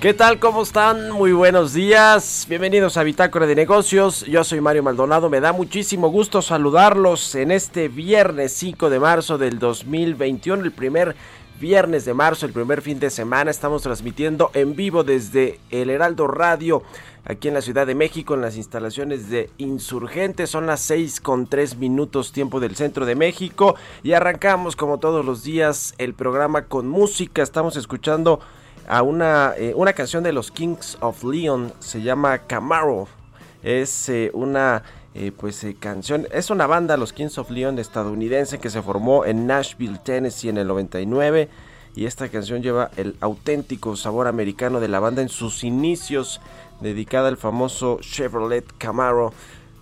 ¿Qué 0.00 0.14
tal? 0.14 0.38
¿Cómo 0.38 0.62
están? 0.62 1.10
Muy 1.10 1.32
buenos 1.32 1.72
días. 1.72 2.46
Bienvenidos 2.48 2.96
a 2.96 3.02
Bitácora 3.02 3.48
de 3.48 3.56
Negocios. 3.56 4.24
Yo 4.26 4.44
soy 4.44 4.60
Mario 4.60 4.84
Maldonado. 4.84 5.28
Me 5.28 5.40
da 5.40 5.52
muchísimo 5.52 6.08
gusto 6.08 6.40
saludarlos 6.40 7.34
en 7.34 7.50
este 7.50 7.88
viernes 7.88 8.52
5 8.52 8.90
de 8.90 9.00
marzo 9.00 9.38
del 9.38 9.58
2021, 9.58 10.62
el 10.62 10.70
primer 10.70 11.16
viernes 11.58 12.04
de 12.04 12.14
marzo, 12.14 12.46
el 12.46 12.52
primer 12.52 12.80
fin 12.80 13.00
de 13.00 13.10
semana. 13.10 13.50
Estamos 13.50 13.82
transmitiendo 13.82 14.52
en 14.54 14.76
vivo 14.76 15.02
desde 15.02 15.58
el 15.70 15.90
Heraldo 15.90 16.28
Radio, 16.28 16.84
aquí 17.24 17.48
en 17.48 17.54
la 17.54 17.60
Ciudad 17.60 17.84
de 17.84 17.96
México, 17.96 18.34
en 18.34 18.42
las 18.42 18.56
instalaciones 18.56 19.28
de 19.30 19.50
Insurgentes. 19.58 20.48
Son 20.48 20.68
las 20.68 20.78
6 20.82 21.20
con 21.20 21.48
3 21.48 21.76
minutos 21.76 22.30
tiempo 22.30 22.60
del 22.60 22.76
centro 22.76 23.04
de 23.04 23.16
México. 23.16 23.74
Y 24.04 24.12
arrancamos 24.12 24.76
como 24.76 24.98
todos 24.98 25.24
los 25.24 25.42
días 25.42 25.96
el 25.98 26.14
programa 26.14 26.66
con 26.66 26.86
música. 26.86 27.42
Estamos 27.42 27.76
escuchando 27.76 28.38
a 28.88 29.02
una, 29.02 29.52
eh, 29.56 29.74
una 29.76 29.92
canción 29.92 30.24
de 30.24 30.32
los 30.32 30.50
Kings 30.50 30.96
of 31.00 31.22
Leon, 31.22 31.72
se 31.78 32.02
llama 32.02 32.38
Camaro. 32.38 33.06
Es 33.62 34.08
eh, 34.08 34.30
una 34.32 34.82
eh, 35.14 35.30
pues 35.36 35.66
canción, 35.78 36.26
es 36.32 36.48
una 36.48 36.66
banda, 36.66 36.96
los 36.96 37.12
Kings 37.12 37.36
of 37.38 37.50
Leon 37.50 37.78
estadounidense 37.78 38.58
que 38.58 38.70
se 38.70 38.82
formó 38.82 39.24
en 39.24 39.46
Nashville, 39.46 39.98
Tennessee 40.02 40.48
en 40.48 40.58
el 40.58 40.66
99 40.66 41.48
y 41.96 42.06
esta 42.06 42.28
canción 42.28 42.62
lleva 42.62 42.90
el 42.96 43.16
auténtico 43.20 43.96
sabor 43.96 44.26
americano 44.26 44.80
de 44.80 44.88
la 44.88 45.00
banda 45.00 45.20
en 45.20 45.28
sus 45.28 45.64
inicios, 45.64 46.40
dedicada 46.80 47.28
al 47.28 47.36
famoso 47.36 47.98
Chevrolet 48.00 48.64
Camaro, 48.78 49.32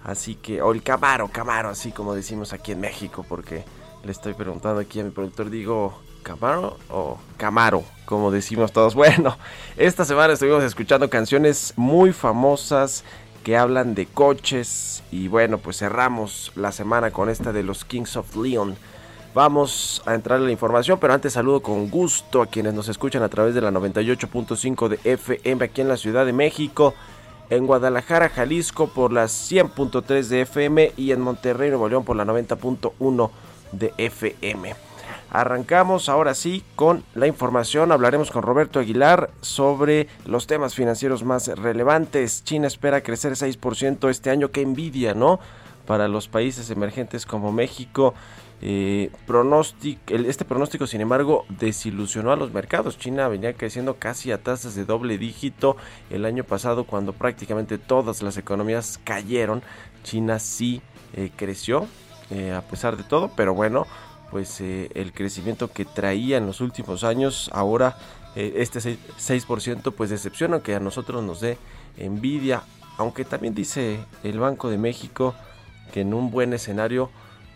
así 0.03 0.35
que, 0.35 0.63
o 0.63 0.73
el 0.73 0.83
Camaro, 0.83 1.29
Camaro, 1.29 1.69
así 1.69 1.93
como 1.93 2.15
decimos 2.15 2.53
aquí 2.53 2.73
en 2.73 2.81
México, 2.81 3.25
porque 3.29 3.65
le 4.05 4.13
estoy 4.13 4.35
preguntando 4.35 4.81
aquí 4.81 5.01
a 5.01 5.05
mi 5.05 5.11
productor, 5.11 5.51
digo 5.51 6.06
Camaro 6.27 6.77
o 6.91 7.19
Camaro, 7.37 7.85
como 8.05 8.33
decimos 8.33 8.73
todos. 8.73 8.95
Bueno, 9.07 9.39
esta 9.77 10.05
semana 10.05 10.33
estuvimos 10.33 10.65
escuchando 10.65 11.09
canciones 11.09 11.73
muy 11.77 12.13
famosas 12.13 13.05
que 13.45 13.57
hablan 13.57 13.95
de 13.95 14.07
coches 14.07 15.05
y 15.13 15.29
bueno, 15.29 15.59
pues 15.59 15.79
cerramos 15.79 16.51
la 16.57 16.73
semana 16.73 17.13
con 17.13 17.29
esta 17.29 17.53
de 17.53 17.63
los 17.63 17.85
Kings 17.85 18.17
of 18.17 18.35
Leon. 18.35 18.77
Vamos 19.35 20.03
a 20.05 20.15
entrar 20.15 20.41
en 20.41 20.47
la 20.47 20.51
información, 20.51 20.99
pero 20.99 21.13
antes 21.13 21.35
saludo 21.35 21.63
con 21.63 21.89
gusto 21.91 22.43
a 22.43 22.47
quienes 22.47 22.75
nos 22.75 22.89
escuchan 22.89 23.23
a 23.23 23.29
través 23.29 23.55
de 23.55 23.61
la 23.61 23.71
98.5 23.71 24.89
de 24.89 24.99
FM 25.05 25.65
aquí 25.65 25.83
en 25.83 25.89
la 25.89 25.97
Ciudad 25.97 26.27
de 26.27 26.33
México, 26.33 26.95
en 27.51 27.67
Guadalajara, 27.67 28.31
Jalisco 28.31 28.89
por 28.89 29.13
las 29.13 29.53
100.3 29.53 30.27
de 30.27 30.41
FM 30.41 30.93
y 30.97 31.13
en 31.13 31.21
Monterrey, 31.21 31.69
Nuevo 31.69 31.89
León 31.89 32.05
por 32.05 32.17
la 32.17 32.25
90.1 32.25 33.31
de 33.71 33.95
FM. 33.97 34.75
Arrancamos 35.31 36.09
ahora 36.09 36.35
sí 36.35 36.63
con 36.77 37.05
la 37.15 37.27
información. 37.27 37.93
Hablaremos 37.93 38.31
con 38.31 38.43
Roberto 38.43 38.79
Aguilar 38.79 39.31
sobre 39.41 40.09
los 40.25 40.47
temas 40.47 40.75
financieros 40.75 41.25
más 41.25 41.49
relevantes. 41.49 42.45
China 42.45 42.69
espera 42.69 43.03
crecer 43.03 43.33
6% 43.33 44.09
este 44.09 44.31
año. 44.31 44.51
Qué 44.51 44.63
envidia, 44.63 45.15
¿no? 45.15 45.41
Para 45.87 46.09
los 46.09 46.29
países 46.29 46.71
emergentes 46.71 47.27
como 47.27 47.53
México. 47.53 48.15
Eh, 48.63 49.11
este 50.09 50.45
pronóstico, 50.45 50.87
sin 50.87 51.01
embargo, 51.01 51.45
desilusionó 51.49 52.33
a 52.33 52.37
los 52.37 52.53
mercados. 52.53 52.99
China 52.99 53.29
venía 53.29 53.53
creciendo 53.53 53.97
casi 53.97 54.33
a 54.33 54.43
tasas 54.43 54.75
de 54.75 54.85
doble 54.85 55.19
dígito 55.19 55.77
el 56.09 56.25
año 56.25 56.45
pasado 56.45 56.85
cuando 56.85 57.13
prácticamente 57.13 57.79
todas 57.79 58.23
las 58.23 58.37
economías 58.37 58.99
cayeron. 59.05 59.63
China 60.05 60.39
sí 60.39 60.81
eh, 61.15 61.31
creció 61.37 61.87
eh, 62.31 62.53
a 62.53 62.63
pesar 62.63 62.97
de 62.97 63.05
todo, 63.05 63.31
pero 63.37 63.55
bueno, 63.55 63.87
pues 64.31 64.61
eh, 64.61 64.91
el 64.95 65.13
crecimiento 65.13 65.71
que 65.71 65.85
traía 65.85 66.39
en 66.39 66.47
los 66.47 66.61
últimos 66.61 67.05
años, 67.05 67.51
ahora 67.53 67.97
eh, 68.35 68.55
este 68.57 68.81
6%, 68.81 69.93
pues 69.93 70.11
decepciona 70.11 70.61
que 70.61 70.75
a 70.75 70.81
nosotros 70.81 71.23
nos 71.23 71.41
dé 71.41 71.59
envidia, 71.97 72.63
aunque 72.99 73.25
también 73.25 73.55
dice 73.55 73.99
el 74.25 74.39
Banco 74.39 74.71
de 74.71 74.79
México 74.79 75.35
que 75.93 76.03
en 76.03 76.15
un 76.15 76.31
buen 76.31 76.53
escenario 76.53 77.11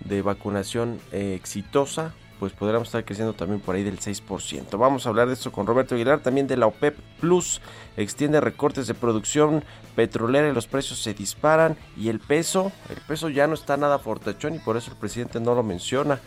de 0.05 0.23
vacunación 0.23 1.01
eh, 1.13 1.35
exitosa, 1.35 2.15
pues 2.39 2.55
podríamos 2.55 2.89
estar 2.89 3.05
creciendo 3.05 3.35
también 3.35 3.61
por 3.61 3.75
ahí 3.75 3.83
del 3.83 4.01
6%. 4.01 4.79
Vamos 4.79 5.05
a 5.05 5.11
hablar 5.11 5.29
de 5.29 5.35
esto 5.35 5.53
con 5.53 5.67
Roberto 5.67 5.95
Aguilar, 5.95 6.21
también 6.21 6.47
de 6.47 6.57
la 6.57 6.67
OPEP 6.67 6.97
Plus, 7.21 7.61
extiende 7.99 8.41
recortes 8.41 8.87
de 8.87 8.95
producción 8.95 9.63
petrolera 9.95 10.49
y 10.49 10.55
los 10.55 10.67
precios 10.67 11.03
se 11.03 11.13
disparan 11.13 11.77
y 11.99 12.09
el 12.09 12.19
peso, 12.19 12.73
el 12.89 12.97
peso 13.07 13.29
ya 13.29 13.47
no 13.47 13.53
está 13.53 13.77
nada 13.77 13.99
fortachón 13.99 14.55
y 14.55 14.59
por 14.59 14.79
eso 14.79 14.91
el 14.91 14.97
presidente 14.97 15.39
no 15.39 15.55
lo 15.55 15.63
menciona 15.63 16.21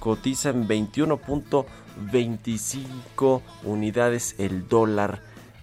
cotiza 0.00 0.50
en 0.50 0.66
21.25 0.66 3.42
unidades 3.62 4.34
el 4.38 4.66
dólar 4.66 5.20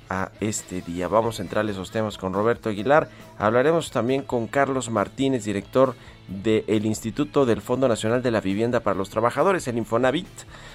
a 0.09 0.31
este 0.39 0.81
día. 0.81 1.09
Vamos 1.09 1.39
a 1.39 1.41
entrar 1.41 1.69
esos 1.69 1.91
temas 1.91 2.17
con 2.17 2.31
Roberto 2.33 2.69
Aguilar. 2.69 3.09
Hablaremos 3.37 3.91
también 3.91 4.21
con 4.21 4.47
Carlos 4.47 4.89
Martínez, 4.89 5.43
director 5.43 5.95
del 6.29 6.85
Instituto 6.85 7.45
del 7.45 7.59
Fondo 7.61 7.89
Nacional 7.89 8.23
de 8.23 8.31
la 8.31 8.39
Vivienda 8.39 8.79
para 8.79 8.95
los 8.95 9.09
Trabajadores, 9.09 9.67
el 9.67 9.77
Infonavit, 9.77 10.29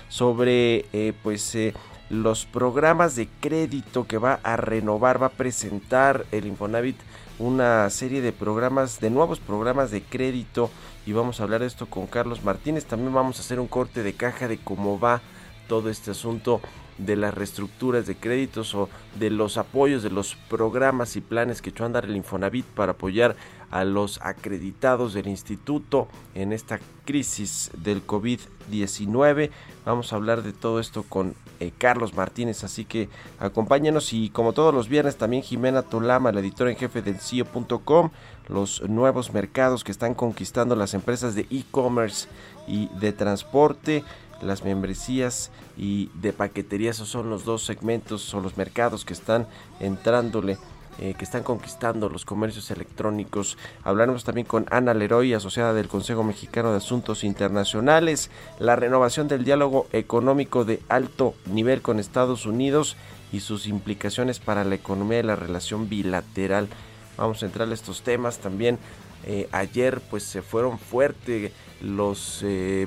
sobre 0.09 0.85
eh, 0.93 1.15
pues 1.23 1.55
eh, 1.55 1.73
los 2.11 2.45
programas 2.45 3.17
de 3.17 3.27
crédito 3.41 4.07
que 4.07 4.19
va 4.19 4.39
a 4.43 4.57
renovar, 4.57 5.23
va 5.23 5.27
a 5.27 5.31
presentar 5.31 6.27
el 6.31 6.47
Infonavit 6.47 6.97
una 7.39 7.89
serie 7.91 8.21
de 8.21 8.33
programas, 8.33 9.01
de 9.01 9.11
nuevos 9.11 9.41
programas 9.41 9.91
de 9.91 10.03
crédito 10.03 10.71
y 11.07 11.13
vamos 11.13 11.41
a 11.41 11.45
hablar 11.45 11.61
de 11.61 11.67
esto 11.67 11.87
con 11.87 12.07
Carlos 12.07 12.45
Martínez. 12.45 12.85
También 12.85 13.13
vamos 13.13 13.39
a 13.39 13.43
hacer 13.43 13.61
un 13.61 13.69
corte 13.69 14.03
de 14.03 14.15
caja 14.15 14.49
de 14.49 14.59
cómo 14.59 14.99
va 14.99 15.21
todo 15.69 15.91
este 15.91 16.11
asunto 16.11 16.61
de 16.99 17.17
las 17.17 17.35
reestructuras 17.35 18.07
de 18.07 18.17
créditos 18.17 18.75
o 18.75 18.89
de 19.19 19.31
los 19.31 19.57
apoyos 19.57 20.03
de 20.03 20.11
los 20.11 20.37
programas 20.49 21.17
y 21.17 21.21
planes 21.21 21.63
que 21.63 21.71
echó 21.71 21.85
a 21.85 21.87
andar 21.87 22.05
el 22.05 22.17
Infonavit 22.17 22.67
para 22.67 22.93
apoyar 22.93 23.37
a 23.71 23.85
los 23.85 24.21
acreditados 24.23 25.15
del 25.15 25.27
instituto 25.27 26.07
en 26.35 26.53
esta 26.53 26.79
crisis 27.07 27.71
del 27.79 28.07
COVID-19. 28.07 29.51
Vamos 29.87 30.13
a 30.13 30.17
hablar 30.17 30.43
de 30.43 30.53
todo 30.53 30.79
esto 30.79 31.05
con 31.09 31.35
eh, 31.59 31.73
Carlos 31.77 32.15
Martínez, 32.15 32.65
así 32.65 32.85
que 32.85 33.09
acompáñenos 33.41 34.13
y 34.13 34.29
como 34.29 34.53
todos 34.53 34.75
los 34.75 34.89
viernes 34.89 35.17
también 35.17 35.43
Jimena 35.43 35.83
Tolama, 35.83 36.33
la 36.33 36.41
editora 36.41 36.71
en 36.71 36.77
jefe 36.77 37.01
del 37.01 37.19
CIO.com, 37.19 38.11
los 38.49 38.83
nuevos 38.89 39.33
mercados 39.33 39.85
que 39.85 39.93
están 39.93 40.15
conquistando 40.15 40.77
las 40.77 40.93
empresas 40.93 41.35
de 41.35 41.47
e-commerce 41.51 42.29
y 42.67 42.89
de 43.01 43.13
transporte 43.13 44.05
las 44.43 44.65
membresías 44.65 45.51
y 45.77 46.11
de 46.15 46.33
paquetería, 46.33 46.91
esos 46.91 47.09
son 47.09 47.31
los 47.31 47.45
dos 47.45 47.65
segmentos 47.65 48.33
o 48.35 48.41
los 48.41 48.57
mercados 48.57 49.05
que 49.05 49.13
están 49.13 49.47
entrándole 49.81 50.59
eh, 50.99 51.15
que 51.17 51.25
están 51.25 51.43
conquistando 51.43 52.11
los 52.11 52.27
comercios 52.27 52.71
electrónicos. 52.71 53.57
Hablaremos 53.83 54.25
también 54.25 54.47
con 54.47 54.67
Ana 54.71 54.93
Leroy, 54.93 55.33
asociada 55.33 55.73
del 55.73 55.89
Consejo 55.89 56.23
Mexicano 56.23 56.71
de 56.71 56.77
Asuntos 56.77 57.25
Internacionales, 57.25 58.31
la 58.59 58.77
renovación 58.77 59.27
del 59.27 59.43
diálogo 59.43 59.87
económico 59.93 60.67
de 60.67 60.83
alto 60.91 61.35
nivel 61.47 61.81
con 61.81 61.99
Estados 61.99 62.45
Unidos 62.45 62.99
y 63.33 63.41
sus 63.41 63.69
implicaciones 63.69 64.39
para 64.39 64.65
la 64.65 64.75
economía 64.75 65.21
y 65.21 65.23
la 65.23 65.35
relación 65.35 65.89
bilateral. 65.89 66.69
Vamos 67.17 67.43
a 67.43 67.47
entrar 67.47 67.71
a 67.71 67.75
estos 67.75 68.03
temas 68.03 68.39
también. 68.39 68.79
Eh, 69.25 69.49
ayer 69.53 70.01
pues 70.11 70.25
se 70.25 70.43
fueron 70.43 70.79
fuertes 70.79 71.53
los 71.81 72.41
eh, 72.43 72.87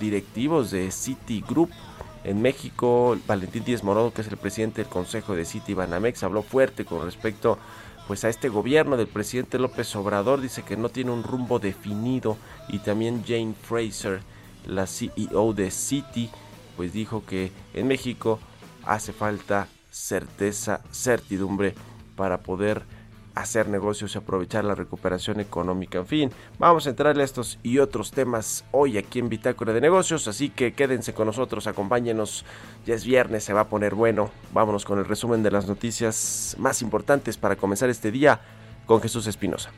directivos 0.00 0.70
de 0.70 0.90
Citigroup 0.90 1.70
en 2.24 2.42
México, 2.42 3.16
Valentín 3.26 3.64
Díaz 3.64 3.82
Morodo, 3.82 4.12
que 4.12 4.22
es 4.22 4.28
el 4.28 4.36
presidente 4.36 4.82
del 4.82 4.90
Consejo 4.90 5.34
de 5.34 5.44
City 5.44 5.74
Banamex, 5.74 6.22
habló 6.22 6.42
fuerte 6.42 6.84
con 6.84 7.04
respecto 7.04 7.58
pues 8.08 8.24
a 8.24 8.30
este 8.30 8.48
gobierno 8.48 8.96
del 8.96 9.06
presidente 9.06 9.58
López 9.58 9.94
Obrador, 9.94 10.40
dice 10.40 10.62
que 10.62 10.78
no 10.78 10.88
tiene 10.88 11.10
un 11.10 11.22
rumbo 11.22 11.58
definido. 11.58 12.38
Y 12.68 12.78
también 12.78 13.22
Jane 13.22 13.54
Fraser, 13.54 14.22
la 14.66 14.86
CEO 14.86 15.52
de 15.52 15.70
City, 15.70 16.30
pues 16.76 16.94
dijo 16.94 17.24
que 17.26 17.52
en 17.74 17.86
México 17.86 18.40
hace 18.84 19.12
falta 19.12 19.68
certeza, 19.90 20.80
certidumbre 20.90 21.74
para 22.16 22.38
poder 22.38 22.82
hacer 23.40 23.68
negocios 23.68 24.14
y 24.14 24.18
aprovechar 24.18 24.64
la 24.64 24.74
recuperación 24.74 25.40
económica. 25.40 25.98
En 25.98 26.06
fin, 26.06 26.30
vamos 26.58 26.86
a 26.86 26.90
entrarle 26.90 27.22
a 27.22 27.24
estos 27.24 27.58
y 27.62 27.78
otros 27.78 28.10
temas 28.10 28.64
hoy 28.70 28.98
aquí 28.98 29.18
en 29.18 29.28
Bitácora 29.28 29.72
de 29.72 29.80
Negocios, 29.80 30.28
así 30.28 30.50
que 30.50 30.72
quédense 30.72 31.14
con 31.14 31.26
nosotros, 31.26 31.66
acompáñenos. 31.66 32.44
Ya 32.86 32.94
es 32.94 33.04
viernes, 33.04 33.44
se 33.44 33.52
va 33.52 33.62
a 33.62 33.68
poner 33.68 33.94
bueno. 33.94 34.30
Vámonos 34.52 34.84
con 34.84 34.98
el 34.98 35.04
resumen 35.04 35.42
de 35.42 35.50
las 35.50 35.66
noticias 35.66 36.56
más 36.58 36.82
importantes 36.82 37.36
para 37.36 37.56
comenzar 37.56 37.90
este 37.90 38.10
día 38.10 38.40
con 38.86 39.00
Jesús 39.00 39.26
Espinosa. 39.26 39.70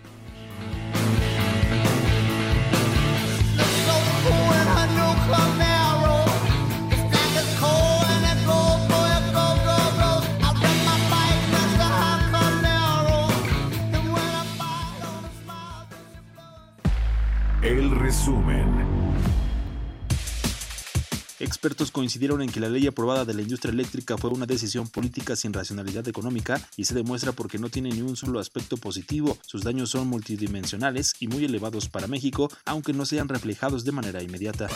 Expertos 21.60 21.90
coincidieron 21.90 22.40
en 22.40 22.48
que 22.48 22.58
la 22.58 22.70
ley 22.70 22.86
aprobada 22.86 23.26
de 23.26 23.34
la 23.34 23.42
industria 23.42 23.70
eléctrica 23.70 24.16
fue 24.16 24.30
una 24.30 24.46
decisión 24.46 24.88
política 24.88 25.36
sin 25.36 25.52
racionalidad 25.52 26.08
económica 26.08 26.58
y 26.78 26.86
se 26.86 26.94
demuestra 26.94 27.32
porque 27.32 27.58
no 27.58 27.68
tiene 27.68 27.90
ni 27.90 28.00
un 28.00 28.16
solo 28.16 28.40
aspecto 28.40 28.78
positivo. 28.78 29.36
Sus 29.44 29.62
daños 29.62 29.90
son 29.90 30.08
multidimensionales 30.08 31.12
y 31.20 31.28
muy 31.28 31.44
elevados 31.44 31.90
para 31.90 32.06
México, 32.06 32.50
aunque 32.64 32.94
no 32.94 33.04
sean 33.04 33.28
reflejados 33.28 33.84
de 33.84 33.92
manera 33.92 34.22
inmediata. 34.22 34.68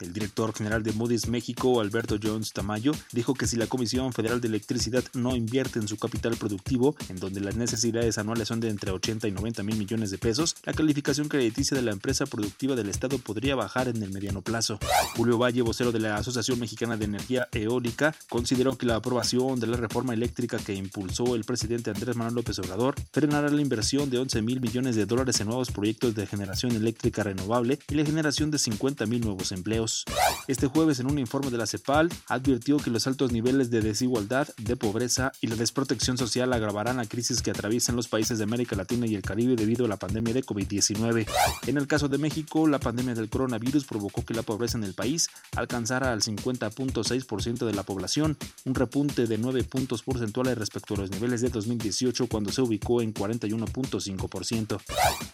El 0.00 0.12
director 0.12 0.52
general 0.52 0.82
de 0.82 0.90
Moody's 0.90 1.28
México, 1.28 1.80
Alberto 1.80 2.16
Jones 2.20 2.52
Tamayo, 2.52 2.90
dijo 3.12 3.34
que 3.34 3.46
si 3.46 3.54
la 3.54 3.68
Comisión 3.68 4.12
Federal 4.12 4.40
de 4.40 4.48
Electricidad 4.48 5.04
no 5.14 5.36
invierte 5.36 5.78
en 5.78 5.86
su 5.86 5.96
capital 5.96 6.36
productivo, 6.36 6.96
en 7.08 7.20
donde 7.20 7.38
las 7.38 7.54
necesidades 7.54 8.18
anuales 8.18 8.48
son 8.48 8.58
de 8.58 8.68
entre 8.68 8.90
80 8.90 9.28
y 9.28 9.30
90 9.30 9.62
mil 9.62 9.76
millones 9.76 10.10
de 10.10 10.18
pesos, 10.18 10.56
la 10.64 10.72
calificación 10.72 11.28
crediticia 11.28 11.76
de 11.76 11.84
la 11.84 11.92
empresa 11.92 12.26
productiva 12.26 12.74
del 12.74 12.88
Estado 12.88 13.18
podría 13.18 13.54
bajar 13.54 13.86
en 13.86 14.02
el 14.02 14.10
mediano 14.10 14.42
plazo. 14.42 14.80
Julio 15.14 15.38
Valle, 15.38 15.62
vocero 15.62 15.92
de 15.92 16.00
la 16.00 16.16
Asociación 16.16 16.31
Mexicana 16.56 16.96
de 16.96 17.04
Energía 17.04 17.48
Eólica 17.52 18.14
consideró 18.28 18.76
que 18.76 18.86
la 18.86 18.96
aprobación 18.96 19.60
de 19.60 19.66
la 19.66 19.76
reforma 19.76 20.14
eléctrica 20.14 20.58
que 20.58 20.74
impulsó 20.74 21.34
el 21.34 21.44
presidente 21.44 21.90
Andrés 21.90 22.16
Manuel 22.16 22.36
López 22.36 22.58
Obrador 22.58 22.94
frenará 23.12 23.48
la 23.48 23.60
inversión 23.60 24.10
de 24.10 24.18
11 24.18 24.42
mil 24.42 24.60
millones 24.60 24.96
de 24.96 25.06
dólares 25.06 25.40
en 25.40 25.48
nuevos 25.48 25.70
proyectos 25.70 26.14
de 26.14 26.26
generación 26.26 26.72
eléctrica 26.72 27.22
renovable 27.22 27.78
y 27.88 27.94
la 27.94 28.04
generación 28.04 28.50
de 28.50 28.58
50 28.58 29.06
mil 29.06 29.20
nuevos 29.20 29.52
empleos. 29.52 30.04
Este 30.48 30.66
jueves, 30.66 31.00
en 31.00 31.10
un 31.10 31.18
informe 31.18 31.50
de 31.50 31.58
la 31.58 31.66
CEPAL, 31.66 32.08
advirtió 32.28 32.78
que 32.78 32.90
los 32.90 33.06
altos 33.06 33.30
niveles 33.30 33.70
de 33.70 33.80
desigualdad, 33.80 34.48
de 34.56 34.76
pobreza 34.76 35.32
y 35.40 35.46
la 35.46 35.56
desprotección 35.56 36.18
social 36.18 36.52
agravarán 36.52 36.96
la 36.96 37.06
crisis 37.06 37.42
que 37.42 37.50
atraviesan 37.50 37.96
los 37.96 38.08
países 38.08 38.38
de 38.38 38.44
América 38.44 38.74
Latina 38.74 39.06
y 39.06 39.14
el 39.14 39.22
Caribe 39.22 39.56
debido 39.56 39.84
a 39.84 39.88
la 39.88 39.98
pandemia 39.98 40.34
de 40.34 40.44
COVID-19. 40.44 41.26
En 41.66 41.76
el 41.76 41.86
caso 41.86 42.08
de 42.08 42.18
México, 42.18 42.66
la 42.66 42.80
pandemia 42.80 43.14
del 43.14 43.28
coronavirus 43.28 43.84
provocó 43.84 44.24
que 44.24 44.34
la 44.34 44.42
pobreza 44.42 44.78
en 44.78 44.84
el 44.84 44.94
país 44.94 45.28
alcanzara 45.56 46.12
al 46.12 46.21
50.6% 46.22 47.66
de 47.66 47.74
la 47.74 47.82
población, 47.82 48.36
un 48.64 48.74
repunte 48.74 49.26
de 49.26 49.38
9 49.38 49.64
puntos 49.64 50.02
porcentuales 50.02 50.56
respecto 50.56 50.94
a 50.94 50.98
los 50.98 51.10
niveles 51.10 51.40
de 51.40 51.48
2018 51.50 52.26
cuando 52.28 52.52
se 52.52 52.62
ubicó 52.62 53.02
en 53.02 53.12
41.5%. 53.12 54.80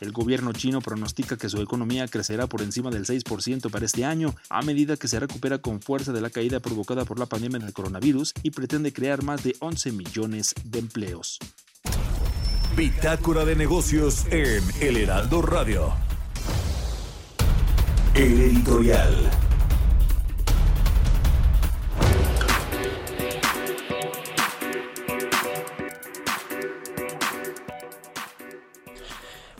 El 0.00 0.12
gobierno 0.12 0.52
chino 0.52 0.80
pronostica 0.80 1.36
que 1.36 1.48
su 1.48 1.60
economía 1.60 2.08
crecerá 2.08 2.46
por 2.46 2.62
encima 2.62 2.90
del 2.90 3.04
6% 3.04 3.70
para 3.70 3.86
este 3.86 4.04
año, 4.04 4.34
a 4.48 4.62
medida 4.62 4.96
que 4.96 5.08
se 5.08 5.20
recupera 5.20 5.58
con 5.58 5.80
fuerza 5.80 6.12
de 6.12 6.20
la 6.20 6.30
caída 6.30 6.60
provocada 6.60 7.04
por 7.04 7.18
la 7.18 7.26
pandemia 7.26 7.58
del 7.58 7.72
coronavirus 7.72 8.32
y 8.42 8.50
pretende 8.50 8.92
crear 8.92 9.22
más 9.22 9.44
de 9.44 9.56
11 9.60 9.92
millones 9.92 10.54
de 10.64 10.78
empleos. 10.78 11.38
Bitácora 12.76 13.44
de 13.44 13.56
negocios 13.56 14.26
en 14.30 14.62
El 14.80 14.96
Heraldo 14.96 15.42
Radio. 15.42 15.92
El 18.14 18.40
editorial. 18.40 19.47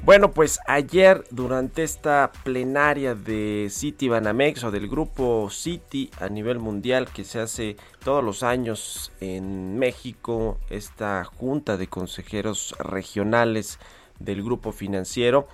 Bueno, 0.08 0.30
pues 0.30 0.58
ayer 0.66 1.22
durante 1.30 1.82
esta 1.82 2.32
plenaria 2.42 3.14
de 3.14 3.68
City 3.70 4.08
Banamex 4.08 4.64
o 4.64 4.70
del 4.70 4.88
grupo 4.88 5.50
City 5.50 6.10
a 6.18 6.30
nivel 6.30 6.60
mundial 6.60 7.10
que 7.12 7.24
se 7.24 7.40
hace 7.40 7.76
todos 8.02 8.24
los 8.24 8.42
años 8.42 9.12
en 9.20 9.78
México, 9.78 10.56
esta 10.70 11.24
junta 11.24 11.76
de 11.76 11.88
consejeros 11.88 12.74
regionales 12.78 13.78
del 14.18 14.42
grupo 14.42 14.72
financiero, 14.72 15.46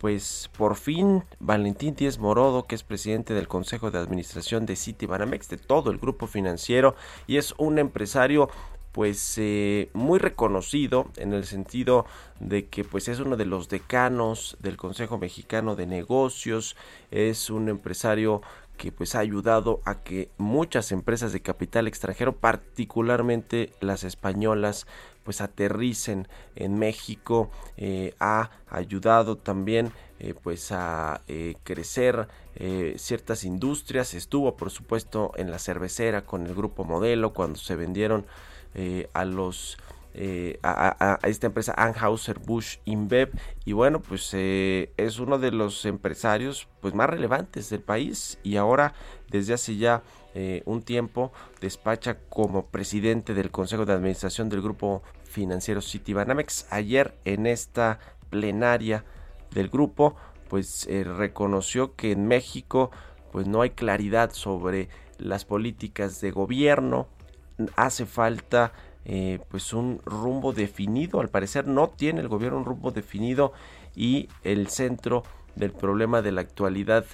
pues 0.00 0.50
por 0.58 0.74
fin 0.74 1.22
Valentín 1.38 1.94
Díez 1.94 2.18
Morodo, 2.18 2.66
que 2.66 2.74
es 2.74 2.82
presidente 2.82 3.32
del 3.32 3.46
Consejo 3.46 3.92
de 3.92 4.00
Administración 4.00 4.66
de 4.66 4.74
City 4.74 5.06
Banamex, 5.06 5.48
de 5.50 5.58
todo 5.58 5.92
el 5.92 5.98
grupo 5.98 6.26
financiero, 6.26 6.96
y 7.28 7.36
es 7.36 7.54
un 7.58 7.78
empresario 7.78 8.48
pues 8.92 9.38
eh, 9.38 9.90
muy 9.92 10.18
reconocido 10.18 11.10
en 11.16 11.32
el 11.32 11.44
sentido 11.44 12.06
de 12.40 12.66
que 12.66 12.84
pues 12.84 13.08
es 13.08 13.20
uno 13.20 13.36
de 13.36 13.46
los 13.46 13.68
decanos 13.68 14.56
del 14.60 14.76
Consejo 14.76 15.18
Mexicano 15.18 15.76
de 15.76 15.86
Negocios, 15.86 16.76
es 17.10 17.50
un 17.50 17.68
empresario 17.68 18.42
que 18.76 18.92
pues 18.92 19.14
ha 19.14 19.18
ayudado 19.18 19.80
a 19.84 20.02
que 20.02 20.30
muchas 20.38 20.90
empresas 20.90 21.32
de 21.32 21.42
capital 21.42 21.86
extranjero, 21.86 22.36
particularmente 22.36 23.72
las 23.80 24.04
españolas, 24.04 24.86
pues 25.22 25.42
aterricen 25.42 26.28
en 26.56 26.78
México, 26.78 27.50
eh, 27.76 28.14
ha 28.20 28.50
ayudado 28.70 29.36
también 29.36 29.92
eh, 30.18 30.34
pues 30.42 30.72
a 30.72 31.20
crecer 31.62 32.28
ciertas 32.96 33.44
industrias, 33.44 34.12
estuvo 34.12 34.56
por 34.56 34.70
supuesto 34.70 35.32
en 35.36 35.50
la 35.50 35.58
cervecera 35.58 36.26
con 36.26 36.46
el 36.46 36.54
grupo 36.54 36.84
Modelo 36.84 37.32
cuando 37.32 37.58
se 37.58 37.74
vendieron 37.74 38.26
eh, 38.74 39.08
a 39.14 39.24
los 39.24 39.78
eh, 40.12 40.58
a, 40.62 41.18
esta 41.22 41.46
empresa 41.46 41.74
Anheuser 41.76 42.38
Busch 42.38 42.78
InBev. 42.84 43.30
Y 43.64 43.72
bueno 43.72 44.00
pues 44.00 44.30
eh, 44.32 44.92
es 44.96 45.18
uno 45.18 45.38
de 45.38 45.50
los 45.50 45.84
empresarios 45.84 46.68
pues 46.80 46.94
más 46.94 47.10
relevantes 47.10 47.70
del 47.70 47.80
país. 47.80 48.38
Y 48.42 48.56
ahora 48.56 48.94
desde 49.28 49.54
hace 49.54 49.76
ya 49.76 50.02
un 50.64 50.82
tiempo 50.82 51.32
despacha 51.60 52.18
como 52.28 52.66
presidente 52.66 53.34
del 53.34 53.50
consejo 53.50 53.84
de 53.84 53.94
administración 53.94 54.48
del 54.48 54.62
grupo 54.62 55.02
financiero 55.24 55.82
Citibanamex. 55.82 56.68
Ayer 56.70 57.16
en 57.24 57.46
esta 57.46 57.98
plenaria 58.30 59.04
del 59.50 59.68
grupo 59.70 60.14
pues 60.48 60.88
reconoció 60.88 61.96
que 61.96 62.12
en 62.12 62.28
México 62.28 62.92
pues 63.32 63.48
no 63.48 63.62
hay 63.62 63.70
claridad 63.70 64.32
sobre 64.32 64.88
las 65.18 65.44
políticas 65.44 66.20
de 66.20 66.30
gobierno 66.30 67.08
hace 67.76 68.06
falta 68.06 68.72
eh, 69.04 69.40
pues 69.48 69.72
un 69.72 70.00
rumbo 70.04 70.52
definido. 70.52 71.20
Al 71.20 71.28
parecer 71.28 71.66
no 71.66 71.88
tiene 71.88 72.20
el 72.20 72.28
gobierno 72.28 72.58
un 72.58 72.64
rumbo 72.64 72.90
definido 72.90 73.52
y 73.96 74.28
el 74.44 74.68
centro 74.68 75.22
del 75.56 75.72
problema 75.72 76.22
de 76.22 76.32
la 76.32 76.42
actualidad 76.42 77.04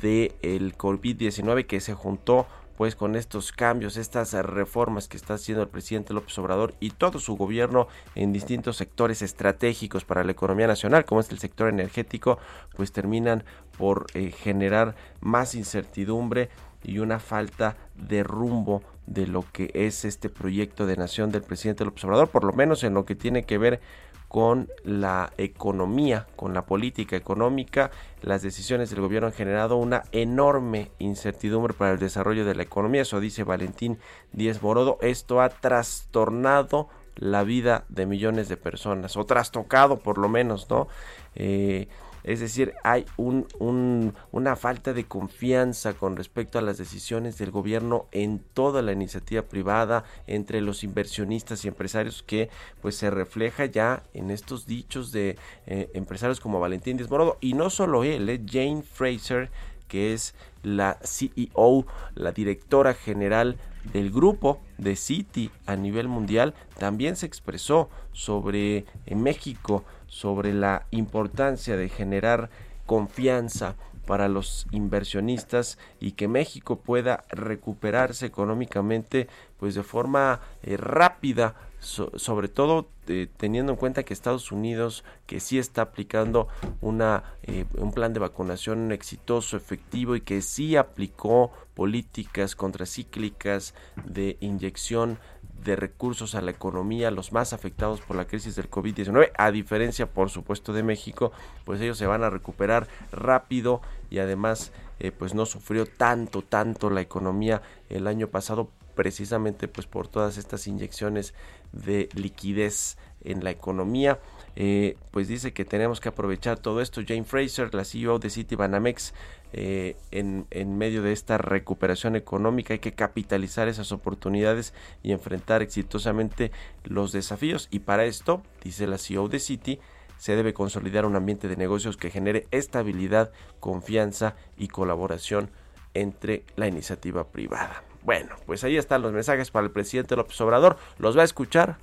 del 0.00 0.32
el 0.42 0.76
COVID-19 0.76 1.66
que 1.66 1.80
se 1.80 1.94
juntó 1.94 2.46
pues 2.76 2.96
con 2.96 3.16
estos 3.16 3.52
cambios, 3.52 3.96
estas 3.96 4.32
reformas 4.32 5.06
que 5.06 5.16
está 5.16 5.34
haciendo 5.34 5.62
el 5.62 5.68
presidente 5.68 6.14
López 6.14 6.36
Obrador 6.38 6.74
y 6.80 6.90
todo 6.90 7.18
su 7.18 7.36
gobierno 7.36 7.86
en 8.14 8.32
distintos 8.32 8.76
sectores 8.76 9.22
estratégicos 9.22 10.04
para 10.04 10.24
la 10.24 10.32
economía 10.32 10.66
nacional, 10.66 11.04
como 11.04 11.20
es 11.20 11.30
el 11.30 11.38
sector 11.38 11.68
energético, 11.68 12.38
pues 12.74 12.90
terminan 12.90 13.44
por 13.76 14.06
eh, 14.14 14.32
generar 14.32 14.94
más 15.20 15.54
incertidumbre 15.54 16.48
y 16.82 16.98
una 16.98 17.20
falta 17.20 17.76
de 17.94 18.22
rumbo 18.22 18.82
de 19.06 19.26
lo 19.26 19.44
que 19.52 19.70
es 19.74 20.04
este 20.04 20.28
proyecto 20.28 20.86
de 20.86 20.96
nación 20.96 21.30
del 21.30 21.42
presidente 21.42 21.84
López 21.84 22.04
Obrador, 22.04 22.28
por 22.28 22.44
lo 22.44 22.52
menos 22.52 22.84
en 22.84 22.94
lo 22.94 23.04
que 23.04 23.14
tiene 23.14 23.44
que 23.44 23.58
ver 23.58 23.80
con 24.28 24.70
la 24.82 25.30
economía, 25.36 26.26
con 26.36 26.54
la 26.54 26.64
política 26.64 27.16
económica. 27.16 27.90
Las 28.22 28.40
decisiones 28.40 28.88
del 28.88 29.02
gobierno 29.02 29.26
han 29.26 29.34
generado 29.34 29.76
una 29.76 30.04
enorme 30.10 30.90
incertidumbre 30.98 31.74
para 31.74 31.92
el 31.92 31.98
desarrollo 31.98 32.46
de 32.46 32.54
la 32.54 32.62
economía. 32.62 33.02
Eso 33.02 33.20
dice 33.20 33.44
Valentín 33.44 33.98
Díez 34.32 34.62
Morodo. 34.62 34.96
Esto 35.02 35.42
ha 35.42 35.50
trastornado 35.50 36.88
la 37.16 37.44
vida 37.44 37.84
de 37.90 38.06
millones 38.06 38.48
de 38.48 38.56
personas, 38.56 39.18
o 39.18 39.26
trastocado 39.26 39.98
por 39.98 40.16
lo 40.16 40.30
menos, 40.30 40.70
¿no? 40.70 40.88
Eh, 41.34 41.88
es 42.24 42.40
decir, 42.40 42.74
hay 42.84 43.04
un, 43.16 44.14
una 44.30 44.56
falta 44.56 44.92
de 44.92 45.04
confianza 45.04 45.94
con 45.94 46.16
respecto 46.16 46.58
a 46.58 46.62
las 46.62 46.78
decisiones 46.78 47.38
del 47.38 47.50
gobierno 47.50 48.06
en 48.12 48.38
toda 48.38 48.82
la 48.82 48.92
iniciativa 48.92 49.42
privada, 49.42 50.04
entre 50.26 50.60
los 50.60 50.84
inversionistas 50.84 51.64
y 51.64 51.68
empresarios, 51.68 52.22
que 52.22 52.48
pues 52.80 52.96
se 52.96 53.10
refleja 53.10 53.66
ya 53.66 54.02
en 54.14 54.30
estos 54.30 54.66
dichos 54.66 55.12
de 55.12 55.36
eh, 55.66 55.90
empresarios 55.94 56.40
como 56.40 56.60
Valentín 56.60 56.96
Desmorodo. 56.96 57.38
Y 57.40 57.54
no 57.54 57.70
solo 57.70 58.04
él, 58.04 58.28
eh, 58.28 58.40
Jane 58.46 58.82
Fraser, 58.82 59.50
que 59.88 60.14
es 60.14 60.34
la 60.62 60.98
CEO, 61.02 61.86
la 62.14 62.32
directora 62.32 62.94
general 62.94 63.56
del 63.92 64.10
grupo 64.10 64.60
de 64.78 64.96
Citi 64.96 65.50
a 65.66 65.76
nivel 65.76 66.08
mundial, 66.08 66.54
también 66.78 67.16
se 67.16 67.26
expresó 67.26 67.90
sobre 68.12 68.84
México 69.06 69.84
sobre 70.06 70.52
la 70.52 70.86
importancia 70.90 71.76
de 71.76 71.88
generar 71.88 72.50
confianza 72.86 73.76
para 74.06 74.28
los 74.28 74.66
inversionistas 74.72 75.78
y 76.00 76.12
que 76.12 76.28
México 76.28 76.80
pueda 76.80 77.24
recuperarse 77.30 78.26
económicamente 78.26 79.28
pues 79.58 79.74
de 79.74 79.82
forma 79.82 80.40
eh, 80.62 80.76
rápida 80.76 81.54
sobre 81.82 82.48
todo 82.48 82.88
eh, 83.08 83.26
teniendo 83.36 83.72
en 83.72 83.76
cuenta 83.76 84.04
que 84.04 84.14
Estados 84.14 84.52
Unidos 84.52 85.02
que 85.26 85.40
sí 85.40 85.58
está 85.58 85.82
aplicando 85.82 86.46
una 86.80 87.24
eh, 87.42 87.64
un 87.76 87.92
plan 87.92 88.12
de 88.12 88.20
vacunación 88.20 88.92
exitoso 88.92 89.56
efectivo 89.56 90.14
y 90.14 90.20
que 90.20 90.42
sí 90.42 90.76
aplicó 90.76 91.50
políticas 91.74 92.54
contracíclicas 92.54 93.74
de 94.04 94.36
inyección 94.40 95.18
de 95.64 95.76
recursos 95.76 96.34
a 96.34 96.40
la 96.40 96.50
economía, 96.50 97.10
los 97.10 97.32
más 97.32 97.52
afectados 97.52 98.00
por 98.00 98.16
la 98.16 98.26
crisis 98.26 98.56
del 98.56 98.70
COVID-19, 98.70 99.30
a 99.36 99.50
diferencia 99.50 100.06
por 100.06 100.30
supuesto 100.30 100.72
de 100.72 100.82
México, 100.82 101.32
pues 101.64 101.80
ellos 101.80 101.98
se 101.98 102.06
van 102.06 102.24
a 102.24 102.30
recuperar 102.30 102.88
rápido 103.12 103.80
y 104.10 104.18
además 104.18 104.72
eh, 104.98 105.10
pues 105.10 105.34
no 105.34 105.46
sufrió 105.46 105.86
tanto, 105.86 106.42
tanto 106.42 106.90
la 106.90 107.00
economía 107.00 107.62
el 107.88 108.06
año 108.06 108.28
pasado 108.28 108.70
precisamente 108.94 109.68
pues 109.68 109.86
por 109.86 110.08
todas 110.08 110.36
estas 110.36 110.66
inyecciones 110.66 111.34
de 111.72 112.08
liquidez 112.14 112.96
en 113.24 113.44
la 113.44 113.50
economía. 113.50 114.20
Eh, 114.54 114.96
pues 115.10 115.28
dice 115.28 115.52
que 115.52 115.64
tenemos 115.64 116.00
que 116.00 116.10
aprovechar 116.10 116.58
todo 116.58 116.80
esto. 116.80 117.00
Jane 117.06 117.24
Fraser, 117.24 117.74
la 117.74 117.84
CEO 117.84 118.18
de 118.18 118.30
Citibanamex, 118.30 119.14
eh, 119.54 119.96
en, 120.10 120.46
en, 120.50 120.78
medio 120.78 121.02
de 121.02 121.12
esta 121.12 121.36
recuperación 121.36 122.16
económica 122.16 122.72
hay 122.72 122.80
que 122.80 122.92
capitalizar 122.92 123.68
esas 123.68 123.92
oportunidades 123.92 124.72
y 125.02 125.12
enfrentar 125.12 125.60
exitosamente 125.60 126.52
los 126.84 127.12
desafíos 127.12 127.68
y 127.70 127.80
para 127.80 128.06
esto, 128.06 128.42
dice 128.64 128.86
la 128.86 128.96
CEO 128.96 129.28
de 129.28 129.40
Citi, 129.40 129.78
se 130.16 130.36
debe 130.36 130.54
consolidar 130.54 131.04
un 131.04 131.16
ambiente 131.16 131.48
de 131.48 131.56
negocios 131.56 131.96
que 131.96 132.08
genere 132.08 132.46
estabilidad, 132.50 133.32
confianza 133.60 134.36
y 134.56 134.68
colaboración 134.68 135.50
entre 135.94 136.44
la 136.56 136.68
iniciativa 136.68 137.24
privada. 137.24 137.82
Bueno, 138.02 138.34
pues 138.46 138.64
ahí 138.64 138.76
están 138.76 139.02
los 139.02 139.12
mensajes 139.12 139.50
para 139.50 139.64
el 139.64 139.70
presidente 139.70 140.16
López 140.16 140.40
Obrador. 140.40 140.76
¿Los 140.98 141.16
va 141.16 141.22
a 141.22 141.24
escuchar? 141.24 141.78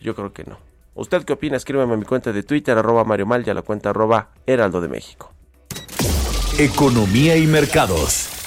Yo 0.00 0.14
creo 0.14 0.32
que 0.32 0.44
no. 0.44 0.58
¿Usted 0.94 1.24
qué 1.24 1.32
opina? 1.32 1.56
Escríbeme 1.56 1.94
a 1.94 1.96
mi 1.96 2.04
cuenta 2.04 2.32
de 2.32 2.42
Twitter, 2.44 2.78
arroba 2.78 3.04
Mario 3.04 3.26
Mal 3.26 3.44
y 3.46 3.50
a 3.50 3.54
la 3.54 3.62
cuenta 3.62 3.90
arroba 3.90 4.28
Heraldo 4.46 4.80
de 4.80 4.88
México. 4.88 5.32
Economía 6.58 7.36
y 7.36 7.46
mercados. 7.48 8.43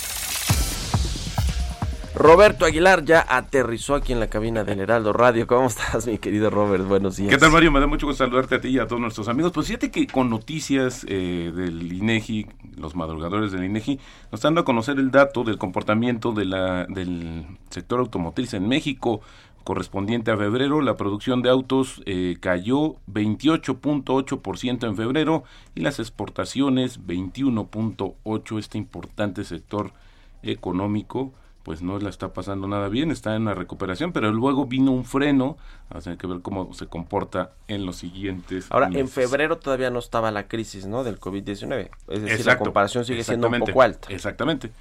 Roberto 2.17 2.65
Aguilar 2.65 3.05
ya 3.05 3.23
aterrizó 3.29 3.93
aquí 3.93 4.11
en 4.11 4.19
la 4.19 4.27
cabina 4.27 4.63
del 4.63 4.79
Heraldo 4.79 5.13
Radio. 5.13 5.45
¿Cómo 5.45 5.67
estás, 5.67 6.07
mi 6.07 6.17
querido 6.17 6.49
Robert? 6.49 6.83
Buenos 6.83 7.17
días. 7.17 7.29
¿Qué 7.29 7.37
tal, 7.37 7.51
Mario? 7.51 7.71
Me 7.71 7.79
da 7.79 7.85
mucho 7.85 8.07
gusto 8.07 8.23
saludarte 8.23 8.55
a 8.55 8.61
ti 8.61 8.69
y 8.69 8.79
a 8.79 8.87
todos 8.87 8.99
nuestros 8.99 9.27
amigos. 9.27 9.51
Pues 9.51 9.67
fíjate 9.67 9.91
que 9.91 10.07
con 10.07 10.27
noticias 10.27 11.05
eh, 11.07 11.51
del 11.55 11.93
INEGI, 11.93 12.47
los 12.75 12.95
madrugadores 12.95 13.51
del 13.51 13.65
INEGI, 13.65 13.97
nos 14.31 14.39
están 14.39 14.49
dando 14.49 14.61
a 14.61 14.65
conocer 14.65 14.97
el 14.97 15.11
dato 15.11 15.43
del 15.43 15.59
comportamiento 15.59 16.31
de 16.31 16.45
la, 16.45 16.85
del 16.85 17.45
sector 17.69 17.99
automotriz 17.99 18.55
en 18.55 18.67
México 18.67 19.21
correspondiente 19.63 20.31
a 20.31 20.37
febrero, 20.37 20.81
la 20.81 20.95
producción 20.95 21.41
de 21.41 21.49
autos 21.49 22.01
eh, 22.05 22.37
cayó 22.39 22.95
28.8% 23.11 24.87
en 24.87 24.95
febrero 24.95 25.43
y 25.75 25.81
las 25.81 25.99
exportaciones 25.99 27.05
21.8%. 27.05 28.59
Este 28.59 28.77
importante 28.77 29.43
sector 29.43 29.91
económico 30.41 31.33
pues 31.67 31.81
no 31.81 31.99
la 31.99 32.07
está 32.07 32.31
pasando 32.31 32.65
nada 32.69 32.87
bien, 32.87 33.11
está 33.11 33.35
en 33.35 33.43
la 33.43 33.53
recuperación, 33.53 34.13
pero 34.13 34.31
luego 34.31 34.67
vino 34.67 34.93
un 34.93 35.03
freno, 35.03 35.57
hay 35.89 36.15
que 36.15 36.25
ver 36.25 36.39
cómo 36.41 36.73
se 36.73 36.87
comporta 36.87 37.51
en 37.67 37.85
los 37.85 37.97
siguientes 37.97 38.67
Ahora, 38.69 38.89
en 38.93 39.09
febrero 39.09 39.57
todavía 39.57 39.89
no 39.89 39.99
estaba 39.99 40.31
la 40.31 40.47
crisis, 40.47 40.85
¿no?, 40.85 41.03
del 41.03 41.19
COVID-19, 41.19 41.89
es 42.07 42.21
decir, 42.21 42.45
la 42.45 42.57
comparación 42.57 43.03
sigue 43.03 43.21
siendo 43.25 43.49
un 43.49 43.59
poco 43.59 43.81
alta. 43.81 44.07
Exactamente. 44.13 44.71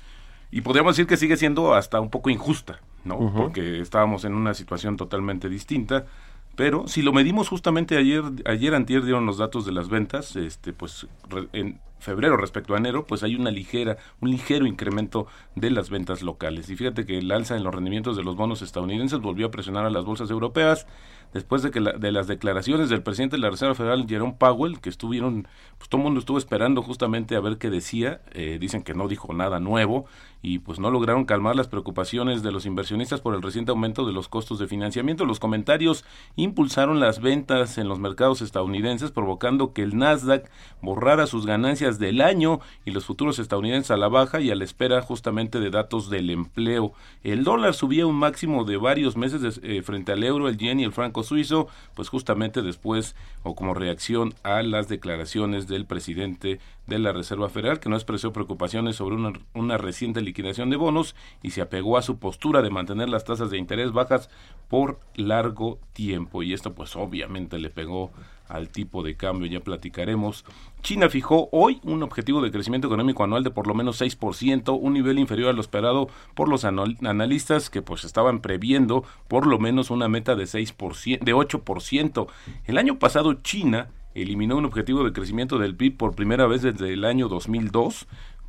Y 0.53 0.61
podríamos 0.61 0.95
decir 0.95 1.09
que 1.09 1.17
sigue 1.17 1.37
siendo 1.37 1.75
hasta 1.75 1.99
un 1.99 2.09
poco 2.09 2.31
injusta, 2.31 2.79
¿no? 3.05 3.33
Porque 3.35 3.81
estábamos 3.81 4.25
en 4.25 4.35
una 4.35 4.55
situación 4.55 4.97
totalmente 4.97 5.49
distinta. 5.49 6.07
Pero 6.57 6.89
si 6.89 7.03
lo 7.03 7.13
medimos 7.13 7.49
justamente 7.49 7.97
ayer, 7.97 8.23
ayer 8.47 8.75
antier 8.75 9.05
dieron 9.05 9.27
los 9.27 9.37
datos 9.37 9.67
de 9.67 9.73
las 9.73 9.89
ventas, 9.89 10.37
este, 10.37 10.73
pues 10.73 11.07
en 11.53 11.79
febrero 11.99 12.37
respecto 12.37 12.75
a 12.75 12.79
enero, 12.79 13.07
pues 13.07 13.23
hay 13.23 13.35
una 13.35 13.51
ligera, 13.51 13.99
un 14.21 14.31
ligero 14.31 14.67
incremento 14.67 15.27
de 15.55 15.71
las 15.71 15.91
ventas 15.91 16.23
locales. 16.23 16.71
Y 16.71 16.77
fíjate 16.77 17.05
que 17.05 17.19
el 17.19 17.31
alza 17.31 17.57
en 17.57 17.65
los 17.65 17.75
rendimientos 17.75 18.17
de 18.17 18.23
los 18.23 18.37
bonos 18.37 18.63
estadounidenses 18.63 19.21
volvió 19.21 19.47
a 19.47 19.51
presionar 19.51 19.85
a 19.85 19.91
las 19.91 20.05
bolsas 20.05 20.31
europeas 20.31 20.87
después 21.35 21.63
de 21.63 21.71
que 21.71 21.81
de 21.81 22.13
las 22.13 22.27
declaraciones 22.27 22.89
del 22.89 23.03
presidente 23.03 23.37
de 23.37 23.43
la 23.43 23.51
Reserva 23.51 23.75
Federal, 23.75 24.07
Jerome 24.09 24.37
Powell, 24.39 24.81
que 24.81 24.89
estuvieron, 24.89 25.49
pues 25.77 25.89
todo 25.91 26.01
el 26.01 26.05
mundo 26.05 26.21
estuvo 26.21 26.39
esperando 26.39 26.83
justamente 26.83 27.37
a 27.37 27.41
ver 27.41 27.59
qué 27.59 27.69
decía, 27.71 28.21
eh, 28.33 28.59
dicen 28.61 28.83
que 28.83 28.95
no 28.95 29.09
dijo 29.09 29.35
nada 29.35 29.61
nuevo 29.61 30.07
y 30.43 30.61
pues 30.61 30.79
no 30.79 30.91
lograron 30.91 31.25
calmar 31.25 31.57
las 31.57 31.69
preocupaciones 31.69 32.43
de 32.43 32.53
los 32.53 32.67
inversionistas 32.67 33.21
por 33.21 33.35
el 33.35 33.43
reciente 33.43 33.71
aumento 33.71 34.07
de 34.07 34.13
los 34.13 34.29
costos 34.29 34.59
de 34.59 34.69
financiamiento. 34.69 35.25
Los 35.25 35.41
comentarios 35.41 36.05
impulsaron 36.37 37.01
las 37.01 37.21
ventas 37.21 37.79
en 37.79 37.89
los 37.89 37.99
mercados 37.99 38.43
estadounidenses, 38.43 39.11
provocando 39.11 39.73
que 39.73 39.83
el 39.83 39.97
Nasdaq 39.97 40.49
borrara 40.83 41.27
sus 41.27 41.47
ganancias 41.47 41.99
del 41.99 42.21
año 42.21 42.61
y 42.85 42.93
los 42.93 43.07
futuros 43.07 43.39
estadounidenses 43.39 43.91
a 43.91 43.97
la 43.97 44.09
baja 44.09 44.41
y 44.41 44.51
a 44.51 44.55
la 44.55 44.65
espera 44.65 45.03
justamente 45.03 45.61
de 45.61 45.71
datos 45.71 46.11
del 46.11 46.31
empleo. 46.31 46.93
El 47.25 47.45
dólar 47.45 47.75
subía 47.75 48.07
un 48.07 48.17
máximo 48.17 48.65
de 48.65 48.77
varios 48.77 49.17
meses 49.17 49.61
eh, 49.63 49.83
frente 49.83 50.13
al 50.13 50.23
euro, 50.23 50.49
el 50.49 50.59
yen 50.59 50.81
y 50.81 50.85
el 50.85 50.93
franco 50.93 51.23
suizo, 51.23 51.69
pues 51.95 52.09
justamente 52.09 52.63
después 52.63 53.17
o 53.43 53.55
como 53.55 53.75
reacción 53.75 54.35
a 54.43 54.63
las 54.63 54.89
declaraciones 54.89 55.67
del 55.67 55.87
presidente 55.87 56.61
de 56.87 56.99
la 56.99 57.13
Reserva 57.13 57.49
Federal, 57.49 57.81
que 57.81 57.89
no 57.89 57.97
expresó 57.97 58.33
preocupaciones 58.33 58.97
sobre 58.97 59.17
una, 59.17 59.33
una 59.55 59.79
reciente 59.79 60.21
liquidación 60.21 60.71
de 60.71 60.77
bonos 60.77 61.15
y 61.43 61.51
se 61.51 61.63
apegó 61.63 61.99
a 61.99 62.03
su 62.03 62.19
postura 62.19 62.63
de 62.63 62.71
mantener 62.71 63.09
las 63.09 63.25
tasas 63.25 63.51
de 63.51 63.59
interés 63.59 63.93
bajas 63.93 64.31
por 64.69 65.01
largo 65.15 65.79
tiempo. 65.93 66.43
Y 66.43 66.53
esto 66.53 66.75
pues 66.75 66.97
obviamente 66.97 67.59
le 67.59 67.71
pegó 67.71 68.11
al 68.49 68.69
tipo 68.69 69.03
de 69.03 69.17
cambio, 69.17 69.49
ya 69.49 69.61
platicaremos. 69.61 70.45
China 70.83 71.09
fijó 71.09 71.49
hoy 71.53 71.81
un 71.83 72.03
objetivo 72.03 72.41
de 72.41 72.51
crecimiento 72.51 72.87
económico 72.87 73.25
anual 73.25 73.43
de 73.43 73.51
por 73.51 73.67
lo 73.67 73.75
menos 73.75 74.01
6%, 74.01 74.79
un 74.81 74.93
nivel 74.93 75.19
inferior 75.19 75.51
a 75.51 75.53
lo 75.53 75.61
esperado 75.61 76.09
por 76.35 76.49
los 76.49 76.65
analistas 76.65 77.71
que 77.71 77.83
pues 77.83 78.05
estaban 78.05 78.41
previendo 78.41 79.05
por 79.29 79.47
lo 79.47 79.59
menos 79.59 79.91
una 79.91 80.09
meta 80.09 80.37
de 80.37 80.45
6%, 80.45 81.21
de 81.21 81.35
8%. 81.35 82.27
El 82.67 82.79
año 82.79 82.99
pasado 82.99 83.35
China 83.35 83.89
eliminó 84.23 84.57
un 84.57 84.65
objetivo 84.65 85.05
de 85.05 85.13
crecimiento 85.13 85.59
del 85.59 85.77
PIB 85.77 85.97
por 85.97 86.15
primera 86.15 86.47
vez 86.47 86.63
desde 86.63 86.93
el 86.93 87.05
año 87.05 87.29
2002 87.29 88.07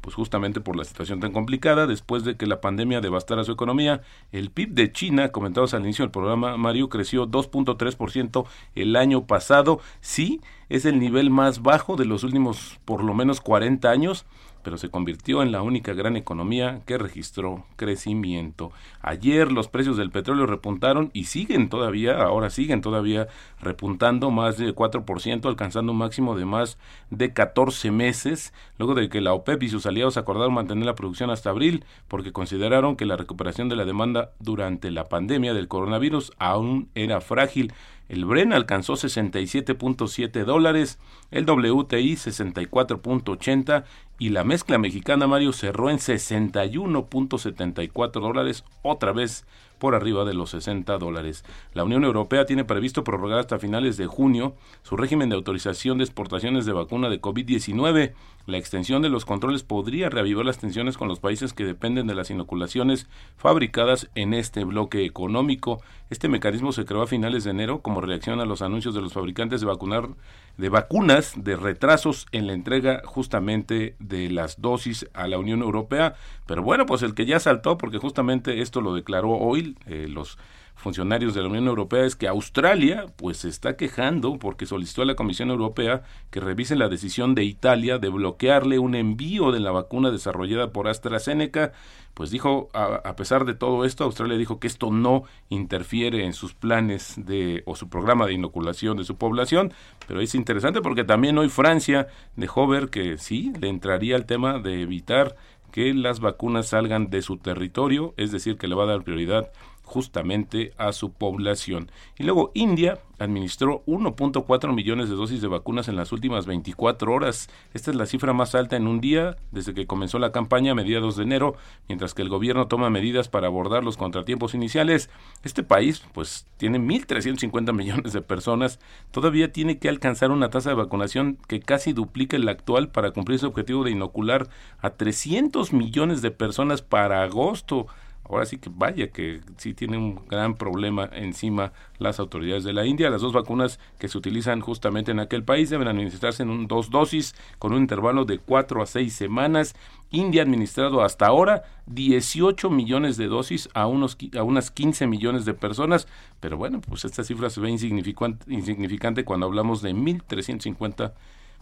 pues 0.08 0.16
justamente 0.16 0.62
por 0.62 0.78
la 0.78 0.86
situación 0.86 1.20
tan 1.20 1.34
complicada, 1.34 1.86
después 1.86 2.24
de 2.24 2.38
que 2.38 2.46
la 2.46 2.62
pandemia 2.62 3.02
devastara 3.02 3.44
su 3.44 3.52
economía. 3.52 4.04
El 4.32 4.52
PIB 4.52 4.70
de 4.70 4.92
China, 4.94 5.34
comentados 5.34 5.74
al 5.74 5.82
inicio 5.82 6.04
del 6.04 6.12
programa, 6.12 6.56
Mario, 6.56 6.88
creció 6.88 7.28
2.3% 7.28 8.46
el 8.76 8.96
año 8.96 9.26
pasado. 9.26 9.82
Sí, 10.00 10.40
es 10.70 10.86
el 10.86 11.00
nivel 11.00 11.30
más 11.30 11.62
bajo 11.62 11.98
de 11.98 12.06
los 12.06 12.24
últimos 12.24 12.80
por 12.86 13.04
lo 13.04 13.14
menos 13.14 13.42
40 13.42 13.90
años 13.90 14.26
pero 14.64 14.78
se 14.78 14.90
convirtió 14.90 15.42
en 15.42 15.52
la 15.52 15.62
única 15.62 15.94
gran 15.94 16.16
economía 16.18 16.82
que 16.86 16.98
registró 16.98 17.66
crecimiento. 17.76 18.72
Ayer 19.02 19.52
los 19.52 19.68
precios 19.68 19.98
del 19.98 20.12
petróleo 20.12 20.46
repuntaron 20.46 21.10
y 21.14 21.26
siguen 21.26 21.70
todavía, 21.70 22.22
ahora 22.22 22.50
siguen 22.50 22.82
todavía 22.82 23.28
repuntando 23.60 24.32
más 24.32 24.58
de 24.58 24.74
4%, 24.74 25.46
alcanzando 25.46 25.92
un 25.92 25.98
máximo 25.98 26.36
de 26.36 26.46
más 26.46 26.78
de 27.10 27.34
14 27.34 27.92
meses, 27.92 28.54
luego 28.78 28.96
de 28.96 29.10
que 29.10 29.22
la 29.22 29.34
OPEP 29.34 29.64
y 29.64 29.70
sus 29.70 29.86
aliados 29.86 30.18
acordaron 30.18 30.54
mantener 30.54 30.86
la 30.86 30.96
producción 30.96 31.30
hasta 31.30 31.50
abril, 31.50 31.86
porque 32.08 32.32
consideraron 32.32 32.96
que 32.96 33.06
la 33.06 33.18
recuperación 33.18 33.70
de 33.70 33.76
la 33.76 33.86
demanda 33.86 34.32
durante 34.40 34.92
la 34.92 35.06
pandemia 35.06 35.54
del 35.54 35.68
coronavirus 35.68 36.32
aún 36.38 36.90
era 36.96 37.22
frágil. 37.22 37.74
El 38.10 38.24
Bren 38.24 38.54
alcanzó 38.54 38.94
67.7 38.94 40.46
dólares, 40.46 40.98
el 41.30 41.46
WTI 41.46 42.14
64.80 42.14 43.84
y 44.20 44.30
la 44.30 44.44
mezcla 44.44 44.78
mexicana 44.78 45.26
Mario 45.28 45.54
cerró 45.54 45.90
en 45.90 45.98
61.74 45.98 48.12
dólares, 48.20 48.64
otra 48.82 49.12
vez 49.12 49.46
por 49.78 49.96
arriba 49.96 50.26
de 50.26 50.34
los 50.34 50.50
60 50.52 50.98
dólares. 50.98 51.44
La 51.74 51.84
Unión 51.84 52.04
Europea 52.04 52.46
tiene 52.46 52.66
previsto 52.66 53.04
prorrogar 53.04 53.40
hasta 53.40 53.60
finales 53.60 53.98
de 53.98 54.08
junio 54.08 54.56
su 54.82 54.98
régimen 54.98 55.30
de 55.30 55.36
autorización 55.36 56.00
de 56.00 56.06
exportaciones 56.06 56.66
de 56.66 56.74
vacuna 56.74 57.10
de 57.10 57.22
COVID-19. 57.22 58.14
La 58.48 58.58
extensión 58.58 59.02
de 59.02 59.10
los 59.10 59.26
controles 59.26 59.64
podría 59.64 60.10
reavivar 60.10 60.46
las 60.46 60.58
tensiones 60.58 60.98
con 60.98 61.10
los 61.10 61.20
países 61.20 61.52
que 61.52 61.66
dependen 61.66 62.08
de 62.08 62.16
las 62.16 62.30
inoculaciones 62.32 63.06
fabricadas 63.36 64.10
en 64.16 64.34
este 64.34 64.64
bloque 64.64 65.04
económico. 65.04 65.82
Este 66.10 66.30
mecanismo 66.30 66.72
se 66.72 66.86
creó 66.86 67.02
a 67.02 67.08
finales 67.08 67.44
de 67.44 67.52
enero 67.52 67.82
como 67.82 68.00
reacción 68.00 68.40
a 68.40 68.46
los 68.46 68.62
anuncios 68.62 68.96
de 68.96 69.02
los 69.02 69.12
fabricantes 69.12 69.60
de 69.60 69.68
vacunar 69.68 70.08
de 70.56 70.70
vacunas 70.70 71.34
de 71.36 71.58
retrasos 71.58 72.26
en 72.32 72.48
la 72.48 72.54
entrega 72.54 73.02
justamente 73.04 73.98
de 74.00 74.30
las 74.30 74.62
dosis 74.62 75.10
a 75.14 75.28
la 75.28 75.38
Unión 75.38 75.62
Europea. 75.62 76.16
Pero 76.46 76.64
bueno, 76.64 76.86
pues 76.86 77.04
el 77.04 77.16
que 77.16 77.26
ya 77.26 77.42
saltó, 77.42 77.78
porque 77.78 77.98
justamente 77.98 78.62
esto 78.62 78.80
lo 78.80 78.96
declaró 78.96 79.32
hoy 79.32 79.78
eh, 79.88 80.08
los 80.10 80.38
funcionarios 80.78 81.34
de 81.34 81.42
la 81.42 81.50
Unión 81.50 81.68
Europea 81.68 82.06
es 82.06 82.16
que 82.16 82.28
Australia 82.28 83.08
pues 83.18 83.38
se 83.38 83.50
está 83.50 83.76
quejando 83.76 84.38
porque 84.38 84.66
solicitó 84.66 85.02
a 85.02 85.06
la 85.06 85.16
Comisión 85.16 85.50
Europea 85.50 86.04
que 86.30 86.40
revise 86.40 86.76
la 86.76 86.88
decisión 86.88 87.36
de 87.36 87.44
Italia 87.44 87.98
de 87.98 88.10
bloquearle 88.10 88.80
un 88.80 88.96
envío 88.96 89.52
de 89.52 89.60
la 89.60 89.72
vacuna 89.72 90.12
desarrollada 90.12 90.72
por 90.72 90.88
AstraZeneca. 90.88 91.74
Pues 92.14 92.32
dijo, 92.32 92.70
a, 92.74 93.16
pesar 93.16 93.46
de 93.46 93.54
todo 93.54 93.86
esto, 93.86 94.04
Australia 94.04 94.38
dijo 94.38 94.60
que 94.60 94.66
esto 94.66 94.90
no 94.90 95.24
interfiere 95.50 96.26
en 96.26 96.34
sus 96.34 96.56
planes 96.56 97.14
de 97.16 97.62
o 97.66 97.76
su 97.76 97.90
programa 97.90 98.26
de 98.26 98.34
inoculación 98.34 98.98
de 98.98 99.04
su 99.04 99.18
población, 99.18 99.72
pero 100.08 100.20
es 100.22 100.34
interesante 100.34 100.82
porque 100.82 101.04
también 101.04 101.38
hoy 101.38 101.50
Francia 101.50 102.08
dejó 102.36 102.66
ver 102.66 102.90
que 102.90 103.20
sí, 103.20 103.54
le 103.60 103.70
entraría 103.70 104.16
el 104.16 104.26
tema 104.26 104.58
de 104.58 104.82
evitar 104.82 105.36
que 105.72 105.94
las 105.94 106.20
vacunas 106.20 106.70
salgan 106.70 107.12
de 107.12 107.22
su 107.22 107.38
territorio, 107.38 108.16
es 108.18 108.32
decir, 108.32 108.58
que 108.58 108.68
le 108.68 108.74
va 108.74 108.86
a 108.86 108.88
dar 108.88 109.04
prioridad 109.04 109.52
justamente 109.88 110.74
a 110.78 110.92
su 110.92 111.12
población. 111.14 111.90
Y 112.20 112.24
luego 112.24 112.52
India 112.54 113.00
administró 113.20 113.84
1.4 113.88 114.74
millones 114.74 115.10
de 115.10 115.16
dosis 115.16 115.42
de 115.42 115.48
vacunas 115.48 115.88
en 115.88 115.96
las 115.96 116.12
últimas 116.12 116.46
24 116.46 117.12
horas. 117.12 117.50
Esta 117.74 117.92
es 117.92 117.98
la 117.98 118.06
cifra 118.06 118.34
más 118.34 118.54
alta 118.54 118.76
en 118.76 118.86
un 118.86 119.00
día 119.02 119.38
desde 119.52 119.74
que 119.74 119.88
comenzó 119.88 120.20
la 120.20 120.32
campaña 120.32 120.74
a 120.74 120.76
mediados 120.76 121.16
de 121.16 121.24
enero, 121.24 121.56
mientras 121.88 122.14
que 122.14 122.22
el 122.22 122.30
gobierno 122.30 122.68
toma 122.68 122.90
medidas 122.90 123.30
para 123.30 123.48
abordar 123.48 123.84
los 123.84 123.98
contratiempos 123.98 124.54
iniciales. 124.54 125.10
Este 125.44 125.64
país, 125.64 126.04
pues, 126.14 126.46
tiene 126.58 126.80
1.350 126.80 127.74
millones 127.74 128.14
de 128.14 128.22
personas. 128.22 128.80
Todavía 129.12 129.52
tiene 129.52 129.80
que 129.80 129.90
alcanzar 129.90 130.32
una 130.32 130.50
tasa 130.50 130.70
de 130.70 130.76
vacunación 130.76 131.38
que 131.48 131.62
casi 131.62 131.94
duplica 131.94 132.38
la 132.38 132.52
actual 132.52 132.90
para 132.90 133.12
cumplir 133.12 133.40
su 133.40 133.48
objetivo 133.48 133.84
de 133.84 133.92
inocular 133.92 134.50
a 134.80 134.92
300 134.92 135.74
millones 135.74 136.22
de 136.22 136.32
personas 136.32 136.82
para 136.82 137.24
agosto 137.24 137.88
ahora 138.30 138.46
sí 138.46 138.58
que 138.58 138.70
vaya 138.74 139.10
que 139.10 139.42
sí 139.58 139.74
tiene 139.74 139.98
un 139.98 140.22
gran 140.28 140.56
problema 140.56 141.10
encima 141.14 141.72
las 142.00 142.20
autoridades 142.20 142.64
de 142.64 142.74
la 142.74 142.86
India. 142.86 143.10
Las 143.10 143.22
dos 143.22 143.34
vacunas 143.34 143.80
que 144.00 144.08
se 144.08 144.18
utilizan 144.18 144.62
justamente 144.62 145.12
en 145.12 145.20
aquel 145.20 145.44
país 145.44 145.70
deben 145.70 145.88
administrarse 145.88 146.44
en 146.44 146.68
dos 146.68 146.90
dosis 146.90 147.36
con 147.60 147.74
un 147.74 147.82
intervalo 147.82 148.26
de 148.26 148.40
cuatro 148.40 148.82
a 148.82 148.86
seis 148.86 149.14
semanas. 149.14 149.76
India 150.12 150.42
ha 150.42 150.46
administrado 150.46 151.02
hasta 151.02 151.28
ahora 151.28 151.64
18 151.88 152.70
millones 152.70 153.18
de 153.18 153.28
dosis 153.28 153.70
a, 153.74 153.88
unos, 153.88 154.18
a 154.38 154.44
unas 154.44 154.72
15 154.72 155.08
millones 155.08 155.46
de 155.46 155.54
personas, 155.54 156.08
pero 156.40 156.58
bueno, 156.58 156.82
pues 156.82 157.06
esta 157.06 157.24
cifra 157.24 157.50
se 157.50 157.60
ve 157.62 157.70
insignificante 157.70 159.26
cuando 159.26 159.46
hablamos 159.46 159.82
de 159.82 159.94
1.350 159.94 161.14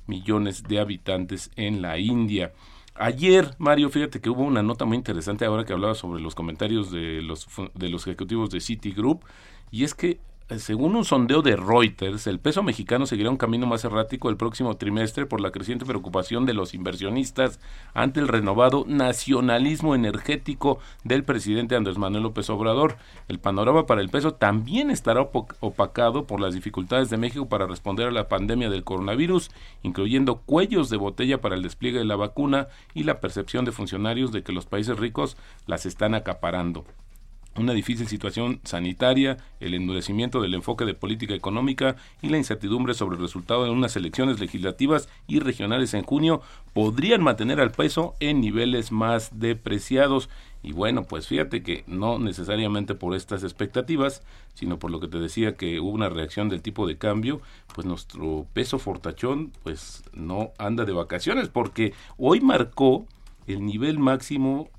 millones 0.07 0.63
de 0.63 0.79
habitantes 0.79 1.51
en 1.55 1.81
la 1.81 1.97
India. 1.97 2.53
Ayer, 2.97 3.55
Mario, 3.57 3.89
fíjate 3.89 4.21
que 4.21 4.29
hubo 4.29 4.43
una 4.43 4.63
nota 4.63 4.85
muy 4.85 4.95
interesante 4.95 5.43
ahora 5.43 5.65
que 5.65 5.73
hablaba 5.73 5.95
sobre 5.95 6.21
los 6.21 6.33
comentarios 6.33 6.91
de 6.91 7.21
los, 7.21 7.45
de 7.73 7.89
los 7.89 8.07
ejecutivos 8.07 8.49
de 8.51 8.61
Citigroup, 8.61 9.21
y 9.69 9.83
es 9.83 9.93
que 9.93 10.19
según 10.57 10.95
un 10.95 11.05
sondeo 11.05 11.41
de 11.41 11.55
Reuters, 11.55 12.27
el 12.27 12.39
peso 12.39 12.61
mexicano 12.61 13.07
seguirá 13.07 13.31
un 13.31 13.37
camino 13.37 13.65
más 13.65 13.83
errático 13.83 14.29
el 14.29 14.37
próximo 14.37 14.77
trimestre 14.77 15.25
por 15.25 15.41
la 15.41 15.49
creciente 15.49 15.85
preocupación 15.85 16.45
de 16.45 16.53
los 16.53 16.75
inversionistas 16.75 17.59
ante 17.95 18.19
el 18.19 18.27
renovado 18.27 18.85
nacionalismo 18.87 19.95
energético 19.95 20.77
del 21.03 21.23
presidente 21.23 21.75
Andrés 21.75 21.97
Manuel 21.97 22.23
López 22.23 22.47
Obrador. 22.51 22.97
El 23.27 23.39
panorama 23.39 23.87
para 23.87 24.01
el 24.01 24.09
peso 24.09 24.35
también 24.35 24.91
estará 24.91 25.21
opacado 25.21 26.27
por 26.27 26.39
las 26.39 26.53
dificultades 26.53 27.09
de 27.09 27.17
México 27.17 27.49
para 27.49 27.65
responder 27.65 28.07
a 28.09 28.11
la 28.11 28.29
pandemia 28.29 28.69
del 28.69 28.83
coronavirus, 28.83 29.49
incluyendo 29.81 30.41
cuellos 30.41 30.91
de 30.91 30.97
botella 30.97 31.41
para 31.41 31.55
el 31.55 31.63
despliegue 31.63 31.97
de 31.97 32.05
la 32.05 32.17
vacuna 32.17 32.67
y 32.93 33.03
la 33.03 33.19
percepción 33.19 33.65
de 33.65 33.71
funcionarios 33.71 34.31
de 34.31 34.43
que 34.43 34.53
los 34.53 34.67
países 34.67 34.99
ricos 34.99 35.37
las 35.65 35.87
están 35.87 36.13
acaparando 36.13 36.85
una 37.57 37.73
difícil 37.73 38.07
situación 38.07 38.59
sanitaria, 38.63 39.37
el 39.59 39.73
endurecimiento 39.73 40.41
del 40.41 40.53
enfoque 40.53 40.85
de 40.85 40.93
política 40.93 41.33
económica 41.33 41.95
y 42.21 42.29
la 42.29 42.37
incertidumbre 42.37 42.93
sobre 42.93 43.15
el 43.15 43.21
resultado 43.21 43.63
de 43.63 43.69
unas 43.69 43.95
elecciones 43.95 44.39
legislativas 44.39 45.07
y 45.27 45.39
regionales 45.39 45.93
en 45.93 46.03
junio 46.03 46.41
podrían 46.73 47.23
mantener 47.23 47.61
al 47.61 47.71
peso 47.71 48.15
en 48.19 48.41
niveles 48.41 48.91
más 48.91 49.39
depreciados. 49.39 50.29
Y 50.63 50.73
bueno, 50.73 51.03
pues 51.03 51.27
fíjate 51.27 51.63
que 51.63 51.83
no 51.87 52.19
necesariamente 52.19 52.95
por 52.95 53.15
estas 53.15 53.43
expectativas, 53.43 54.23
sino 54.55 54.79
por 54.79 54.91
lo 54.91 54.99
que 54.99 55.07
te 55.07 55.19
decía 55.19 55.55
que 55.55 55.79
hubo 55.79 55.91
una 55.91 56.09
reacción 56.09 56.49
del 56.49 56.61
tipo 56.61 56.87
de 56.87 56.97
cambio, 56.97 57.41
pues 57.73 57.85
nuestro 57.85 58.47
peso 58.53 58.79
fortachón 58.79 59.51
pues 59.63 60.03
no 60.13 60.51
anda 60.57 60.83
de 60.83 60.91
vacaciones 60.91 61.49
porque 61.49 61.93
hoy 62.17 62.41
marcó 62.41 63.05
el 63.47 63.65
nivel 63.65 63.99
máximo 63.99 64.69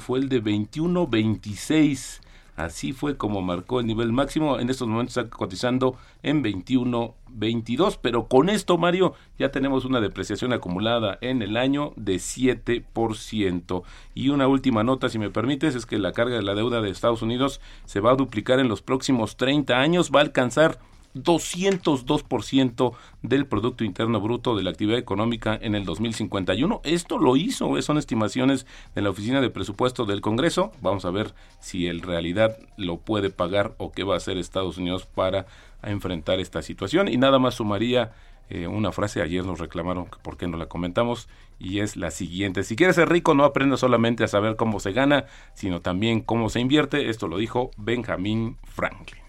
fue 0.00 0.18
el 0.18 0.28
de 0.28 0.42
21.26 0.42 2.20
Así 2.56 2.92
fue 2.92 3.16
como 3.16 3.42
marcó 3.42 3.80
el 3.80 3.86
nivel 3.86 4.12
máximo. 4.12 4.58
En 4.58 4.70
estos 4.70 4.88
momentos 4.88 5.16
está 5.16 5.30
cotizando 5.30 5.96
en 6.22 6.42
21.22. 6.42 7.98
Pero 8.00 8.28
con 8.28 8.48
esto, 8.48 8.78
Mario, 8.78 9.14
ya 9.38 9.50
tenemos 9.50 9.84
una 9.84 10.00
depreciación 10.00 10.52
acumulada 10.52 11.18
en 11.20 11.42
el 11.42 11.56
año 11.56 11.92
de 11.96 12.16
7%. 12.16 13.82
Y 14.14 14.30
una 14.30 14.48
última 14.48 14.84
nota, 14.84 15.08
si 15.08 15.18
me 15.18 15.30
permites, 15.30 15.74
es 15.74 15.86
que 15.86 15.98
la 15.98 16.12
carga 16.12 16.36
de 16.36 16.42
la 16.42 16.54
deuda 16.54 16.80
de 16.80 16.90
Estados 16.90 17.22
Unidos 17.22 17.60
se 17.84 18.00
va 18.00 18.12
a 18.12 18.16
duplicar 18.16 18.58
en 18.58 18.68
los 18.68 18.80
próximos 18.80 19.36
30 19.36 19.78
años. 19.78 20.10
Va 20.14 20.20
a 20.20 20.24
alcanzar 20.24 20.78
202% 21.22 22.92
del 23.22 23.46
Producto 23.46 23.84
Interno 23.84 24.20
Bruto 24.20 24.56
de 24.56 24.62
la 24.62 24.70
actividad 24.70 24.98
económica 24.98 25.58
en 25.60 25.74
el 25.74 25.84
2051. 25.84 26.80
Esto 26.84 27.18
lo 27.18 27.36
hizo, 27.36 27.80
son 27.82 27.98
estimaciones 27.98 28.66
de 28.94 29.02
la 29.02 29.10
Oficina 29.10 29.40
de 29.40 29.50
Presupuesto 29.50 30.04
del 30.04 30.20
Congreso. 30.20 30.72
Vamos 30.80 31.04
a 31.04 31.10
ver 31.10 31.34
si 31.60 31.86
en 31.86 32.02
realidad 32.02 32.58
lo 32.76 32.98
puede 32.98 33.30
pagar 33.30 33.74
o 33.78 33.92
qué 33.92 34.04
va 34.04 34.14
a 34.14 34.18
hacer 34.18 34.38
Estados 34.38 34.78
Unidos 34.78 35.06
para 35.06 35.46
enfrentar 35.82 36.40
esta 36.40 36.62
situación. 36.62 37.08
Y 37.08 37.16
nada 37.16 37.38
más 37.38 37.54
sumaría 37.54 38.12
eh, 38.48 38.66
una 38.68 38.92
frase, 38.92 39.22
ayer 39.22 39.44
nos 39.44 39.58
reclamaron 39.58 40.06
por 40.22 40.36
qué 40.36 40.46
no 40.46 40.56
la 40.56 40.66
comentamos, 40.66 41.28
y 41.58 41.80
es 41.80 41.96
la 41.96 42.10
siguiente. 42.10 42.62
Si 42.62 42.76
quieres 42.76 42.96
ser 42.96 43.08
rico, 43.08 43.34
no 43.34 43.44
aprenda 43.44 43.76
solamente 43.76 44.22
a 44.24 44.28
saber 44.28 44.56
cómo 44.56 44.78
se 44.78 44.92
gana, 44.92 45.24
sino 45.54 45.80
también 45.80 46.20
cómo 46.20 46.48
se 46.48 46.60
invierte. 46.60 47.08
Esto 47.08 47.28
lo 47.28 47.38
dijo 47.38 47.70
Benjamin 47.76 48.56
Franklin. 48.64 49.25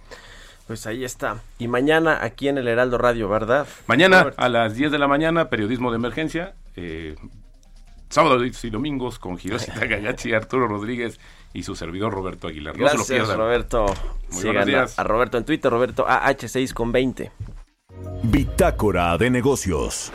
Pues 0.67 0.85
ahí 0.85 1.05
está. 1.05 1.41
Y 1.57 1.69
mañana 1.69 2.19
aquí 2.21 2.49
en 2.49 2.57
el 2.57 2.67
Heraldo 2.67 2.97
Radio, 2.97 3.29
¿verdad? 3.29 3.65
Mañana 3.87 4.33
a 4.35 4.49
las 4.49 4.75
10 4.75 4.91
de 4.91 4.99
la 4.99 5.07
mañana, 5.07 5.49
periodismo 5.49 5.91
de 5.91 5.95
emergencia. 5.95 6.55
Eh, 6.75 7.15
sábados 8.09 8.63
y 8.63 8.69
domingos 8.69 9.17
con 9.17 9.39
Hiroshi 9.41 9.71
Tagayachi, 9.71 10.33
Arturo 10.35 10.67
Rodríguez 10.67 11.19
y 11.53 11.63
su 11.63 11.75
servidor 11.75 12.13
Roberto 12.13 12.49
Aguilar. 12.49 12.77
Gracias, 12.77 13.19
no 13.19 13.25
se 13.25 13.35
Roberto. 13.35 13.85
Muy 14.31 14.43
buenos 14.43 14.65
días. 14.65 14.99
A, 14.99 15.03
Roberto 15.03 15.37
en 15.37 15.45
Twitter, 15.45 15.71
Roberto 15.71 16.05
AH6 16.05 16.73
con 16.73 16.91
20. 16.91 17.31
Bitácora 18.23 19.17
de 19.17 19.29
negocios. 19.29 20.11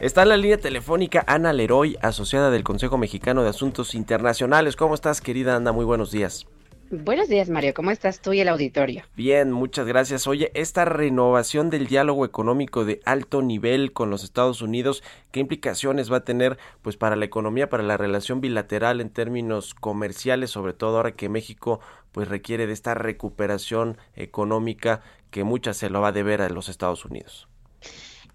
Está 0.00 0.22
en 0.22 0.30
la 0.30 0.36
línea 0.36 0.58
telefónica 0.58 1.22
Ana 1.28 1.52
Leroy, 1.52 1.96
asociada 2.02 2.50
del 2.50 2.64
Consejo 2.64 2.98
Mexicano 2.98 3.44
de 3.44 3.50
Asuntos 3.50 3.94
Internacionales. 3.94 4.74
¿Cómo 4.74 4.94
estás, 4.94 5.20
querida 5.20 5.54
Ana? 5.54 5.70
Muy 5.70 5.84
buenos 5.84 6.10
días. 6.10 6.46
Buenos 6.94 7.30
días, 7.30 7.48
Mario. 7.48 7.72
¿Cómo 7.72 7.90
estás 7.90 8.20
tú 8.20 8.34
y 8.34 8.40
el 8.40 8.48
auditorio? 8.48 9.02
Bien, 9.16 9.50
muchas 9.50 9.86
gracias. 9.86 10.26
Oye, 10.26 10.50
esta 10.52 10.84
renovación 10.84 11.70
del 11.70 11.86
diálogo 11.86 12.26
económico 12.26 12.84
de 12.84 13.00
alto 13.06 13.40
nivel 13.40 13.94
con 13.94 14.10
los 14.10 14.24
Estados 14.24 14.60
Unidos, 14.60 15.02
¿qué 15.30 15.40
implicaciones 15.40 16.12
va 16.12 16.18
a 16.18 16.24
tener 16.24 16.58
pues 16.82 16.98
para 16.98 17.16
la 17.16 17.24
economía, 17.24 17.70
para 17.70 17.82
la 17.82 17.96
relación 17.96 18.42
bilateral 18.42 19.00
en 19.00 19.08
términos 19.08 19.72
comerciales, 19.72 20.50
sobre 20.50 20.74
todo 20.74 20.98
ahora 20.98 21.12
que 21.12 21.30
México 21.30 21.80
pues 22.12 22.28
requiere 22.28 22.66
de 22.66 22.74
esta 22.74 22.92
recuperación 22.92 23.96
económica 24.14 25.00
que 25.30 25.44
mucha 25.44 25.72
se 25.72 25.88
lo 25.88 26.02
va 26.02 26.08
a 26.08 26.12
deber 26.12 26.42
a 26.42 26.50
los 26.50 26.68
Estados 26.68 27.06
Unidos? 27.06 27.48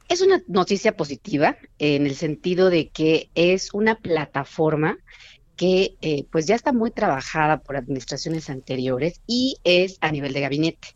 Es 0.10 0.22
una 0.22 0.42
noticia 0.48 0.98
positiva 0.98 1.58
en 1.78 2.08
el 2.08 2.16
sentido 2.16 2.72
de 2.72 2.90
que 2.90 3.30
es 3.36 3.72
una 3.76 4.00
plataforma 4.00 4.98
que 5.58 5.98
eh, 6.02 6.26
pues 6.32 6.46
ya 6.46 6.56
está 6.56 6.72
muy 6.72 6.92
trabajada 6.92 7.60
por 7.60 7.76
administraciones 7.76 8.50
anteriores 8.50 9.22
y 9.28 9.58
es 9.64 9.98
a 10.02 10.12
nivel 10.12 10.32
de 10.34 10.42
gabinete. 10.42 10.90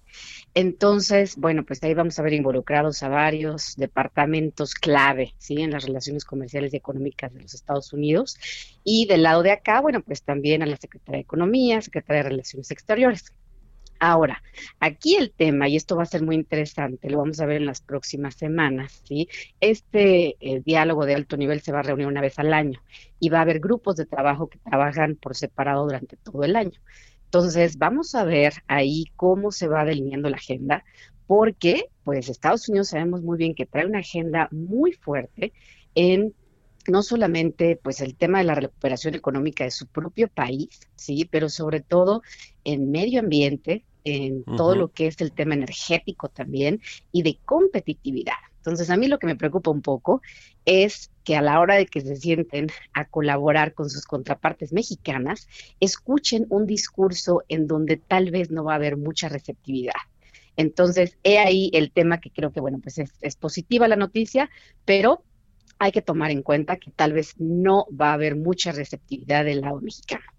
Entonces, 0.54 1.38
bueno, 1.38 1.66
pues 1.66 1.82
ahí 1.84 1.94
vamos 1.94 2.20
a 2.20 2.24
ver 2.24 2.34
involucrados 2.34 3.04
a 3.04 3.10
varios 3.10 3.76
departamentos 3.78 4.76
clave, 4.76 5.34
¿sí? 5.38 5.62
En 5.62 5.72
las 5.72 5.86
relaciones 5.86 6.26
comerciales 6.26 6.74
y 6.74 6.78
económicas 6.78 7.34
de 7.34 7.42
los 7.42 7.54
Estados 7.54 7.94
Unidos. 7.94 8.38
Y 8.84 9.06
del 9.08 9.24
lado 9.24 9.44
de 9.44 9.52
acá, 9.52 9.80
bueno, 9.82 10.02
pues 10.02 10.24
también 10.24 10.62
a 10.62 10.66
la 10.66 10.78
Secretaría 10.78 11.18
de 11.18 11.24
Economía, 11.24 11.82
Secretaría 11.82 12.24
de 12.24 12.30
Relaciones 12.30 12.70
Exteriores. 12.72 13.34
Ahora, 14.04 14.42
aquí 14.80 15.16
el 15.16 15.32
tema, 15.32 15.68
y 15.70 15.76
esto 15.76 15.96
va 15.96 16.02
a 16.04 16.06
ser 16.08 16.24
muy 16.24 16.36
interesante, 16.36 17.08
lo 17.08 17.20
vamos 17.20 17.40
a 17.40 17.46
ver 17.46 17.58
en 17.58 17.68
las 17.68 17.82
próximas 17.82 18.34
semanas, 18.34 19.04
¿sí? 19.08 19.30
Este 19.60 20.38
eh, 20.40 20.62
diálogo 20.66 21.06
de 21.06 21.14
alto 21.14 21.38
nivel 21.38 21.62
se 21.62 21.72
va 21.72 21.82
a 21.82 21.84
reunir 21.84 22.08
una 22.08 22.20
vez 22.20 22.40
al 22.40 22.52
año 22.52 22.82
y 23.20 23.30
va 23.30 23.38
a 23.40 23.42
haber 23.44 23.60
grupos 23.60 23.98
de 23.98 24.08
trabajo 24.08 24.50
que 24.50 24.58
trabajan 24.58 25.18
por 25.18 25.36
separado 25.36 25.84
durante 25.84 26.18
todo 26.18 26.44
el 26.44 26.56
año. 26.56 26.80
Entonces, 27.26 27.78
vamos 27.78 28.16
a 28.16 28.24
ver 28.24 28.54
ahí 28.68 29.06
cómo 29.16 29.52
se 29.52 29.68
va 29.68 29.86
delineando 29.86 30.30
la 30.32 30.38
agenda, 30.38 30.84
porque, 31.28 31.86
pues, 32.04 32.28
Estados 32.28 32.68
Unidos 32.70 32.90
sabemos 32.90 33.22
muy 33.22 33.38
bien 33.38 33.54
que 33.54 33.68
trae 33.68 33.86
una 33.86 34.00
agenda 34.00 34.48
muy 34.52 34.94
fuerte 34.94 35.54
en 35.94 36.34
no 36.88 37.04
solamente 37.04 37.80
pues 37.82 38.02
el 38.02 38.16
tema 38.18 38.40
de 38.40 38.46
la 38.46 38.56
recuperación 38.56 39.16
económica 39.16 39.64
de 39.64 39.72
su 39.72 39.88
propio 39.88 40.28
país, 40.28 40.80
sí, 40.96 41.26
pero 41.30 41.50
sobre 41.50 41.82
todo 41.82 42.24
en 42.64 42.92
medio 42.92 43.20
ambiente, 43.20 43.86
en 44.04 44.44
todo 44.44 44.76
lo 44.76 44.90
que 44.90 45.08
es 45.08 45.20
el 45.22 45.32
tema 45.32 45.54
energético 45.54 46.30
también 46.30 46.82
y 47.12 47.24
de 47.24 47.38
competitividad. 47.46 48.36
Entonces, 48.58 48.92
a 48.92 48.98
mí 48.98 49.08
lo 49.08 49.18
que 49.18 49.26
me 49.26 49.36
preocupa 49.36 49.72
un 49.72 49.82
poco 49.82 50.22
es 50.66 51.10
que 51.24 51.36
a 51.36 51.42
la 51.42 51.60
hora 51.60 51.76
de 51.76 51.88
que 51.88 52.02
se 52.02 52.16
sienten 52.16 52.68
a 52.94 53.06
colaborar 53.06 53.74
con 53.74 53.90
sus 53.90 54.06
contrapartes 54.06 54.72
mexicanas, 54.72 55.48
escuchen 55.80 56.46
un 56.50 56.68
discurso 56.68 57.44
en 57.48 57.66
donde 57.66 57.98
tal 57.98 58.30
vez 58.30 58.52
no 58.52 58.64
va 58.64 58.74
a 58.74 58.76
haber 58.76 58.98
mucha 58.98 59.30
receptividad. 59.30 59.94
Entonces, 60.58 61.18
he 61.24 61.40
ahí 61.40 61.72
el 61.74 61.92
tema 61.92 62.20
que 62.20 62.30
creo 62.30 62.52
que, 62.52 62.60
bueno, 62.60 62.80
pues 62.82 63.00
es, 63.00 63.14
es 63.22 63.36
positiva 63.36 63.88
la 63.88 63.96
noticia, 63.96 64.50
pero 64.86 65.24
hay 65.80 65.92
que 65.92 66.04
tomar 66.04 66.30
en 66.30 66.44
cuenta 66.44 66.78
que 66.78 66.92
tal 66.92 67.14
vez 67.14 67.34
no 67.40 67.88
va 67.90 68.12
a 68.12 68.14
haber 68.14 68.36
mucha 68.36 68.72
receptividad 68.72 69.44
del 69.44 69.62
lado 69.62 69.82
mexicano. 69.82 70.31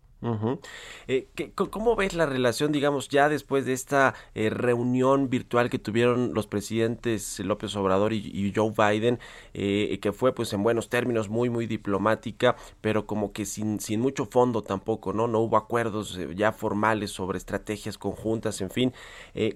Eh, 1.08 1.28
¿Cómo 1.54 1.96
ves 1.96 2.14
la 2.14 2.26
relación, 2.26 2.70
digamos, 2.70 3.08
ya 3.08 3.28
después 3.28 3.66
de 3.66 3.72
esta 3.72 4.14
eh, 4.34 4.50
reunión 4.50 5.28
virtual 5.28 5.68
que 5.68 5.78
tuvieron 5.78 6.32
los 6.34 6.46
presidentes 6.46 7.40
López 7.40 7.74
Obrador 7.76 8.12
y, 8.12 8.52
Joe 8.54 8.72
Biden, 8.76 9.18
eh, 9.54 9.98
que 10.00 10.12
fue 10.12 10.34
pues 10.34 10.52
en 10.52 10.62
buenos 10.62 10.88
términos, 10.88 11.28
muy, 11.28 11.50
muy 11.50 11.66
diplomática, 11.66 12.56
pero 12.80 13.06
como 13.06 13.32
que 13.32 13.44
sin, 13.46 13.80
sin 13.80 14.00
mucho 14.00 14.26
fondo 14.26 14.62
tampoco, 14.62 15.12
¿no? 15.12 15.26
No 15.26 15.40
hubo 15.40 15.56
acuerdos 15.56 16.18
ya 16.36 16.52
formales 16.52 17.10
sobre 17.10 17.38
estrategias 17.38 17.98
conjuntas, 17.98 18.60
en 18.60 18.70
fin. 18.70 18.92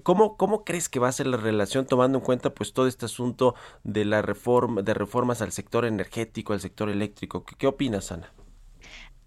¿cómo, 0.03 0.37
¿Cómo 0.37 0.65
crees 0.65 0.89
que 0.89 0.99
va 0.99 1.09
a 1.09 1.13
ser 1.13 1.27
la 1.27 1.37
relación 1.37 1.87
tomando 1.87 2.19
en 2.19 2.25
cuenta 2.25 2.51
pues 2.55 2.73
todo 2.73 2.87
este 2.87 3.07
asunto 3.07 3.55
de 3.85 4.05
la 4.05 4.23
reforma, 4.23 4.83
de 4.83 4.95
reformas 4.95 5.43
al 5.43 5.53
sector 5.53 5.85
energético, 5.85 6.53
al 6.53 6.61
sector 6.61 6.89
eléctrico? 6.89 7.45
¿Qué, 7.45 7.55
qué 7.57 7.67
opinas, 7.67 8.13
Ana? 8.13 8.33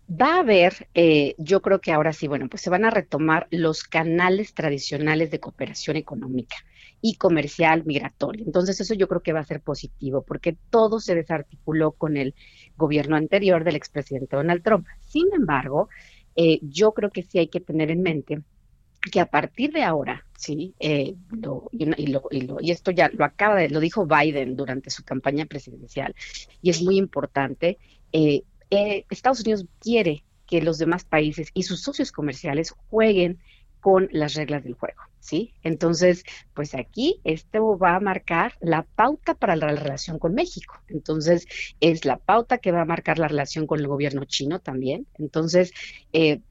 Va 0.10 0.38
a 0.38 0.39
haber, 0.39 0.88
eh, 0.95 1.36
yo 1.38 1.62
creo 1.62 1.82
que 1.82 1.91
ahora 1.91 2.13
sí, 2.13 2.28
bueno, 2.28 2.48
pues 2.50 2.63
se 2.63 2.72
van 2.72 2.84
a 2.84 2.89
retomar 2.89 3.48
los 3.52 3.84
canales 3.84 4.54
tradicionales 4.56 5.30
de 5.30 5.39
cooperación 5.39 5.98
económica 5.98 6.56
y 7.02 7.15
comercial 7.15 7.86
migratoria. 7.86 8.43
Entonces 8.43 8.80
eso 8.82 8.95
yo 8.95 9.08
creo 9.08 9.22
que 9.22 9.34
va 9.34 9.41
a 9.41 9.45
ser 9.45 9.62
positivo 9.62 10.24
porque 10.24 10.58
todo 10.69 11.00
se 11.00 11.15
desarticuló 11.15 11.91
con 11.91 12.17
el 12.17 12.34
gobierno 12.76 13.15
anterior 13.15 13.63
del 13.63 13.76
expresidente 13.76 14.36
Donald 14.36 14.63
Trump. 14.63 14.88
Sin 15.08 15.28
embargo, 15.34 15.89
eh, 16.36 16.60
yo 16.63 16.93
creo 16.93 17.12
que 17.12 17.24
sí 17.24 17.38
hay 17.39 17.48
que 17.48 17.60
tener 17.60 17.91
en 17.91 18.02
mente 18.02 18.41
que 19.12 19.19
a 19.19 19.26
partir 19.26 19.72
de 19.72 19.84
ahora, 19.84 20.26
sí, 20.38 20.74
eh, 20.80 21.15
y, 21.72 22.72
esto 22.72 22.91
ya 22.91 23.10
lo 23.13 23.24
acaba 23.24 23.56
de, 23.56 23.69
lo 23.69 23.80
dijo 23.80 24.06
Biden 24.06 24.56
durante 24.56 24.89
su 24.89 25.04
campaña 25.04 25.45
presidencial, 25.45 26.15
y 26.62 26.69
es 26.69 26.82
muy 26.82 26.98
importante, 26.98 27.78
eh, 28.12 28.43
eh, 28.69 29.05
Estados 29.10 29.41
Unidos 29.41 29.65
quiere 29.79 30.23
que 30.45 30.62
los 30.62 30.77
demás 30.77 31.05
países 31.05 31.49
y 31.53 31.63
sus 31.63 31.82
socios 31.82 32.12
comerciales 32.12 32.71
jueguen 32.89 33.39
con 33.79 34.10
las 34.12 34.34
reglas 34.34 34.63
del 34.63 34.73
juego, 34.73 35.01
¿sí? 35.19 35.53
Entonces, 35.63 36.23
pues 36.53 36.75
aquí 36.75 37.21
esto 37.23 37.77
va 37.77 37.95
a 37.95 37.99
marcar 37.99 38.55
la 38.60 38.84
pauta 38.84 39.36
para 39.36 39.55
la 39.55 39.67
relación 39.67 40.19
con 40.19 40.34
México. 40.34 40.75
Entonces, 40.88 41.47
es 41.79 42.03
la 42.03 42.17
pauta 42.17 42.58
que 42.58 42.71
va 42.71 42.82
a 42.82 42.86
marcar 42.86 43.19
la 43.19 43.27
relación 43.27 43.67
con 43.67 43.79
el 43.79 43.88
gobierno 43.88 44.25
chino 44.25 44.60
también. 44.60 45.08
Entonces, 45.17 45.71
eh, 46.13 46.41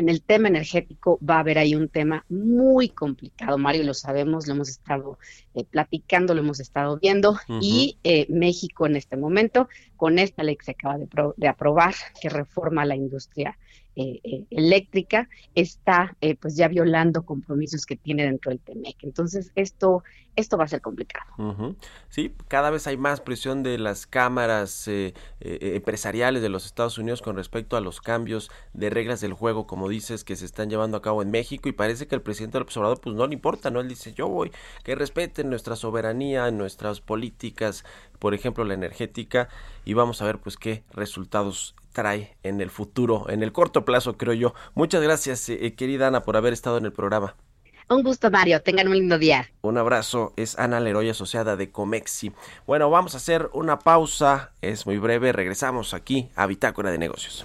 en 0.00 0.08
el 0.08 0.22
tema 0.22 0.48
energético 0.48 1.18
va 1.22 1.36
a 1.36 1.40
haber 1.40 1.58
ahí 1.58 1.74
un 1.74 1.88
tema 1.88 2.24
muy 2.30 2.88
complicado, 2.88 3.58
Mario, 3.58 3.84
lo 3.84 3.92
sabemos, 3.92 4.46
lo 4.46 4.54
hemos 4.54 4.70
estado 4.70 5.18
eh, 5.54 5.64
platicando, 5.64 6.34
lo 6.34 6.40
hemos 6.40 6.58
estado 6.58 6.98
viendo, 6.98 7.38
y 7.60 7.98
eh, 8.02 8.26
México 8.30 8.86
en 8.86 8.96
este 8.96 9.18
momento, 9.18 9.68
con 9.96 10.18
esta 10.18 10.42
ley 10.42 10.56
que 10.56 10.64
se 10.64 10.70
acaba 10.70 10.96
de, 10.96 11.06
de 11.36 11.48
aprobar, 11.48 11.94
que 12.20 12.30
reforma 12.30 12.86
la 12.86 12.96
industria 12.96 13.58
eh, 13.96 14.20
eh, 14.22 14.44
eléctrica 14.50 15.28
está 15.54 16.16
eh, 16.20 16.36
pues 16.36 16.56
ya 16.56 16.68
violando 16.68 17.22
compromisos 17.22 17.86
que 17.86 17.96
tiene 17.96 18.22
dentro 18.24 18.50
del 18.50 18.60
TEMEC. 18.60 18.96
Entonces 19.02 19.50
esto, 19.56 20.04
esto 20.36 20.56
va 20.56 20.64
a 20.64 20.68
ser 20.68 20.80
complicado. 20.80 21.26
Sí, 22.08 22.32
cada 22.48 22.70
vez 22.70 22.86
hay 22.86 22.96
más 22.96 23.20
presión 23.20 23.62
de 23.62 23.78
las 23.78 24.06
cámaras 24.06 24.88
empresariales 25.40 26.40
de 26.40 26.48
los 26.48 26.66
Estados 26.66 26.98
Unidos 26.98 27.20
con 27.20 27.36
respecto 27.36 27.76
a 27.76 27.80
los 27.80 28.00
cambios 28.00 28.50
de 28.72 28.90
reglas 28.90 29.20
del 29.20 29.32
juego, 29.32 29.66
como 29.66 29.88
dices, 29.88 30.22
que 30.22 30.36
se 30.36 30.44
están 30.44 30.70
llevando 30.70 30.96
a 30.96 31.02
cabo 31.02 31.22
en 31.22 31.30
México 31.30 31.68
y 31.68 31.72
parece 31.72 32.06
que 32.06 32.14
el 32.14 32.22
presidente 32.22 32.58
del 32.58 32.62
observador 32.62 33.00
pues 33.00 33.16
no 33.16 33.26
le 33.26 33.34
importa, 33.34 33.70
¿no? 33.70 33.80
Él 33.80 33.88
dice, 33.88 34.12
yo 34.12 34.28
voy, 34.28 34.52
que 34.84 34.94
respeten 34.94 35.50
nuestra 35.50 35.74
soberanía, 35.76 36.50
nuestras 36.50 37.00
políticas, 37.00 37.84
por 38.18 38.34
ejemplo 38.34 38.64
la 38.64 38.74
energética, 38.74 39.48
y 39.84 39.94
vamos 39.94 40.22
a 40.22 40.26
ver 40.26 40.38
pues 40.38 40.56
qué 40.56 40.84
resultados 40.92 41.74
trae 41.92 42.36
en 42.42 42.60
el 42.60 42.70
futuro, 42.70 43.26
en 43.28 43.42
el 43.42 43.52
corto 43.52 43.84
plazo, 43.84 44.16
creo 44.16 44.34
yo. 44.34 44.54
Muchas 44.74 45.02
gracias, 45.02 45.48
eh, 45.48 45.58
eh, 45.62 45.74
querida 45.74 46.08
Ana, 46.08 46.22
por 46.22 46.36
haber 46.36 46.52
estado 46.52 46.78
en 46.78 46.84
el 46.84 46.92
programa. 46.92 47.36
Un 47.90 48.04
gusto, 48.04 48.30
Mario. 48.30 48.62
Tengan 48.62 48.86
un 48.86 48.94
lindo 48.94 49.18
día. 49.18 49.50
Un 49.62 49.76
abrazo. 49.76 50.32
Es 50.36 50.56
Ana 50.56 50.78
Leroy, 50.78 51.08
asociada 51.08 51.56
de 51.56 51.72
Comexi. 51.72 52.30
Bueno, 52.64 52.88
vamos 52.88 53.14
a 53.14 53.16
hacer 53.16 53.50
una 53.52 53.80
pausa. 53.80 54.52
Es 54.62 54.86
muy 54.86 54.98
breve. 54.98 55.32
Regresamos 55.32 55.92
aquí 55.92 56.30
a 56.36 56.46
Bitácora 56.46 56.92
de 56.92 56.98
Negocios. 56.98 57.44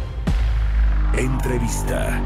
Entrevista. 1.17 2.21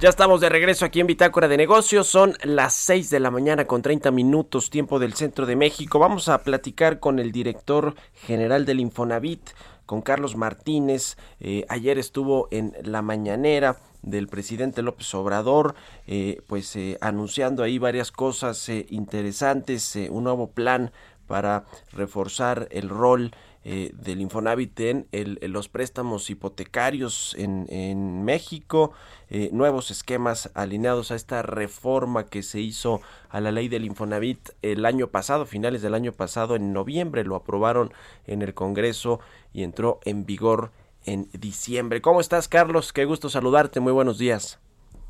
Ya 0.00 0.08
estamos 0.08 0.40
de 0.40 0.48
regreso 0.48 0.86
aquí 0.86 1.00
en 1.00 1.06
Bitácora 1.06 1.46
de 1.46 1.58
Negocios. 1.58 2.06
Son 2.06 2.32
las 2.42 2.72
6 2.72 3.10
de 3.10 3.20
la 3.20 3.30
mañana 3.30 3.66
con 3.66 3.82
30 3.82 4.10
minutos, 4.10 4.70
tiempo 4.70 4.98
del 4.98 5.12
centro 5.12 5.44
de 5.44 5.56
México. 5.56 5.98
Vamos 5.98 6.30
a 6.30 6.42
platicar 6.42 7.00
con 7.00 7.18
el 7.18 7.32
director 7.32 7.94
general 8.14 8.64
del 8.64 8.80
Infonavit, 8.80 9.50
con 9.84 10.00
Carlos 10.00 10.36
Martínez. 10.36 11.18
Eh, 11.38 11.66
ayer 11.68 11.98
estuvo 11.98 12.48
en 12.50 12.72
la 12.82 13.02
mañanera 13.02 13.76
del 14.00 14.26
presidente 14.26 14.80
López 14.80 15.14
Obrador, 15.14 15.74
eh, 16.06 16.40
pues 16.46 16.74
eh, 16.76 16.96
anunciando 17.02 17.62
ahí 17.62 17.78
varias 17.78 18.10
cosas 18.10 18.70
interesantes, 18.70 19.98
un 20.08 20.24
nuevo 20.24 20.50
plan 20.50 20.92
para 21.26 21.66
reforzar 21.92 22.68
el 22.70 22.88
rol 22.88 23.32
eh, 23.64 23.92
del 23.94 24.22
Infonavit 24.22 24.80
en, 24.80 25.06
los 25.42 25.68
préstamos 25.68 26.30
hipotecarios 26.30 27.34
en, 27.38 27.66
en 27.68 28.24
México, 28.24 28.92
eh, 29.28 29.50
nuevos 29.52 29.90
esquemas 29.90 30.50
alineados 30.54 31.10
a 31.10 31.14
esta 31.14 31.42
reforma 31.42 32.24
que 32.24 32.42
se 32.42 32.60
hizo 32.60 33.02
a 33.28 33.40
la 33.40 33.52
ley 33.52 33.68
del 33.68 33.84
Infonavit 33.84 34.50
el 34.62 34.86
año 34.86 35.08
pasado, 35.08 35.44
finales 35.44 35.82
del 35.82 35.94
año 35.94 36.12
pasado, 36.12 36.56
en 36.56 36.72
noviembre 36.72 37.24
lo 37.24 37.36
aprobaron 37.36 37.92
en 38.26 38.42
el 38.42 38.54
Congreso 38.54 39.20
y 39.52 39.62
entró 39.62 40.00
en 40.04 40.24
vigor 40.24 40.70
en 41.04 41.28
diciembre. 41.32 42.00
¿Cómo 42.00 42.20
estás, 42.20 42.48
Carlos? 42.48 42.92
Qué 42.92 43.04
gusto 43.04 43.28
saludarte. 43.28 43.80
Muy 43.80 43.92
buenos 43.92 44.18
días. 44.18 44.58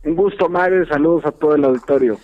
Un 0.05 0.17
gusto, 0.17 0.49
Mario. 0.49 0.87
Saludos 0.87 1.25
a 1.27 1.33
todo 1.33 1.55
el 1.55 1.65
auditorio. 1.65 2.19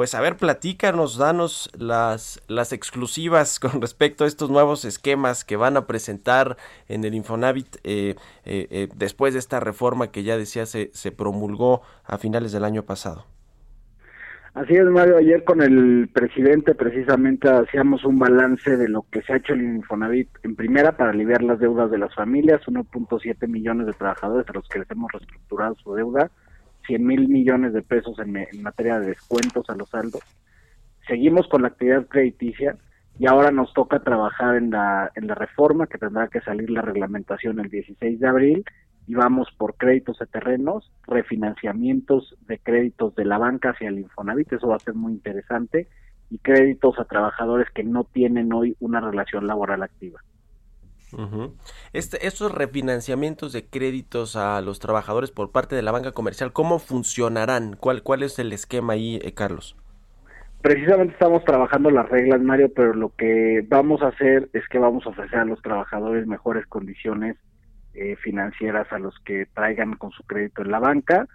Pues 0.00 0.14
a 0.14 0.22
ver, 0.22 0.38
platícanos, 0.38 1.18
danos 1.18 1.70
las, 1.78 2.42
las 2.48 2.72
exclusivas 2.72 3.60
con 3.60 3.82
respecto 3.82 4.24
a 4.24 4.26
estos 4.26 4.48
nuevos 4.48 4.86
esquemas 4.86 5.44
que 5.44 5.56
van 5.56 5.76
a 5.76 5.86
presentar 5.86 6.56
en 6.88 7.04
el 7.04 7.14
Infonavit 7.14 7.76
eh, 7.84 8.14
eh, 8.46 8.66
eh, 8.70 8.88
después 8.96 9.34
de 9.34 9.40
esta 9.40 9.60
reforma 9.60 10.10
que 10.10 10.22
ya 10.22 10.38
decía 10.38 10.64
se, 10.64 10.88
se 10.94 11.12
promulgó 11.12 11.82
a 12.06 12.16
finales 12.16 12.50
del 12.52 12.64
año 12.64 12.82
pasado. 12.84 13.26
Así 14.54 14.72
es, 14.72 14.86
Mario. 14.86 15.18
Ayer 15.18 15.44
con 15.44 15.60
el 15.60 16.08
presidente 16.08 16.74
precisamente 16.74 17.50
hacíamos 17.50 18.02
un 18.06 18.18
balance 18.18 18.78
de 18.78 18.88
lo 18.88 19.04
que 19.12 19.20
se 19.20 19.34
ha 19.34 19.36
hecho 19.36 19.52
en 19.52 19.76
Infonavit. 19.76 20.30
En 20.44 20.56
primera, 20.56 20.96
para 20.96 21.10
aliviar 21.10 21.42
las 21.42 21.60
deudas 21.60 21.90
de 21.90 21.98
las 21.98 22.14
familias, 22.14 22.62
1.7 22.66 23.46
millones 23.48 23.86
de 23.86 23.92
trabajadores 23.92 24.48
a 24.48 24.54
los 24.54 24.66
que 24.66 24.78
les 24.78 24.90
hemos 24.90 25.12
reestructurado 25.12 25.74
su 25.74 25.94
deuda 25.94 26.30
100 26.90 27.06
mil 27.06 27.28
millones 27.28 27.72
de 27.72 27.82
pesos 27.82 28.18
en, 28.18 28.32
materia 28.62 28.98
de 28.98 29.06
descuentos 29.06 29.70
a 29.70 29.76
los 29.76 29.88
saldos. 29.90 30.22
Seguimos 31.06 31.46
con 31.46 31.62
la 31.62 31.68
actividad 31.68 32.08
crediticia 32.08 32.76
y 33.16 33.28
ahora 33.28 33.52
nos 33.52 33.72
toca 33.74 34.00
trabajar 34.00 34.56
en 34.56 34.70
la, 34.70 35.12
en 35.14 35.28
la 35.28 35.36
reforma 35.36 35.86
que 35.86 35.98
tendrá 35.98 36.26
que 36.26 36.40
salir 36.40 36.68
la 36.68 36.82
reglamentación 36.82 37.60
el 37.60 37.70
16 37.70 38.18
de 38.18 38.28
abril 38.28 38.64
y 39.06 39.14
vamos 39.14 39.48
por 39.56 39.76
créditos 39.76 40.18
de 40.18 40.26
terrenos, 40.26 40.90
refinanciamientos 41.06 42.36
de 42.48 42.58
créditos 42.58 43.14
de 43.14 43.24
la 43.24 43.38
banca 43.38 43.70
hacia 43.70 43.88
el 43.88 44.00
Infonavit, 44.00 44.52
eso 44.52 44.66
va 44.66 44.76
a 44.76 44.80
ser 44.80 44.94
muy 44.94 45.12
interesante, 45.12 45.88
y 46.28 46.38
créditos 46.38 46.98
a 46.98 47.04
trabajadores 47.04 47.70
que 47.70 47.84
no 47.84 48.02
tienen 48.02 48.52
hoy 48.52 48.76
una 48.80 49.00
relación 49.00 49.46
laboral 49.46 49.84
activa 49.84 50.20
este, 51.92 52.26
estos 52.26 52.52
refinanciamientos 52.52 53.52
de 53.52 53.66
créditos 53.66 54.36
a 54.36 54.60
los 54.60 54.78
trabajadores 54.78 55.30
por 55.30 55.50
parte 55.50 55.76
de 55.76 55.82
la 55.82 55.92
banca 55.92 56.12
comercial, 56.12 56.52
¿cómo 56.52 56.78
funcionarán? 56.78 57.76
¿Cuál, 57.78 58.02
cuál 58.02 58.22
es 58.22 58.38
el 58.38 58.52
esquema 58.52 58.94
ahí, 58.94 59.20
eh, 59.22 59.32
Carlos? 59.34 59.76
Precisamente 60.62 61.14
estamos 61.14 61.44
trabajando 61.44 61.90
las 61.90 62.08
reglas, 62.08 62.40
Mario, 62.42 62.70
pero 62.74 62.92
lo 62.92 63.14
que 63.16 63.64
vamos 63.68 64.02
a 64.02 64.08
hacer 64.08 64.50
es 64.52 64.66
que 64.68 64.78
vamos 64.78 65.06
a 65.06 65.10
ofrecer 65.10 65.38
a 65.38 65.44
los 65.44 65.62
trabajadores 65.62 66.26
mejores 66.26 66.66
condiciones 66.66 67.36
eh, 67.94 68.16
financieras 68.16 68.92
a 68.92 68.98
los 68.98 69.18
que 69.24 69.46
traigan 69.46 69.94
con 69.94 70.10
su 70.10 70.22
crédito 70.24 70.62
en 70.62 70.70
la 70.70 70.78
banca 70.78 71.26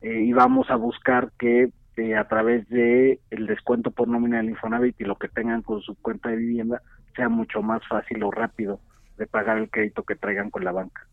eh, 0.00 0.22
y 0.22 0.32
vamos 0.32 0.70
a 0.70 0.76
buscar 0.76 1.30
que 1.38 1.70
a 2.18 2.24
través 2.28 2.66
de 2.70 3.20
el 3.30 3.46
descuento 3.46 3.90
por 3.90 4.08
nómina 4.08 4.38
del 4.38 4.48
Infonavit 4.48 4.98
y 4.98 5.04
lo 5.04 5.16
que 5.16 5.28
tengan 5.28 5.60
con 5.60 5.82
su 5.82 5.94
cuenta 5.96 6.30
de 6.30 6.36
vivienda 6.36 6.80
sea 7.14 7.28
mucho 7.28 7.60
más 7.60 7.86
fácil 7.86 8.22
o 8.22 8.30
rápido 8.30 8.80
de 9.20 9.26
pagar 9.26 9.58
el 9.58 9.70
crédito 9.70 10.02
que 10.02 10.16
traigan 10.16 10.50
con 10.50 10.64
la 10.64 10.72
banca. 10.72 11.06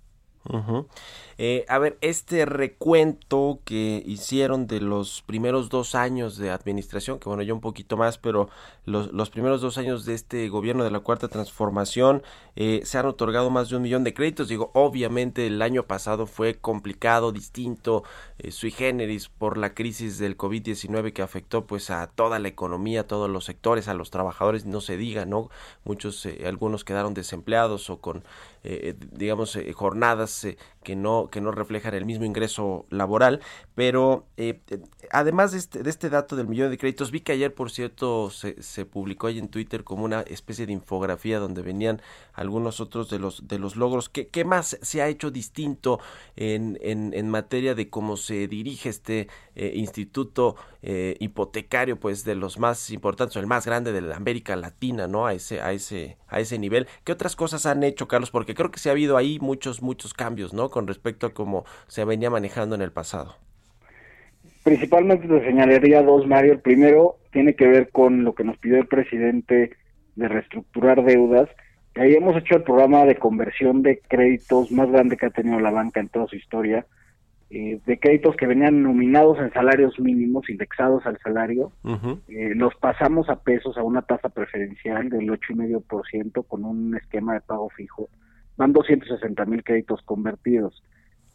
Eh, 1.39 1.65
a 1.67 1.77
ver, 1.77 1.97
este 2.01 2.45
recuento 2.45 3.59
que 3.63 4.01
hicieron 4.05 4.65
de 4.65 4.79
los 4.79 5.21
primeros 5.21 5.69
dos 5.69 5.93
años 5.93 6.37
de 6.37 6.49
administración, 6.49 7.19
que 7.19 7.29
bueno, 7.29 7.43
ya 7.43 7.53
un 7.53 7.61
poquito 7.61 7.95
más, 7.95 8.17
pero 8.17 8.49
los, 8.85 9.29
primeros 9.29 9.61
dos 9.61 9.77
años 9.77 10.05
de 10.05 10.15
este 10.15 10.49
gobierno 10.49 10.83
de 10.83 10.89
la 10.89 11.01
Cuarta 11.01 11.27
Transformación 11.27 12.23
eh, 12.55 12.81
se 12.85 12.97
han 12.97 13.05
otorgado 13.05 13.51
más 13.51 13.69
de 13.69 13.75
un 13.75 13.83
millón 13.83 14.03
de 14.03 14.15
créditos. 14.15 14.47
Digo, 14.47 14.71
obviamente 14.73 15.45
el 15.45 15.61
año 15.61 15.83
pasado 15.83 16.25
fue 16.25 16.55
complicado, 16.55 17.31
distinto, 17.31 18.03
eh, 18.39 18.51
sui 18.51 18.71
generis 18.71 19.29
por 19.29 19.57
la 19.57 19.75
crisis 19.75 20.17
del 20.17 20.37
COVID-19 20.37 21.13
que 21.13 21.21
afectó 21.21 21.67
pues 21.67 21.91
a 21.91 22.07
toda 22.07 22.39
la 22.39 22.47
economía, 22.47 23.01
a 23.01 23.07
todos 23.07 23.29
los 23.29 23.45
sectores, 23.45 23.87
a 23.87 23.93
los 23.93 24.09
trabajadores, 24.09 24.65
no 24.65 24.81
se 24.81 24.97
diga, 24.97 25.25
¿no? 25.25 25.49
Muchos, 25.83 26.27
algunos 26.45 26.83
quedaron 26.83 27.13
desempleados 27.13 27.91
o 27.91 27.99
con, 28.01 28.23
digamos, 28.63 29.57
jornadas 29.73 30.45
que 30.87 30.95
no 30.95 31.27
que 31.29 31.41
no 31.41 31.51
reflejan 31.51 31.93
el 31.95 32.05
mismo 32.05 32.23
ingreso 32.23 32.85
laboral. 32.89 33.41
Pero 33.75 34.25
eh, 34.37 34.61
además 35.11 35.51
de 35.51 35.57
este, 35.57 35.83
de 35.83 35.89
este 35.89 36.09
dato 36.09 36.37
del 36.37 36.47
millón 36.47 36.71
de 36.71 36.77
créditos 36.77 37.11
vi 37.11 37.19
que 37.19 37.33
ayer 37.33 37.53
por 37.53 37.71
cierto 37.71 38.29
se, 38.29 38.63
se 38.63 38.85
publicó 38.85 39.27
ahí 39.27 39.37
en 39.37 39.49
Twitter 39.49 39.83
como 39.83 40.05
una 40.05 40.21
especie 40.21 40.65
de 40.65 40.71
infografía 40.71 41.39
donde 41.39 41.61
venían 41.61 42.01
algunos 42.31 42.79
otros 42.79 43.09
de 43.09 43.19
los 43.19 43.49
de 43.49 43.59
los 43.59 43.75
logros. 43.75 44.07
Qué, 44.07 44.29
qué 44.29 44.45
más 44.45 44.77
se 44.81 45.01
ha 45.01 45.09
hecho 45.09 45.29
distinto 45.29 45.99
en, 46.37 46.79
en, 46.81 47.13
en 47.13 47.29
materia 47.29 47.75
de 47.75 47.89
cómo 47.89 48.15
se 48.15 48.47
dirige 48.47 48.87
este 48.87 49.27
eh, 49.55 49.73
instituto 49.75 50.55
eh, 50.81 51.17
hipotecario 51.19 51.99
pues 51.99 52.23
de 52.23 52.35
los 52.35 52.59
más 52.59 52.91
importantes 52.91 53.35
o 53.35 53.39
el 53.41 53.47
más 53.47 53.65
grande 53.65 53.91
de 53.91 53.99
la 53.99 54.15
América 54.15 54.55
Latina 54.55 55.07
no 55.07 55.25
a 55.25 55.33
ese 55.33 55.59
a 55.59 55.73
ese 55.73 56.17
a 56.27 56.39
ese 56.39 56.59
nivel 56.59 56.87
qué 57.03 57.11
otras 57.11 57.35
cosas 57.35 57.65
han 57.65 57.83
hecho 57.83 58.07
Carlos 58.07 58.31
creo 58.55 58.71
que 58.71 58.79
se 58.79 58.89
ha 58.89 58.93
habido 58.93 59.17
ahí 59.17 59.39
muchos 59.39 59.81
muchos 59.81 60.13
cambios, 60.13 60.53
¿no? 60.53 60.69
Con 60.69 60.87
respecto 60.87 61.27
a 61.27 61.33
cómo 61.33 61.65
se 61.87 62.05
venía 62.05 62.29
manejando 62.29 62.75
en 62.75 62.81
el 62.81 62.91
pasado. 62.91 63.35
Principalmente 64.63 65.27
te 65.27 65.45
señalaría 65.45 66.03
dos, 66.03 66.27
Mario. 66.27 66.53
El 66.53 66.59
primero 66.59 67.17
tiene 67.31 67.55
que 67.55 67.67
ver 67.67 67.89
con 67.89 68.23
lo 68.23 68.35
que 68.35 68.43
nos 68.43 68.57
pidió 68.57 68.77
el 68.77 68.87
presidente 68.87 69.71
de 70.15 70.27
reestructurar 70.27 71.05
deudas. 71.05 71.49
Ahí 71.95 72.13
hemos 72.13 72.35
hecho 72.35 72.57
el 72.57 72.63
programa 72.63 73.05
de 73.05 73.15
conversión 73.15 73.81
de 73.81 73.99
créditos 74.07 74.71
más 74.71 74.91
grande 74.91 75.17
que 75.17 75.27
ha 75.27 75.29
tenido 75.29 75.59
la 75.59 75.71
banca 75.71 75.99
en 75.99 76.09
toda 76.09 76.27
su 76.27 76.35
historia, 76.35 76.85
eh, 77.49 77.79
de 77.85 77.99
créditos 77.99 78.35
que 78.35 78.45
venían 78.45 78.83
nominados 78.83 79.39
en 79.39 79.53
salarios 79.53 79.97
mínimos, 79.99 80.49
indexados 80.49 81.05
al 81.05 81.17
salario. 81.19 81.71
Eh, 82.27 82.53
los 82.53 82.75
pasamos 82.75 83.29
a 83.29 83.41
pesos 83.41 83.77
a 83.77 83.83
una 83.83 84.01
tasa 84.01 84.27
preferencial 84.29 85.09
del 85.09 85.29
8,5% 85.29 86.45
con 86.45 86.65
un 86.65 86.95
esquema 86.97 87.35
de 87.35 87.41
pago 87.41 87.69
fijo 87.69 88.09
van 88.57 88.73
260 88.73 89.45
mil 89.45 89.63
créditos 89.63 90.01
convertidos. 90.03 90.83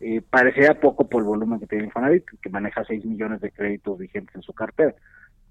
Eh, 0.01 0.21
parecía 0.29 0.81
poco 0.81 1.09
por 1.09 1.23
el 1.23 1.29
volumen 1.29 1.61
que 1.61 1.67
tiene 1.67 1.85
Infonavit, 1.85 2.25
que 2.43 2.51
maneja 2.51 2.85
6 2.85 3.05
millones 3.05 3.41
de 3.41 3.53
créditos 3.53 3.99
vigentes 3.99 4.35
en 4.35 4.43
su 4.43 4.53
cartera. 4.53 4.95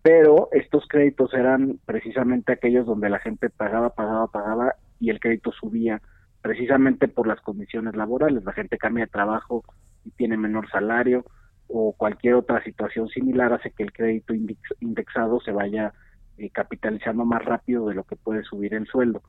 Pero 0.02 0.50
estos 0.52 0.88
créditos 0.88 1.34
eran 1.34 1.80
precisamente 1.86 2.54
aquellos 2.54 2.86
donde 2.86 3.10
la 3.10 3.20
gente 3.20 3.50
pagaba, 3.50 3.92
pagaba, 3.92 4.28
pagaba 4.28 4.76
y 5.00 5.10
el 5.10 5.20
crédito 5.20 5.52
subía 5.52 6.02
precisamente 6.42 7.08
por 7.08 7.28
las 7.28 7.40
condiciones 7.42 7.96
laborales. 7.96 8.44
La 8.44 8.54
gente 8.54 8.78
cambia 8.78 9.06
de 9.06 9.12
trabajo 9.12 9.64
y 10.04 10.12
tiene 10.12 10.38
menor 10.38 10.70
salario 10.70 11.24
o 11.68 11.94
cualquier 11.94 12.34
otra 12.34 12.64
situación 12.64 13.08
similar 13.08 13.54
hace 13.54 13.72
que 13.72 13.84
el 13.84 13.94
crédito 13.94 14.34
indexado 14.82 15.40
se 15.40 15.52
vaya 15.52 15.94
eh, 16.38 16.50
capitalizando 16.50 17.24
más 17.24 17.46
rápido 17.46 17.88
de 17.88 17.96
lo 17.96 18.04
que 18.04 18.16
puede 18.16 18.44
subir 18.44 18.74
el 18.74 18.88
sueldo. 18.88 19.22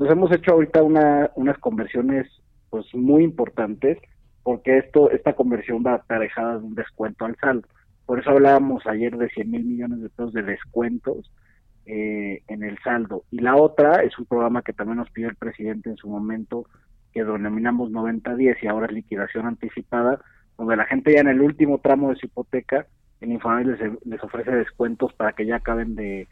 Nos 0.00 0.08
hemos 0.08 0.32
hecho 0.32 0.52
ahorita 0.52 0.82
una, 0.82 1.30
unas 1.34 1.58
conversiones 1.58 2.26
pues 2.70 2.86
muy 2.94 3.22
importantes 3.22 3.98
porque 4.42 4.78
esto 4.78 5.10
esta 5.10 5.34
conversión 5.34 5.84
va 5.86 5.92
aparejada 5.92 6.58
de 6.58 6.64
un 6.64 6.74
descuento 6.74 7.26
al 7.26 7.36
saldo. 7.36 7.68
Por 8.06 8.18
eso 8.18 8.30
hablábamos 8.30 8.86
ayer 8.86 9.14
de 9.18 9.28
100 9.28 9.50
mil 9.50 9.62
millones 9.62 10.00
de 10.00 10.08
pesos 10.08 10.32
de 10.32 10.42
descuentos 10.42 11.30
eh, 11.84 12.42
en 12.48 12.62
el 12.62 12.78
saldo. 12.78 13.24
Y 13.30 13.40
la 13.40 13.56
otra 13.56 13.96
es 13.96 14.18
un 14.18 14.24
programa 14.24 14.62
que 14.62 14.72
también 14.72 14.96
nos 14.96 15.10
pidió 15.10 15.28
el 15.28 15.36
presidente 15.36 15.90
en 15.90 15.98
su 15.98 16.08
momento, 16.08 16.64
que 17.12 17.22
denominamos 17.22 17.90
90-10 17.90 18.56
y 18.62 18.68
ahora 18.68 18.86
es 18.86 18.92
liquidación 18.92 19.44
anticipada, 19.44 20.18
donde 20.56 20.76
la 20.76 20.86
gente 20.86 21.12
ya 21.12 21.20
en 21.20 21.28
el 21.28 21.42
último 21.42 21.76
tramo 21.76 22.08
de 22.08 22.16
su 22.16 22.24
hipoteca, 22.24 22.86
el 23.20 23.32
Infonavit 23.32 23.78
les, 23.78 24.06
les 24.06 24.24
ofrece 24.24 24.50
descuentos 24.50 25.12
para 25.12 25.34
que 25.34 25.44
ya 25.44 25.56
acaben 25.56 25.94
de, 25.94 26.26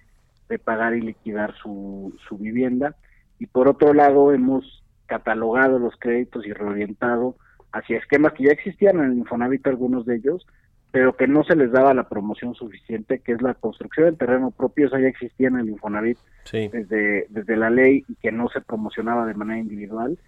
de 0.48 0.58
pagar 0.58 0.94
y 0.94 1.02
liquidar 1.02 1.54
su, 1.56 2.16
su 2.26 2.38
vivienda 2.38 2.96
y 3.38 3.46
por 3.46 3.68
otro 3.68 3.94
lado 3.94 4.32
hemos 4.32 4.82
catalogado 5.06 5.78
los 5.78 5.96
créditos 5.96 6.46
y 6.46 6.52
reorientado 6.52 7.36
hacia 7.72 7.98
esquemas 7.98 8.32
que 8.32 8.44
ya 8.44 8.52
existían 8.52 8.98
en 8.98 9.12
el 9.12 9.18
Infonavit 9.18 9.66
algunos 9.66 10.06
de 10.06 10.16
ellos, 10.16 10.46
pero 10.90 11.16
que 11.16 11.26
no 11.26 11.44
se 11.44 11.54
les 11.54 11.70
daba 11.70 11.92
la 11.94 12.08
promoción 12.08 12.54
suficiente, 12.54 13.20
que 13.20 13.32
es 13.32 13.42
la 13.42 13.54
construcción 13.54 14.06
del 14.06 14.16
terreno 14.16 14.50
propio, 14.50 14.86
eso 14.86 14.98
ya 14.98 15.08
existía 15.08 15.48
en 15.48 15.58
el 15.58 15.68
Infonavit 15.68 16.18
desde, 16.52 17.26
desde 17.28 17.56
la 17.56 17.70
ley 17.70 18.04
y 18.08 18.14
que 18.16 18.32
no 18.32 18.48
se 18.48 18.60
promocionaba 18.60 19.26
de 19.26 19.34
manera 19.34 19.60
individual. 19.60 20.18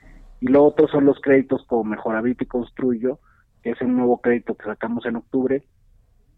Y 0.40 0.48
lo 0.48 0.64
otro 0.64 0.88
son 0.88 1.06
los 1.06 1.20
créditos 1.20 1.64
como 1.66 1.84
Mejorabit 1.84 2.42
y 2.42 2.46
Construyo, 2.46 3.18
que 3.62 3.70
es 3.70 3.80
un 3.80 3.96
nuevo 3.96 4.20
crédito 4.20 4.54
que 4.54 4.64
sacamos 4.64 5.04
en 5.06 5.16
octubre, 5.16 5.62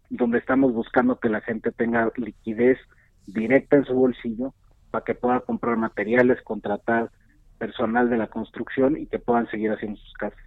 donde 0.09 0.37
estamos 0.37 0.73
buscando 0.73 1.19
que 1.19 1.29
la 1.29 1.41
gente 1.41 1.71
tenga 1.71 2.11
liquidez 2.17 2.77
directa 3.25 3.77
en 3.77 3.85
su 3.85 3.93
bolsillo 3.93 4.53
para 4.93 5.05
que 5.05 5.15
pueda 5.15 5.39
comprar 5.39 5.75
materiales, 5.75 6.39
contratar 6.43 7.09
personal 7.57 8.11
de 8.11 8.17
la 8.17 8.27
construcción 8.27 8.95
y 8.95 9.07
que 9.07 9.17
puedan 9.17 9.49
seguir 9.49 9.71
haciendo 9.71 9.99
sus 9.99 10.13
casas. 10.13 10.39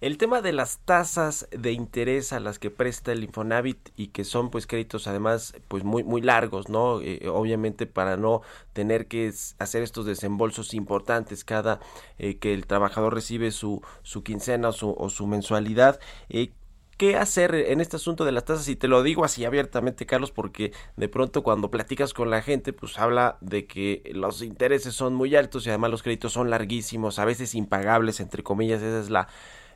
El 0.00 0.18
tema 0.18 0.42
de 0.42 0.52
las 0.52 0.78
tasas 0.78 1.48
de 1.52 1.70
interés 1.70 2.32
a 2.32 2.40
las 2.40 2.58
que 2.58 2.72
presta 2.72 3.12
el 3.12 3.22
Infonavit 3.22 3.90
y 3.96 4.08
que 4.08 4.24
son 4.24 4.50
pues 4.50 4.66
créditos 4.66 5.06
además 5.06 5.54
pues 5.68 5.84
muy 5.84 6.02
muy 6.02 6.20
largos, 6.20 6.68
¿no? 6.68 7.00
Eh, 7.00 7.28
obviamente 7.28 7.86
para 7.86 8.16
no 8.16 8.40
tener 8.72 9.06
que 9.06 9.32
hacer 9.60 9.84
estos 9.84 10.04
desembolsos 10.04 10.74
importantes 10.74 11.44
cada 11.44 11.78
eh, 12.18 12.38
que 12.38 12.54
el 12.54 12.66
trabajador 12.66 13.14
recibe 13.14 13.52
su, 13.52 13.82
su 14.02 14.24
quincena 14.24 14.70
o 14.70 14.72
su, 14.72 14.90
o 14.98 15.10
su 15.10 15.28
mensualidad. 15.28 16.00
Eh, 16.28 16.50
qué 16.96 17.16
hacer 17.16 17.54
en 17.54 17.80
este 17.80 17.96
asunto 17.96 18.24
de 18.24 18.32
las 18.32 18.44
tasas. 18.44 18.68
Y 18.68 18.76
te 18.76 18.88
lo 18.88 19.02
digo 19.02 19.24
así 19.24 19.44
abiertamente 19.44 20.06
Carlos 20.06 20.32
porque 20.32 20.72
de 20.96 21.08
pronto 21.08 21.42
cuando 21.42 21.70
platicas 21.70 22.14
con 22.14 22.30
la 22.30 22.42
gente 22.42 22.72
pues 22.72 22.98
habla 22.98 23.38
de 23.40 23.66
que 23.66 24.02
los 24.14 24.42
intereses 24.42 24.94
son 24.94 25.14
muy 25.14 25.34
altos 25.36 25.66
y 25.66 25.70
además 25.70 25.90
los 25.90 26.02
créditos 26.02 26.32
son 26.32 26.50
larguísimos 26.50 27.18
a 27.18 27.24
veces 27.24 27.54
impagables 27.54 28.20
entre 28.20 28.42
comillas 28.42 28.82
esa 28.82 29.00
es 29.00 29.10
la 29.10 29.28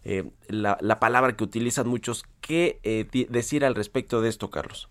eh, 0.04 0.24
la, 0.48 1.00
palabra 1.00 1.37
que 1.37 1.44
utilizan 1.44 1.88
muchos. 1.88 2.24
Qué 2.40 2.78
eh, 2.85 3.04
decir 3.28 3.64
al 3.64 3.74
respecto 3.74 4.20
de 4.22 4.28
esto 4.28 4.50
Carlos 4.50 4.88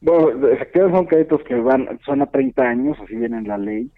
bueno 0.00 0.30
efectivamente 0.48 0.96
son 0.96 1.06
créditos 1.06 1.42
que 1.42 1.54
van 1.56 1.98
son 2.04 2.22
a 2.22 2.26
30 2.26 2.62
años 2.62 2.96
así 3.02 3.16
viene 3.16 3.38
en 3.38 3.48
la 3.48 3.58
ley 3.58 3.90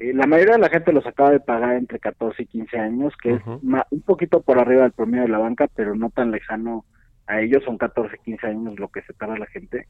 eh, 0.00 0.14
la 0.14 0.26
mayoría 0.26 0.54
de 0.54 0.60
la 0.60 0.70
gente 0.70 0.92
los 0.92 1.06
acaba 1.06 1.30
de 1.30 1.40
pagar 1.40 1.76
entre 1.76 1.98
14 1.98 2.42
y 2.42 2.46
15 2.46 2.78
años, 2.78 3.14
que 3.22 3.34
es 3.34 3.42
un 3.46 4.02
poquito 4.02 4.40
por 4.40 4.58
arriba 4.58 4.82
del 4.82 4.92
promedio 4.92 5.24
de 5.24 5.28
la 5.28 5.38
banca, 5.38 5.68
pero 5.74 5.94
no 5.94 6.08
tan 6.08 6.30
lejano 6.30 6.86
a 7.26 7.40
ellos, 7.40 7.62
son 7.64 7.76
14, 7.76 8.16
15 8.24 8.46
años 8.46 8.78
lo 8.78 8.88
que 8.88 9.02
se 9.02 9.12
tarda 9.12 9.38
la 9.38 9.46
gente. 9.46 9.86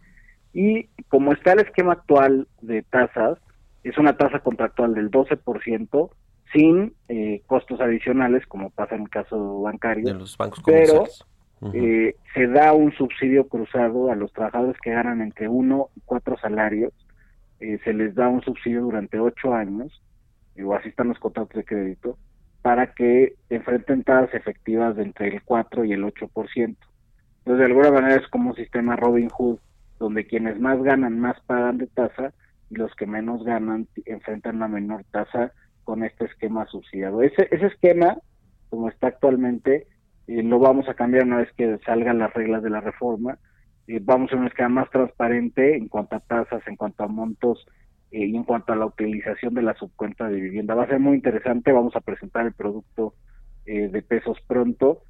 Y 0.53 0.88
como 1.09 1.33
está 1.33 1.53
el 1.53 1.61
esquema 1.61 1.92
actual 1.92 2.49
de 2.61 2.83
tasas, 2.83 3.38
es 3.85 3.96
una 3.99 4.16
tasa 4.16 4.40
contractual 4.40 4.94
del 4.94 5.12
12% 5.12 6.11
sin 6.53 6.92
eh, 7.09 7.42
costos 7.46 7.81
adicionales, 7.81 8.44
como 8.46 8.70
pasa 8.70 8.96
en 8.96 9.03
el 9.03 9.11
caso 9.11 9.62
bancario. 9.62 10.05
De 10.05 10.14
los 10.14 10.37
bancos 10.37 10.61
pero 10.66 11.05
eh, 11.73 12.16
se 12.35 12.46
da 12.49 12.73
un 12.73 12.92
subsidio 12.92 13.46
cruzado 13.46 14.11
a 14.11 14.16
los 14.16 14.33
trabajadores 14.33 14.77
que 14.83 14.90
ganan 14.90 15.20
entre 15.20 15.49
uno 15.49 15.90
y 15.94 16.01
cuatro 16.05 16.37
salarios 16.38 16.92
eh, 17.61 17.79
se 17.85 17.92
les 17.92 18.14
da 18.14 18.29
un 18.29 18.42
subsidio 18.42 18.83
durante 18.83 19.18
ocho 19.18 19.55
años, 19.55 20.03
o 20.62 20.75
así 20.75 20.88
están 20.88 21.09
los 21.09 21.18
contratos 21.18 21.57
de 21.57 21.64
crédito, 21.64 22.18
para 22.62 22.92
que 22.92 23.35
enfrenten 23.49 24.05
tasas 24.05 24.35
efectivas 24.35 24.96
de 24.96 25.05
entre 25.05 25.29
el 25.29 25.42
4 25.42 25.85
y 25.85 25.92
el 25.92 26.05
8%. 26.05 26.77
Entonces, 27.38 27.59
de 27.59 27.64
alguna 27.64 27.90
manera 27.90 28.20
es 28.20 28.29
como 28.29 28.51
un 28.51 28.57
sistema 28.57 28.96
Robin 28.96 29.29
Hood, 29.31 29.59
donde 29.99 30.27
quienes 30.27 30.61
más 30.61 30.83
ganan 30.83 31.18
más 31.18 31.40
pagan 31.46 31.79
de 31.79 31.87
tasa 31.87 32.33
y 32.70 32.77
los 32.77 32.94
que 32.94 33.07
menos 33.07 33.44
ganan 33.44 33.88
enfrentan 34.07 34.57
una 34.57 34.68
menor 34.68 35.05
tasa 35.11 35.53
con 35.85 36.05
este 36.05 36.27
esquema 36.27 36.66
subsidiado. 36.66 37.23
Ese, 37.23 37.49
ese 37.51 37.66
esquema, 37.66 38.16
como 38.68 38.88
está 38.88 39.09
actualmente, 39.09 39.87
eh, 40.27 40.42
lo 40.42 40.59
vamos 40.59 40.88
a 40.88 40.94
cambiar 40.94 41.25
una 41.25 41.38
vez 41.38 41.53
que 41.57 41.79
salgan 41.85 42.18
las 42.18 42.33
reglas 42.33 42.62
de 42.62 42.70
la 42.70 42.81
reforma 42.81 43.38
eh, 43.90 43.98
vamos 44.00 44.33
a 44.33 44.37
un 44.37 44.46
esquema 44.46 44.68
más 44.68 44.90
transparente 44.90 45.76
en 45.76 45.88
cuanto 45.88 46.14
a 46.14 46.20
tasas, 46.20 46.62
en 46.68 46.76
cuanto 46.76 47.03
a 47.03 47.09
montos 47.09 47.66
eh, 48.12 48.24
y 48.24 48.37
en 48.37 48.44
cuanto 48.44 48.72
a 48.72 48.76
la 48.76 48.87
utilización 48.87 49.53
de 49.53 49.62
la 49.62 49.74
subcuenta 49.74 50.29
de 50.29 50.40
vivienda. 50.40 50.76
Va 50.76 50.85
a 50.85 50.88
ser 50.88 51.00
muy 51.00 51.16
interesante, 51.16 51.72
vamos 51.72 51.96
a 51.96 52.00
presentar 52.00 52.46
el 52.46 52.53
producto 52.53 53.14
eh, 53.66 53.88
de 53.88 54.03
pesos 54.03 54.38
pronto, 54.46 55.03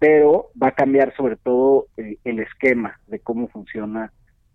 pero 0.00 0.50
va 0.60 0.68
a 0.68 0.74
cambiar 0.74 1.14
sobre 1.16 1.36
todo 1.36 1.86
el 1.96 2.40
esquema 2.40 2.98
de 3.06 3.20
cómo 3.20 3.46
funciona 3.46 4.12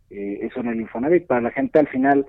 eso 0.10 0.60
en 0.60 0.68
el 0.68 0.82
Infonavit. 0.82 1.26
Para 1.26 1.40
la 1.40 1.52
gente 1.52 1.80
al 1.80 1.88
final, 1.88 2.26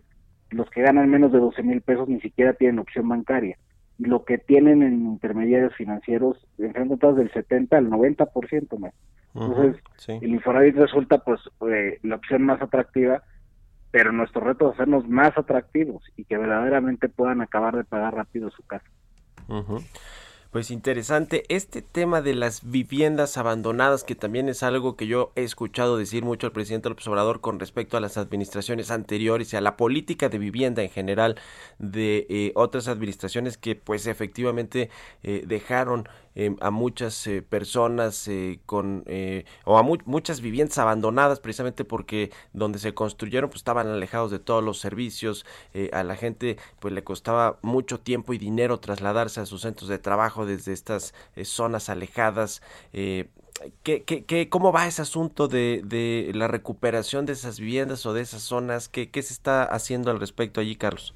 los 0.51 0.71
que 0.71 0.83
ganan 0.83 1.11
menos 1.11 1.33
de 1.33 1.41
12 1.41 1.65
mil 1.65 1.81
pesos 1.81 2.09
ni 2.09 2.21
siquiera 2.21 2.53
tienen 2.53 2.79
opción 2.79 3.09
bancaria. 3.09 3.59
Y 4.01 4.07
lo 4.07 4.25
que 4.25 4.39
tienen 4.39 4.83
en 4.83 5.03
intermediarios 5.03 5.75
financieros 5.77 6.39
enfrentan 6.59 6.99
tasas 6.99 7.17
del 7.17 7.33
70 7.33 7.77
al 7.77 7.91
90% 7.91 8.79
más. 8.79 8.95
Entonces, 9.35 9.83
el 10.09 10.31
Infonavit 10.31 10.75
resulta 10.75 11.19
pues 11.19 11.41
eh, 11.71 11.99
la 12.03 12.17
opción 12.17 12.43
más 12.43 12.61
atractiva, 12.61 13.23
pero 13.93 14.11
nuestro 14.11 14.41
reto 14.41 14.69
es 14.69 14.75
hacernos 14.75 15.09
más 15.09 15.37
atractivos 15.37 16.03
y 16.17 16.25
que 16.25 16.37
verdaderamente 16.37 17.09
puedan 17.09 17.41
acabar 17.41 17.77
de 17.77 17.85
pagar 17.85 18.15
rápido 18.15 18.51
su 18.51 18.63
casa. 18.65 18.91
Pues 20.51 20.73
interesante. 20.73 21.45
Este 21.49 21.81
tema 21.81 22.23
de 22.23 22.35
las 22.35 22.69
viviendas 22.69 23.37
abandonadas, 23.37 24.03
que 24.03 24.17
también 24.17 24.49
es 24.49 24.65
algo 24.65 24.97
que 24.97 25.07
yo 25.07 25.31
he 25.37 25.45
escuchado 25.45 25.97
decir 25.97 26.25
mucho 26.25 26.49
al 26.49 26.53
presidente 26.53 26.89
López 26.89 27.07
Obrador 27.07 27.41
con 27.41 27.61
respecto 27.61 27.97
a 27.97 28.01
las 28.01 28.17
administraciones 28.17 28.91
anteriores 28.91 29.53
y 29.53 29.57
a 29.57 29.61
la 29.61 29.77
política 29.77 30.29
de 30.29 30.39
vivienda 30.39 30.83
en 30.83 30.91
general 30.91 31.37
de 31.79 32.27
eh, 32.29 32.51
otras 32.57 32.89
administraciones 32.89 33.59
que 33.59 33.77
pues 33.77 34.09
efectivamente 34.09 34.91
eh, 35.23 35.45
dejaron 35.47 36.09
eh, 36.35 36.55
a 36.61 36.71
muchas 36.71 37.27
eh, 37.27 37.43
personas 37.43 38.29
eh, 38.29 38.61
con 38.67 39.05
o 39.65 39.79
a 39.79 39.83
muchas 39.83 40.41
viviendas 40.41 40.79
abandonadas 40.79 41.41
precisamente 41.41 41.85
porque 41.85 42.31
donde 42.53 42.79
se 42.79 42.95
construyeron 42.95 43.51
pues 43.51 43.61
estaban 43.61 43.89
alejados 43.89 44.31
de 44.31 44.39
todos 44.39 44.63
los 44.63 44.79
servicios 44.79 45.45
a 45.93 46.05
la 46.05 46.17
gente 46.17 46.57
pues 46.79 46.95
le 46.95 47.03
costaba 47.03 47.59
mucho 47.63 47.99
tiempo 48.01 48.33
y 48.33 48.39
dinero 48.39 48.79
trasladarse 48.81 49.41
a 49.41 49.47
sus 49.47 49.63
centros 49.63 49.89
de 49.89 49.99
trabajo 49.99 50.47
desde 50.47 50.73
estas 50.73 51.15
zonas 51.43 51.89
alejadas 51.89 52.63
¿Qué, 53.83 54.05
qué, 54.05 54.25
qué, 54.25 54.49
¿Cómo 54.49 54.73
va 54.73 54.87
ese 54.87 55.03
asunto 55.03 55.47
de, 55.47 55.83
de, 55.85 56.31
la 56.35 56.49
recuperación 56.49 57.27
de 57.27 57.35
esas 57.35 57.61
viviendas 57.61 58.07
o 58.07 58.15
de 58.15 58.23
esas 58.23 58.43
zonas? 58.43 58.89
¿Qué, 58.89 59.11
¿Qué 59.11 59.23
se 59.23 59.35
está 59.35 59.65
haciendo 59.65 60.11
al 60.11 60.19
respecto 60.19 60.61
allí, 60.61 60.77
Carlos? 60.77 61.15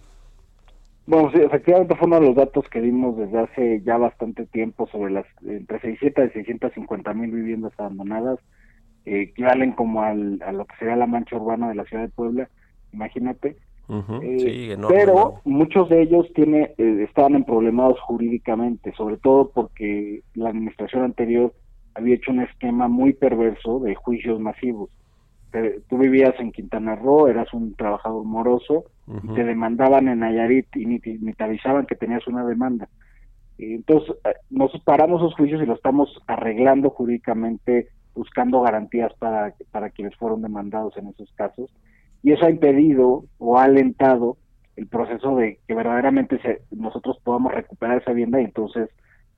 Bueno, 1.06 1.30
sí, 1.32 1.38
efectivamente 1.38 1.94
fue 1.96 2.06
uno 2.06 2.20
de 2.20 2.26
los 2.26 2.34
datos 2.34 2.66
que 2.70 2.80
dimos 2.80 3.16
desde 3.16 3.38
hace 3.38 3.82
ya 3.82 3.98
bastante 3.98 4.46
tiempo 4.46 4.86
sobre 4.86 5.12
las 5.12 5.26
entre 5.46 5.80
600 5.80 6.30
y 6.30 6.32
650 6.32 7.12
mil 7.12 7.30
viviendas 7.30 7.72
abandonadas, 7.78 8.38
eh, 9.04 9.22
equivalen 9.22 9.72
como 9.72 10.02
al, 10.02 10.40
a 10.42 10.52
lo 10.52 10.64
que 10.64 10.76
sería 10.76 10.96
la 10.96 11.06
mancha 11.06 11.36
urbana 11.36 11.68
de 11.68 11.74
la 11.74 11.84
ciudad 11.84 12.04
de 12.04 12.08
Puebla, 12.08 12.48
imagínate. 12.92 13.56
Eh, 14.22 14.78
pero 14.88 15.42
muchos 15.44 15.90
de 15.90 16.00
ellos 16.00 16.26
tiene, 16.34 16.72
eh, 16.78 17.04
estaban 17.06 17.44
problemados 17.44 18.00
jurídicamente, 18.00 18.94
sobre 18.96 19.18
todo 19.18 19.50
porque 19.50 20.22
la 20.32 20.48
administración 20.48 21.02
anterior 21.02 21.52
había 21.94 22.14
hecho 22.14 22.32
un 22.32 22.40
esquema 22.40 22.88
muy 22.88 23.12
perverso 23.12 23.80
de 23.80 23.94
juicios 23.94 24.40
masivos 24.40 24.88
tú 25.88 25.98
vivías 25.98 26.34
en 26.38 26.52
Quintana 26.52 26.96
Roo, 26.96 27.28
eras 27.28 27.52
un 27.52 27.74
trabajador 27.74 28.24
moroso, 28.24 28.84
y 29.06 29.34
te 29.34 29.44
demandaban 29.44 30.08
en 30.08 30.20
Nayarit 30.20 30.74
y 30.76 30.86
ni, 30.86 30.98
te 30.98 31.44
avisaban 31.44 31.86
que 31.86 31.94
tenías 31.94 32.26
una 32.26 32.44
demanda. 32.44 32.88
entonces, 33.58 34.16
eh, 34.24 34.34
nos 34.50 34.72
paramos 34.84 35.20
esos 35.20 35.34
juicios 35.34 35.62
y 35.62 35.66
lo 35.66 35.74
estamos 35.74 36.22
arreglando 36.26 36.90
jurídicamente, 36.90 37.88
buscando 38.14 38.62
garantías 38.62 39.12
para, 39.18 39.54
para 39.70 39.90
quienes 39.90 40.16
fueron 40.16 40.42
demandados 40.42 40.96
en 40.96 41.08
esos 41.08 41.30
casos. 41.32 41.70
Y 42.22 42.32
eso 42.32 42.46
ha 42.46 42.50
impedido 42.50 43.24
o 43.38 43.58
ha 43.58 43.64
alentado 43.64 44.38
el 44.76 44.86
proceso 44.86 45.36
de 45.36 45.58
que 45.66 45.74
verdaderamente 45.74 46.40
nosotros 46.70 47.18
podamos 47.22 47.52
recuperar 47.52 48.00
esa 48.00 48.12
vivienda 48.12 48.40
y 48.40 48.44
entonces 48.44 48.88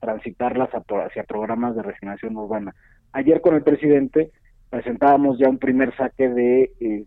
transitarlas 0.00 0.70
hacia 0.70 1.24
programas 1.24 1.74
de 1.74 1.82
regeneración 1.82 2.36
urbana. 2.36 2.74
Ayer 3.12 3.40
con 3.40 3.54
el 3.54 3.62
presidente 3.62 4.30
presentábamos 4.76 5.38
ya 5.38 5.48
un 5.48 5.56
primer 5.56 5.96
saque 5.96 6.28
de 6.28 6.70
eh, 6.80 7.04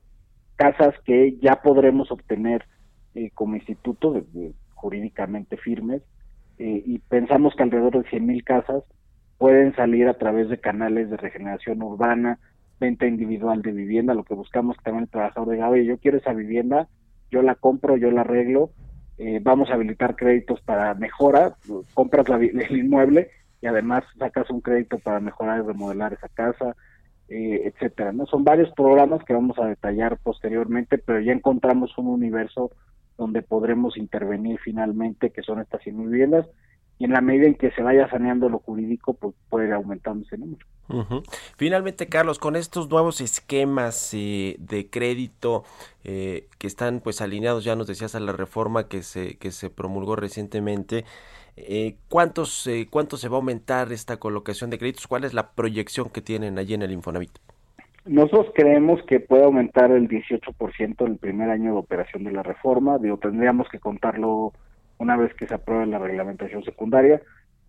casas 0.56 0.96
que 1.06 1.38
ya 1.40 1.62
podremos 1.62 2.12
obtener 2.12 2.66
eh, 3.14 3.30
como 3.36 3.58
instituto 3.58 4.26
jurídicamente 4.74 5.56
firmes 5.56 6.02
eh, 6.58 6.82
y 6.84 6.98
pensamos 6.98 7.54
que 7.56 7.62
alrededor 7.62 8.02
de 8.02 8.10
100 8.10 8.26
mil 8.26 8.44
casas 8.44 8.84
pueden 9.38 9.76
salir 9.76 10.08
a 10.08 10.18
través 10.18 10.50
de 10.50 10.60
canales 10.60 11.12
de 11.12 11.18
regeneración 11.18 11.84
urbana, 11.84 12.40
venta 12.80 13.06
individual 13.06 13.62
de 13.62 13.72
vivienda, 13.72 14.16
lo 14.16 14.24
que 14.24 14.34
buscamos 14.34 14.76
que 14.78 14.86
también 14.86 15.04
el 15.04 15.12
trabajador 15.12 15.54
diga, 15.54 15.70
oye, 15.70 15.86
yo 15.86 16.00
quiero 16.00 16.18
esa 16.18 16.34
vivienda, 16.34 16.88
yo 17.30 17.44
la 17.44 17.54
compro, 17.54 17.98
yo 17.98 18.10
la 18.10 18.22
arreglo, 18.22 18.72
vamos 19.44 19.70
a 19.70 19.76
habilitar 19.76 20.16
créditos 20.16 20.60
para 20.62 20.96
mejora, 20.96 21.56
compras 21.94 22.26
el 22.30 22.78
inmueble 22.78 23.30
y 23.62 23.68
además 23.68 24.06
sacas 24.18 24.50
un 24.50 24.62
crédito 24.62 24.98
para 24.98 25.20
mejorar 25.20 25.60
y 25.60 25.68
remodelar 25.68 26.14
esa 26.14 26.30
casa, 26.30 26.76
eh, 27.30 27.62
etcétera. 27.66 28.12
¿no? 28.12 28.26
Son 28.26 28.44
varios 28.44 28.72
programas 28.74 29.24
que 29.24 29.34
vamos 29.34 29.58
a 29.60 29.66
detallar 29.66 30.18
posteriormente, 30.18 30.98
pero 30.98 31.20
ya 31.20 31.32
encontramos 31.32 31.98
un 31.98 32.08
universo 32.08 32.72
donde 33.18 33.42
podremos 33.42 33.98
intervenir 33.98 34.60
finalmente, 34.64 35.30
que 35.32 35.44
son 35.44 35.60
estas 35.60 35.82
100 35.84 36.10
viviendas, 36.10 36.48
y 36.98 37.06
en 37.06 37.14
la 37.14 37.22
medida 37.22 37.48
en 37.48 37.56
que 37.56 37.72
se 37.72 37.82
vaya 37.82 38.10
saneando 38.10 38.50
lo 38.50 38.60
jurídico, 38.60 39.14
pues 39.14 39.34
puede 39.50 39.68
ir 39.68 39.74
aumentando 39.74 40.26
ese 40.26 40.38
número. 40.38 40.66
Finalmente, 41.56 42.08
Carlos, 42.08 42.40
con 42.40 42.56
estos 42.56 42.90
nuevos 42.90 43.22
esquemas 43.22 44.14
eh, 44.14 44.56
de 44.60 44.90
crédito 44.90 45.64
eh, 46.04 46.48
que 46.58 46.68
están 46.68 47.00
pues 47.00 47.22
alineados, 47.22 47.64
ya 47.64 47.76
nos 47.76 47.88
decías, 47.88 48.16
a 48.16 48.20
la 48.20 48.32
reforma 48.32 48.88
que 48.88 49.04
se, 49.04 49.38
que 49.38 49.52
se 49.52 49.70
promulgó 49.70 50.16
recientemente, 50.16 51.06
eh, 51.68 51.96
¿cuántos, 52.10 52.68
eh, 52.68 52.88
¿cuánto 52.90 53.18
se 53.18 53.30
va 53.30 53.36
a 53.36 53.40
aumentar 53.40 53.92
esta 53.92 54.18
colocación 54.18 54.70
de 54.70 54.78
créditos? 54.78 55.08
¿Cuál 55.08 55.24
es 55.24 55.34
la 55.34 55.52
proyección 55.52 56.10
que 56.10 56.22
tienen 56.22 56.58
allí 56.58 56.74
en 56.74 56.82
el 56.82 56.92
Infonavit? 56.92 57.32
Nosotros 58.06 58.48
creemos 58.56 59.02
que 59.04 59.20
puede 59.20 59.44
aumentar 59.44 59.92
el 59.92 60.08
18% 60.08 61.06
el 61.06 61.18
primer 61.18 61.50
año 61.50 61.74
de 61.74 61.80
operación 61.80 62.24
de 62.24 62.32
la 62.32 62.44
reforma, 62.44 62.98
digo, 62.98 63.18
tendríamos 63.18 63.68
que 63.70 63.80
contarlo 63.80 64.54
una 64.98 65.16
vez 65.18 65.34
que 65.36 65.48
se 65.48 65.54
apruebe 65.54 65.86
la 65.86 66.00
reglamentación 66.00 66.64
secundaria, 66.64 67.22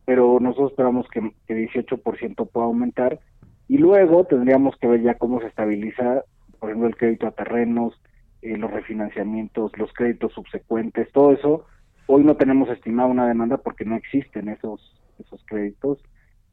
pero 0.04 0.38
nosotros 0.40 0.70
esperamos 0.70 1.06
que, 1.08 1.32
que 1.46 1.54
18% 1.54 2.48
pueda 2.48 2.66
aumentar 2.66 3.18
y 3.68 3.78
luego 3.78 4.24
tendríamos 4.24 4.76
que 4.76 4.88
ver 4.88 5.02
ya 5.02 5.14
cómo 5.14 5.40
se 5.40 5.46
estabiliza, 5.46 6.24
por 6.58 6.70
ejemplo, 6.70 6.88
el 6.88 6.96
crédito 6.96 7.26
a 7.26 7.32
terrenos, 7.32 7.94
eh, 8.42 8.56
los 8.56 8.70
refinanciamientos, 8.70 9.76
los 9.76 9.92
créditos 9.92 10.32
subsecuentes, 10.32 11.12
todo 11.12 11.32
eso. 11.32 11.66
Hoy 12.12 12.24
no 12.24 12.36
tenemos 12.36 12.68
estimada 12.68 13.08
una 13.08 13.28
demanda 13.28 13.58
porque 13.58 13.84
no 13.84 13.94
existen 13.94 14.48
esos 14.48 15.00
esos 15.20 15.44
créditos. 15.46 16.02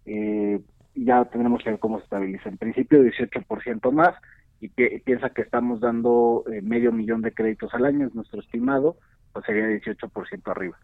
Eh, 0.05 0.61
ya 0.93 1.25
tendremos 1.25 1.63
que 1.63 1.71
ver 1.71 1.79
cómo 1.79 1.97
se 1.97 2.03
estabiliza. 2.03 2.47
En 2.49 2.57
principio 2.57 3.03
18% 3.03 3.91
más 3.91 4.13
y 4.59 4.69
piensa 4.69 5.31
que 5.31 5.41
estamos 5.41 5.79
dando 5.79 6.43
eh, 6.51 6.61
medio 6.61 6.91
millón 6.91 7.23
de 7.23 7.33
créditos 7.33 7.73
al 7.73 7.85
año, 7.85 8.05
es 8.05 8.13
nuestro 8.13 8.39
estimado, 8.39 8.97
pues 9.33 9.45
sería 9.45 9.67
18% 9.67 10.51
arriba. 10.51 10.77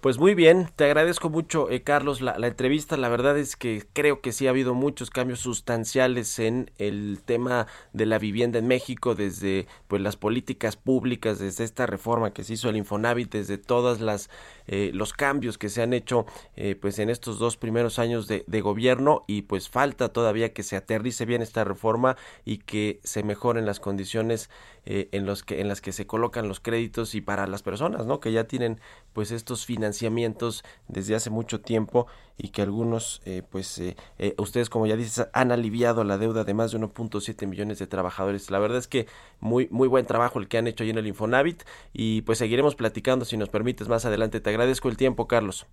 Pues 0.00 0.18
muy 0.18 0.34
bien, 0.34 0.68
te 0.76 0.84
agradezco 0.84 1.30
mucho, 1.30 1.70
eh, 1.70 1.82
Carlos, 1.82 2.20
la, 2.20 2.34
entrevista. 2.46 2.98
La 2.98 3.08
verdad 3.08 3.38
es 3.38 3.56
que 3.56 3.84
creo 3.94 4.20
que 4.20 4.32
sí 4.32 4.46
ha 4.46 4.50
habido 4.50 4.74
muchos 4.74 5.08
cambios 5.08 5.40
sustanciales 5.40 6.38
en 6.38 6.70
el 6.76 7.20
tema 7.24 7.66
de 7.94 8.04
la 8.04 8.18
vivienda 8.18 8.58
en 8.58 8.66
México, 8.66 9.14
desde 9.14 9.66
pues 9.88 10.02
las 10.02 10.16
políticas 10.16 10.76
públicas, 10.76 11.38
desde 11.38 11.64
esta 11.64 11.86
reforma 11.86 12.34
que 12.34 12.44
se 12.44 12.52
hizo 12.52 12.68
el 12.68 12.76
Infonavit, 12.76 13.32
desde 13.32 13.56
todas 13.56 14.02
las 14.02 14.28
eh, 14.66 14.90
los 14.94 15.12
cambios 15.12 15.58
que 15.58 15.68
se 15.68 15.82
han 15.82 15.92
hecho 15.92 16.26
eh, 16.56 16.74
pues 16.74 16.98
en 16.98 17.10
estos 17.10 17.38
dos 17.38 17.56
primeros 17.56 17.98
años 17.98 18.26
de, 18.26 18.44
gobierno 18.64 19.24
y 19.26 19.42
pues 19.42 19.68
falta 19.68 20.08
todavía 20.08 20.54
que 20.54 20.62
se 20.62 20.76
aterrice 20.76 21.26
bien 21.26 21.42
esta 21.42 21.64
reforma 21.64 22.16
y 22.44 22.58
que 22.58 23.00
se 23.02 23.22
mejoren 23.22 23.66
las 23.66 23.78
condiciones 23.78 24.48
eh, 24.86 25.08
en 25.12 25.26
los 25.26 25.42
que 25.42 25.60
en 25.60 25.68
las 25.68 25.80
que 25.80 25.92
se 25.92 26.06
colocan 26.06 26.46
los 26.46 26.60
créditos 26.60 27.14
y 27.14 27.20
para 27.20 27.46
las 27.46 27.62
personas 27.62 28.06
no 28.06 28.20
que 28.20 28.32
ya 28.32 28.44
tienen 28.44 28.80
pues 29.12 29.30
estos 29.30 29.66
financiamientos 29.66 30.62
desde 30.88 31.14
hace 31.14 31.30
mucho 31.30 31.60
tiempo 31.60 32.06
y 32.36 32.48
que 32.48 32.62
algunos 32.62 33.22
eh, 33.24 33.42
pues 33.48 33.78
eh, 33.78 33.94
ustedes 34.38 34.68
como 34.68 34.86
ya 34.86 34.96
dices 34.96 35.28
han 35.32 35.52
aliviado 35.52 36.04
la 36.04 36.18
deuda 36.18 36.44
de 36.44 36.52
más 36.52 36.72
de 36.72 36.78
1.7 36.80 37.46
millones 37.46 37.78
de 37.78 37.86
trabajadores. 37.86 38.50
La 38.50 38.58
verdad 38.58 38.78
es 38.78 38.88
que 38.88 39.06
muy 39.40 39.68
muy 39.70 39.88
buen 39.88 40.04
trabajo 40.04 40.38
el 40.38 40.48
que 40.48 40.58
han 40.58 40.66
hecho 40.66 40.84
ahí 40.84 40.90
en 40.90 40.98
el 40.98 41.06
Infonavit 41.06 41.62
y 41.92 42.22
pues 42.22 42.38
seguiremos 42.38 42.74
platicando 42.74 43.24
si 43.24 43.36
nos 43.36 43.48
permites 43.48 43.88
más 43.88 44.04
adelante 44.04 44.40
te 44.40 44.50
agradezco 44.54 44.88
el 44.88 44.96
tiempo 44.96 45.26
Carlos 45.26 45.66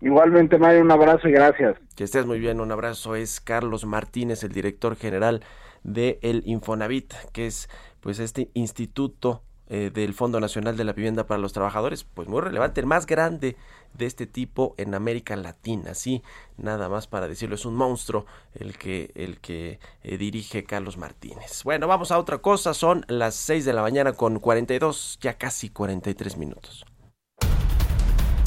Igualmente, 0.00 0.56
Mario, 0.56 0.80
un 0.80 0.90
abrazo 0.90 1.28
y 1.28 1.32
gracias. 1.32 1.76
Que 1.94 2.04
estés 2.04 2.24
muy 2.24 2.38
bien, 2.38 2.60
un 2.60 2.72
abrazo. 2.72 3.16
Es 3.16 3.38
Carlos 3.40 3.84
Martínez, 3.84 4.42
el 4.42 4.52
director 4.52 4.96
general 4.96 5.42
de 5.82 6.18
el 6.22 6.42
Infonavit, 6.46 7.12
que 7.32 7.46
es 7.46 7.68
pues 8.00 8.18
este 8.18 8.50
instituto 8.54 9.42
eh, 9.68 9.90
del 9.92 10.14
Fondo 10.14 10.40
Nacional 10.40 10.76
de 10.76 10.84
la 10.84 10.94
Vivienda 10.94 11.26
para 11.26 11.38
los 11.38 11.52
Trabajadores, 11.52 12.04
pues 12.04 12.28
muy 12.28 12.40
relevante, 12.40 12.80
el 12.80 12.86
más 12.86 13.04
grande 13.06 13.56
de 13.92 14.06
este 14.06 14.26
tipo 14.26 14.74
en 14.78 14.94
América 14.94 15.36
Latina, 15.36 15.94
sí, 15.94 16.22
nada 16.56 16.88
más 16.88 17.06
para 17.06 17.28
decirlo, 17.28 17.54
es 17.54 17.64
un 17.64 17.74
monstruo 17.74 18.24
el 18.54 18.78
que, 18.78 19.10
el 19.14 19.38
que 19.38 19.78
eh, 20.02 20.16
dirige 20.16 20.64
Carlos 20.64 20.96
Martínez. 20.96 21.62
Bueno, 21.62 21.86
vamos 21.86 22.10
a 22.10 22.18
otra 22.18 22.38
cosa, 22.38 22.72
son 22.74 23.04
las 23.06 23.34
6 23.34 23.64
de 23.64 23.72
la 23.72 23.82
mañana 23.82 24.14
con 24.14 24.40
42, 24.40 25.18
ya 25.20 25.34
casi 25.34 25.68
43 25.68 26.36
minutos. 26.36 26.84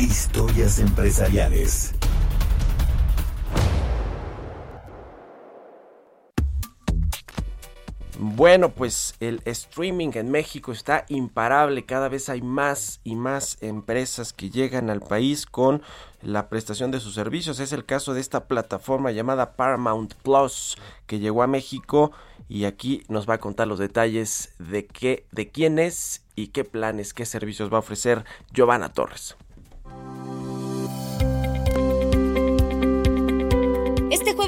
Historias 0.03 0.79
empresariales. 0.79 1.95
Bueno, 8.19 8.67
pues 8.67 9.15
el 9.21 9.41
streaming 9.45 10.09
en 10.15 10.29
México 10.29 10.73
está 10.73 11.05
imparable. 11.07 11.85
Cada 11.85 12.09
vez 12.09 12.27
hay 12.27 12.41
más 12.41 12.99
y 13.05 13.15
más 13.15 13.57
empresas 13.61 14.33
que 14.33 14.49
llegan 14.49 14.89
al 14.89 14.99
país 14.99 15.45
con 15.45 15.81
la 16.21 16.49
prestación 16.49 16.91
de 16.91 16.99
sus 16.99 17.13
servicios. 17.13 17.61
Es 17.61 17.71
el 17.71 17.85
caso 17.85 18.13
de 18.13 18.19
esta 18.19 18.49
plataforma 18.49 19.13
llamada 19.13 19.55
Paramount 19.55 20.15
Plus 20.15 20.75
que 21.07 21.19
llegó 21.19 21.43
a 21.43 21.47
México 21.47 22.11
y 22.49 22.65
aquí 22.65 23.05
nos 23.07 23.29
va 23.29 23.35
a 23.35 23.39
contar 23.39 23.69
los 23.69 23.79
detalles 23.79 24.53
de 24.59 24.85
qué, 24.85 25.25
de 25.31 25.49
quién 25.49 25.79
es 25.79 26.25
y 26.35 26.47
qué 26.47 26.65
planes, 26.65 27.13
qué 27.13 27.25
servicios 27.25 27.71
va 27.71 27.77
a 27.77 27.79
ofrecer 27.79 28.25
Giovanna 28.51 28.91
Torres. 28.91 29.37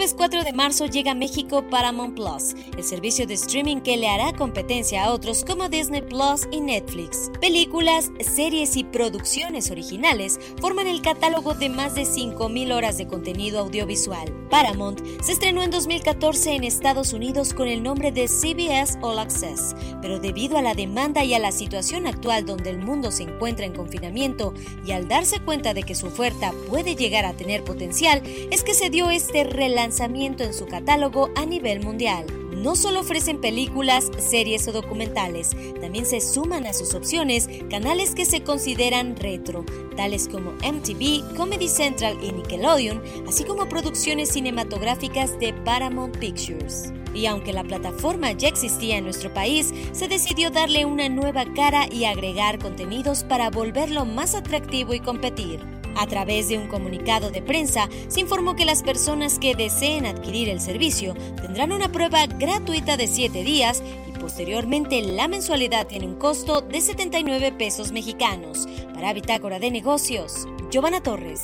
Jueves 0.06 0.16
4 0.18 0.43
de 0.43 0.53
marzo 0.53 0.86
llega 0.86 1.12
a 1.14 1.16
México 1.16 1.68
Paramount 1.68 2.16
Plus, 2.16 2.53
el 2.78 2.84
servicio 2.84 3.26
de 3.26 3.34
streaming 3.34 3.78
que 3.78 3.97
le 3.97 4.08
hará 4.08 4.34
competencia 4.34 5.03
a 5.03 5.12
otros 5.12 5.43
como 5.43 5.68
Disney 5.68 6.03
Plus 6.03 6.47
y 6.51 6.62
Netflix. 6.62 7.32
Películas, 7.41 8.12
series 8.20 8.78
y 8.78 8.84
producciones 8.84 9.72
originales 9.72 10.39
forman 10.62 10.86
el 10.86 11.01
catálogo 11.01 11.56
de 11.56 11.70
más 11.70 11.95
de 11.95 12.03
5.000 12.03 12.76
horas 12.76 12.99
de 12.99 13.08
contenido 13.08 13.60
audiovisual. 13.62 14.32
Paramount 14.51 15.01
se 15.24 15.32
estrenó 15.32 15.64
en 15.64 15.72
2014 15.72 16.53
en 16.53 16.66
Estados 16.66 17.12
Unidos 17.12 17.56
con 17.56 17.68
el 17.68 17.82
nombre 17.82 18.12
de 18.12 18.28
CBS 18.28 18.99
All 19.01 19.18
Access, 19.18 19.76
pero 20.03 20.20
debido 20.20 20.58
a 20.58 20.62
la 20.62 20.76
demanda 20.76 21.24
y 21.24 21.34
a 21.34 21.39
la 21.39 21.51
situación 21.51 22.06
actual 22.06 22.45
donde 22.45 22.70
el 22.70 22.78
mundo 22.78 23.12
se 23.12 23.24
encuentra 23.24 23.66
en 23.66 23.74
confinamiento 23.74 24.53
y 24.86 24.91
al 24.91 25.08
darse 25.08 25.39
cuenta 25.39 25.74
de 25.74 25.82
que 25.82 25.95
su 25.95 26.08
oferta 26.08 26.53
puede 26.70 26.95
llegar 26.95 27.26
a 27.26 27.34
tener 27.34 27.64
potencial, 27.64 28.22
es 28.51 28.64
que 28.64 28.76
se 28.76 28.91
dio 28.91 29.10
este 29.10 29.43
relanzamiento 29.45 29.95
en 30.00 30.54
su 30.54 30.66
catálogo 30.66 31.30
a 31.36 31.46
nivel 31.46 31.82
mundial. 31.82 32.26
No 32.52 32.76
solo 32.76 33.00
ofrecen 33.02 33.39
películas, 33.39 34.10
series 34.18 34.68
o 34.68 34.72
documentales, 34.72 35.52
también 35.80 36.06
se 36.06 36.20
suman 36.20 36.66
a 36.66 36.74
sus 36.74 36.93
opciones 36.96 37.48
canales 37.70 38.14
que 38.14 38.26
se 38.26 38.43
consideran 38.43 39.16
retro, 39.16 39.64
tales 39.96 40.28
como 40.28 40.52
MTV, 40.52 41.36
Comedy 41.38 41.70
Central 41.70 42.18
y 42.22 42.34
Nickelodeon, 42.34 43.02
así 43.28 43.46
como 43.46 43.70
producciones 43.70 44.30
cinematográficas 44.30 45.39
de 45.39 45.54
Paramount 45.54 46.18
Pictures. 46.18 46.91
Y 47.14 47.28
aunque 47.28 47.54
la 47.54 47.64
plataforma 47.64 48.34
ya 48.34 48.50
existía 48.50 48.98
en 48.98 49.06
nuestro 49.06 49.34
país, 49.34 49.74
se 49.93 50.10
decidió 50.10 50.52
darle 50.52 50.86
una 50.86 51.08
nueva 51.08 51.46
cara 51.54 51.88
y 51.89 52.04
agregar 52.04 52.60
contenidos 52.60 53.24
para 53.24 53.50
volverlo 53.50 54.06
más 54.06 54.36
atractivo 54.36 54.93
y 54.93 55.00
competir. 55.00 55.62
A 55.96 56.08
través 56.08 56.50
de 56.50 56.58
un 56.58 56.68
comunicado 56.68 57.32
de 57.32 57.41
prensa, 57.41 57.89
se 58.08 58.20
informó 58.20 58.56
que 58.56 58.66
las 58.66 58.84
personas 58.84 59.39
que 59.39 59.56
deseen 59.56 60.06
adquirir 60.06 60.50
el 60.50 60.60
servicio 60.60 61.14
tendrán 61.41 61.72
una 61.72 61.91
prueba 61.91 62.26
gratuita 62.28 62.98
de 62.98 63.08
7 63.08 63.43
días 63.43 63.82
y 64.08 64.18
posteriormente 64.18 65.02
la 65.02 65.28
mensualidad 65.28 65.88
tiene 65.88 66.08
un 66.08 66.16
costo 66.16 66.62
de 66.62 66.82
79 66.82 67.54
pesos 67.54 67.91
mexicanos. 67.91 68.68
Para 68.93 69.14
Bitácora 69.14 69.60
de 69.60 69.72
Negocios, 69.72 70.48
Giovanna 70.70 71.02
Torres. 71.02 71.41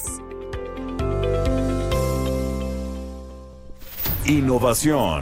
Innovación. 4.26 5.22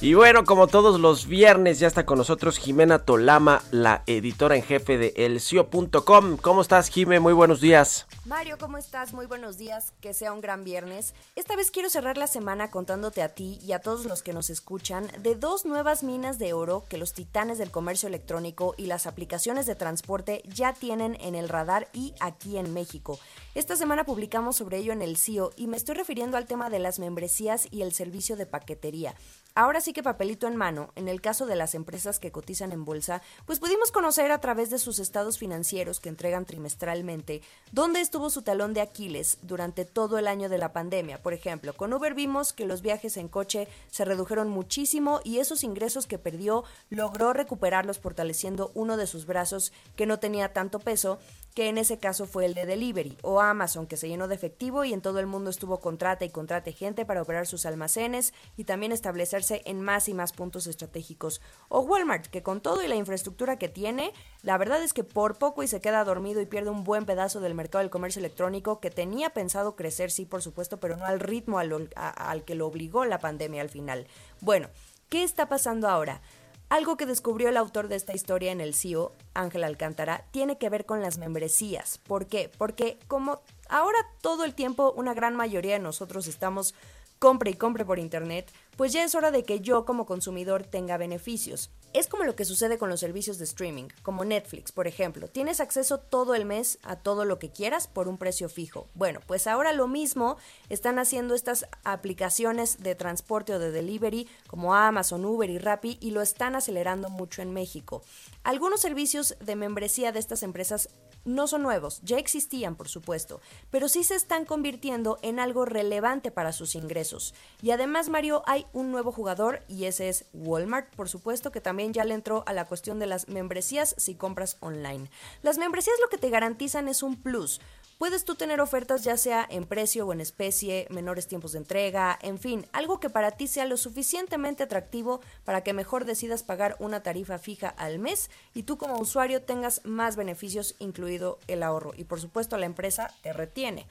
Y 0.00 0.14
bueno, 0.14 0.44
como 0.44 0.68
todos 0.68 1.00
los 1.00 1.26
viernes, 1.26 1.80
ya 1.80 1.88
está 1.88 2.06
con 2.06 2.18
nosotros 2.18 2.58
Jimena 2.58 3.00
Tolama, 3.00 3.62
la 3.72 4.04
editora 4.06 4.54
en 4.54 4.62
jefe 4.62 4.96
de 4.96 5.12
elcio.com. 5.16 6.36
¿Cómo 6.36 6.60
estás, 6.60 6.88
Jime? 6.88 7.18
Muy 7.18 7.32
buenos 7.32 7.60
días. 7.60 8.06
Mario, 8.24 8.58
¿cómo 8.60 8.78
estás? 8.78 9.12
Muy 9.12 9.26
buenos 9.26 9.58
días, 9.58 9.92
que 10.00 10.14
sea 10.14 10.32
un 10.32 10.40
gran 10.40 10.62
viernes. 10.62 11.14
Esta 11.34 11.56
vez 11.56 11.72
quiero 11.72 11.90
cerrar 11.90 12.16
la 12.16 12.28
semana 12.28 12.70
contándote 12.70 13.22
a 13.22 13.30
ti 13.30 13.58
y 13.60 13.72
a 13.72 13.80
todos 13.80 14.04
los 14.04 14.22
que 14.22 14.32
nos 14.32 14.50
escuchan 14.50 15.08
de 15.20 15.34
dos 15.34 15.64
nuevas 15.64 16.04
minas 16.04 16.38
de 16.38 16.52
oro 16.52 16.84
que 16.88 16.98
los 16.98 17.12
titanes 17.12 17.58
del 17.58 17.72
comercio 17.72 18.06
electrónico 18.06 18.76
y 18.76 18.86
las 18.86 19.08
aplicaciones 19.08 19.66
de 19.66 19.74
transporte 19.74 20.42
ya 20.44 20.74
tienen 20.74 21.16
en 21.20 21.34
el 21.34 21.48
radar 21.48 21.88
y 21.92 22.14
aquí 22.20 22.56
en 22.56 22.72
México. 22.72 23.18
Esta 23.54 23.76
semana 23.76 24.04
publicamos 24.04 24.56
sobre 24.56 24.76
ello 24.76 24.92
en 24.92 25.00
el 25.00 25.16
CIO 25.16 25.50
y 25.56 25.68
me 25.68 25.76
estoy 25.76 25.94
refiriendo 25.94 26.36
al 26.36 26.46
tema 26.46 26.68
de 26.68 26.78
las 26.78 26.98
membresías 26.98 27.66
y 27.70 27.80
el 27.80 27.92
servicio 27.92 28.36
de 28.36 28.44
paquetería. 28.46 29.14
Ahora 29.54 29.80
sí 29.80 29.92
que 29.92 30.04
papelito 30.04 30.46
en 30.46 30.54
mano, 30.54 30.92
en 30.94 31.08
el 31.08 31.20
caso 31.20 31.44
de 31.44 31.56
las 31.56 31.74
empresas 31.74 32.20
que 32.20 32.30
cotizan 32.30 32.70
en 32.70 32.84
bolsa, 32.84 33.22
pues 33.46 33.58
pudimos 33.58 33.90
conocer 33.90 34.30
a 34.30 34.40
través 34.40 34.70
de 34.70 34.78
sus 34.78 35.00
estados 35.00 35.38
financieros 35.38 35.98
que 35.98 36.10
entregan 36.10 36.44
trimestralmente 36.44 37.42
dónde 37.72 38.00
estuvo 38.00 38.30
su 38.30 38.42
talón 38.42 38.74
de 38.74 38.82
Aquiles 38.82 39.38
durante 39.42 39.84
todo 39.84 40.18
el 40.18 40.28
año 40.28 40.48
de 40.48 40.58
la 40.58 40.72
pandemia. 40.72 41.20
Por 41.22 41.32
ejemplo, 41.32 41.72
con 41.72 41.92
Uber 41.92 42.14
vimos 42.14 42.52
que 42.52 42.66
los 42.66 42.82
viajes 42.82 43.16
en 43.16 43.26
coche 43.26 43.66
se 43.90 44.04
redujeron 44.04 44.48
muchísimo 44.48 45.20
y 45.24 45.38
esos 45.38 45.64
ingresos 45.64 46.06
que 46.06 46.18
perdió 46.18 46.62
logró 46.90 47.32
recuperarlos 47.32 47.98
fortaleciendo 47.98 48.70
uno 48.74 48.96
de 48.96 49.08
sus 49.08 49.26
brazos 49.26 49.72
que 49.96 50.06
no 50.06 50.20
tenía 50.20 50.52
tanto 50.52 50.78
peso 50.78 51.18
que 51.54 51.68
en 51.68 51.78
ese 51.78 51.98
caso 51.98 52.26
fue 52.26 52.44
el 52.44 52.54
de 52.54 52.66
delivery, 52.66 53.18
o 53.22 53.40
Amazon, 53.40 53.86
que 53.86 53.96
se 53.96 54.08
llenó 54.08 54.28
de 54.28 54.34
efectivo 54.34 54.84
y 54.84 54.92
en 54.92 55.00
todo 55.00 55.18
el 55.18 55.26
mundo 55.26 55.50
estuvo 55.50 55.80
contrata 55.80 56.24
y 56.24 56.30
contrate 56.30 56.72
gente 56.72 57.04
para 57.04 57.22
operar 57.22 57.46
sus 57.46 57.66
almacenes 57.66 58.32
y 58.56 58.64
también 58.64 58.92
establecerse 58.92 59.62
en 59.64 59.80
más 59.80 60.08
y 60.08 60.14
más 60.14 60.32
puntos 60.32 60.66
estratégicos, 60.66 61.40
o 61.68 61.80
Walmart, 61.80 62.26
que 62.26 62.42
con 62.42 62.60
todo 62.60 62.82
y 62.82 62.88
la 62.88 62.94
infraestructura 62.94 63.58
que 63.58 63.68
tiene, 63.68 64.12
la 64.42 64.56
verdad 64.58 64.82
es 64.82 64.92
que 64.92 65.04
por 65.04 65.36
poco 65.36 65.62
y 65.62 65.68
se 65.68 65.80
queda 65.80 66.04
dormido 66.04 66.40
y 66.40 66.46
pierde 66.46 66.70
un 66.70 66.84
buen 66.84 67.06
pedazo 67.06 67.40
del 67.40 67.54
mercado 67.54 67.82
del 67.82 67.90
comercio 67.90 68.20
electrónico 68.20 68.80
que 68.80 68.90
tenía 68.90 69.30
pensado 69.30 69.76
crecer, 69.76 70.10
sí, 70.10 70.24
por 70.24 70.42
supuesto, 70.42 70.78
pero 70.78 70.96
no 70.96 71.06
al 71.06 71.20
ritmo 71.20 71.58
al, 71.58 71.90
al 71.96 72.44
que 72.44 72.54
lo 72.54 72.66
obligó 72.66 73.04
la 73.04 73.18
pandemia 73.18 73.62
al 73.62 73.68
final. 73.68 74.06
Bueno, 74.40 74.68
¿qué 75.08 75.24
está 75.24 75.48
pasando 75.48 75.88
ahora? 75.88 76.20
Algo 76.68 76.98
que 76.98 77.06
descubrió 77.06 77.48
el 77.48 77.56
autor 77.56 77.88
de 77.88 77.96
esta 77.96 78.14
historia 78.14 78.52
en 78.52 78.60
el 78.60 78.74
CIO, 78.74 79.12
Ángel 79.32 79.64
Alcántara, 79.64 80.26
tiene 80.32 80.58
que 80.58 80.68
ver 80.68 80.84
con 80.84 81.00
las 81.00 81.16
membresías. 81.16 81.98
¿Por 81.98 82.26
qué? 82.26 82.50
Porque 82.58 82.98
como 83.08 83.40
ahora 83.70 83.98
todo 84.20 84.44
el 84.44 84.54
tiempo 84.54 84.92
una 84.94 85.14
gran 85.14 85.34
mayoría 85.34 85.74
de 85.74 85.78
nosotros 85.78 86.26
estamos 86.26 86.74
compre 87.18 87.52
y 87.52 87.54
compre 87.54 87.86
por 87.86 87.98
internet, 87.98 88.52
pues 88.78 88.92
ya 88.92 89.02
es 89.02 89.16
hora 89.16 89.32
de 89.32 89.42
que 89.42 89.58
yo 89.58 89.84
como 89.84 90.06
consumidor 90.06 90.64
tenga 90.64 90.96
beneficios. 90.96 91.72
Es 91.94 92.06
como 92.06 92.22
lo 92.22 92.36
que 92.36 92.44
sucede 92.44 92.78
con 92.78 92.88
los 92.88 93.00
servicios 93.00 93.36
de 93.38 93.44
streaming, 93.44 93.88
como 94.02 94.24
Netflix, 94.24 94.70
por 94.70 94.86
ejemplo. 94.86 95.26
Tienes 95.26 95.58
acceso 95.58 95.98
todo 95.98 96.36
el 96.36 96.44
mes 96.44 96.78
a 96.84 96.94
todo 96.94 97.24
lo 97.24 97.40
que 97.40 97.50
quieras 97.50 97.88
por 97.88 98.06
un 98.06 98.18
precio 98.18 98.48
fijo. 98.48 98.86
Bueno, 98.94 99.18
pues 99.26 99.48
ahora 99.48 99.72
lo 99.72 99.88
mismo 99.88 100.36
están 100.68 101.00
haciendo 101.00 101.34
estas 101.34 101.66
aplicaciones 101.82 102.80
de 102.80 102.94
transporte 102.94 103.52
o 103.52 103.58
de 103.58 103.72
delivery 103.72 104.28
como 104.46 104.76
Amazon, 104.76 105.24
Uber 105.24 105.50
y 105.50 105.58
Rappi 105.58 105.98
y 106.00 106.12
lo 106.12 106.22
están 106.22 106.54
acelerando 106.54 107.10
mucho 107.10 107.42
en 107.42 107.52
México. 107.52 108.02
Algunos 108.44 108.80
servicios 108.80 109.34
de 109.40 109.56
membresía 109.56 110.12
de 110.12 110.20
estas 110.20 110.44
empresas 110.44 110.90
no 111.28 111.46
son 111.46 111.62
nuevos, 111.62 112.00
ya 112.02 112.18
existían 112.18 112.74
por 112.74 112.88
supuesto, 112.88 113.40
pero 113.70 113.88
sí 113.88 114.02
se 114.02 114.14
están 114.14 114.44
convirtiendo 114.44 115.18
en 115.22 115.38
algo 115.38 115.64
relevante 115.64 116.30
para 116.30 116.52
sus 116.52 116.74
ingresos. 116.74 117.34
Y 117.62 117.70
además, 117.70 118.08
Mario, 118.08 118.42
hay 118.46 118.66
un 118.72 118.90
nuevo 118.90 119.12
jugador 119.12 119.62
y 119.68 119.84
ese 119.84 120.08
es 120.08 120.24
Walmart, 120.32 120.94
por 120.96 121.08
supuesto, 121.08 121.52
que 121.52 121.60
también 121.60 121.92
ya 121.92 122.04
le 122.04 122.14
entró 122.14 122.44
a 122.46 122.52
la 122.52 122.64
cuestión 122.64 122.98
de 122.98 123.06
las 123.06 123.28
membresías 123.28 123.94
si 123.98 124.14
compras 124.14 124.56
online. 124.60 125.10
Las 125.42 125.58
membresías 125.58 125.96
lo 126.00 126.08
que 126.08 126.18
te 126.18 126.30
garantizan 126.30 126.88
es 126.88 127.02
un 127.02 127.16
plus. 127.16 127.60
Puedes 127.98 128.24
tú 128.24 128.36
tener 128.36 128.60
ofertas 128.60 129.02
ya 129.02 129.16
sea 129.16 129.44
en 129.50 129.66
precio 129.66 130.06
o 130.06 130.12
en 130.12 130.20
especie, 130.20 130.86
menores 130.88 131.26
tiempos 131.26 131.50
de 131.50 131.58
entrega, 131.58 132.16
en 132.22 132.38
fin, 132.38 132.64
algo 132.72 133.00
que 133.00 133.10
para 133.10 133.32
ti 133.32 133.48
sea 133.48 133.64
lo 133.64 133.76
suficientemente 133.76 134.62
atractivo 134.62 135.20
para 135.44 135.64
que 135.64 135.72
mejor 135.72 136.04
decidas 136.04 136.44
pagar 136.44 136.76
una 136.78 137.02
tarifa 137.02 137.38
fija 137.38 137.68
al 137.68 137.98
mes 137.98 138.30
y 138.54 138.62
tú 138.62 138.78
como 138.78 139.00
usuario 139.00 139.42
tengas 139.42 139.84
más 139.84 140.14
beneficios, 140.14 140.76
incluido 140.78 141.40
el 141.48 141.64
ahorro. 141.64 141.92
Y 141.96 142.04
por 142.04 142.20
supuesto 142.20 142.56
la 142.56 142.66
empresa 142.66 143.12
te 143.22 143.32
retiene. 143.32 143.88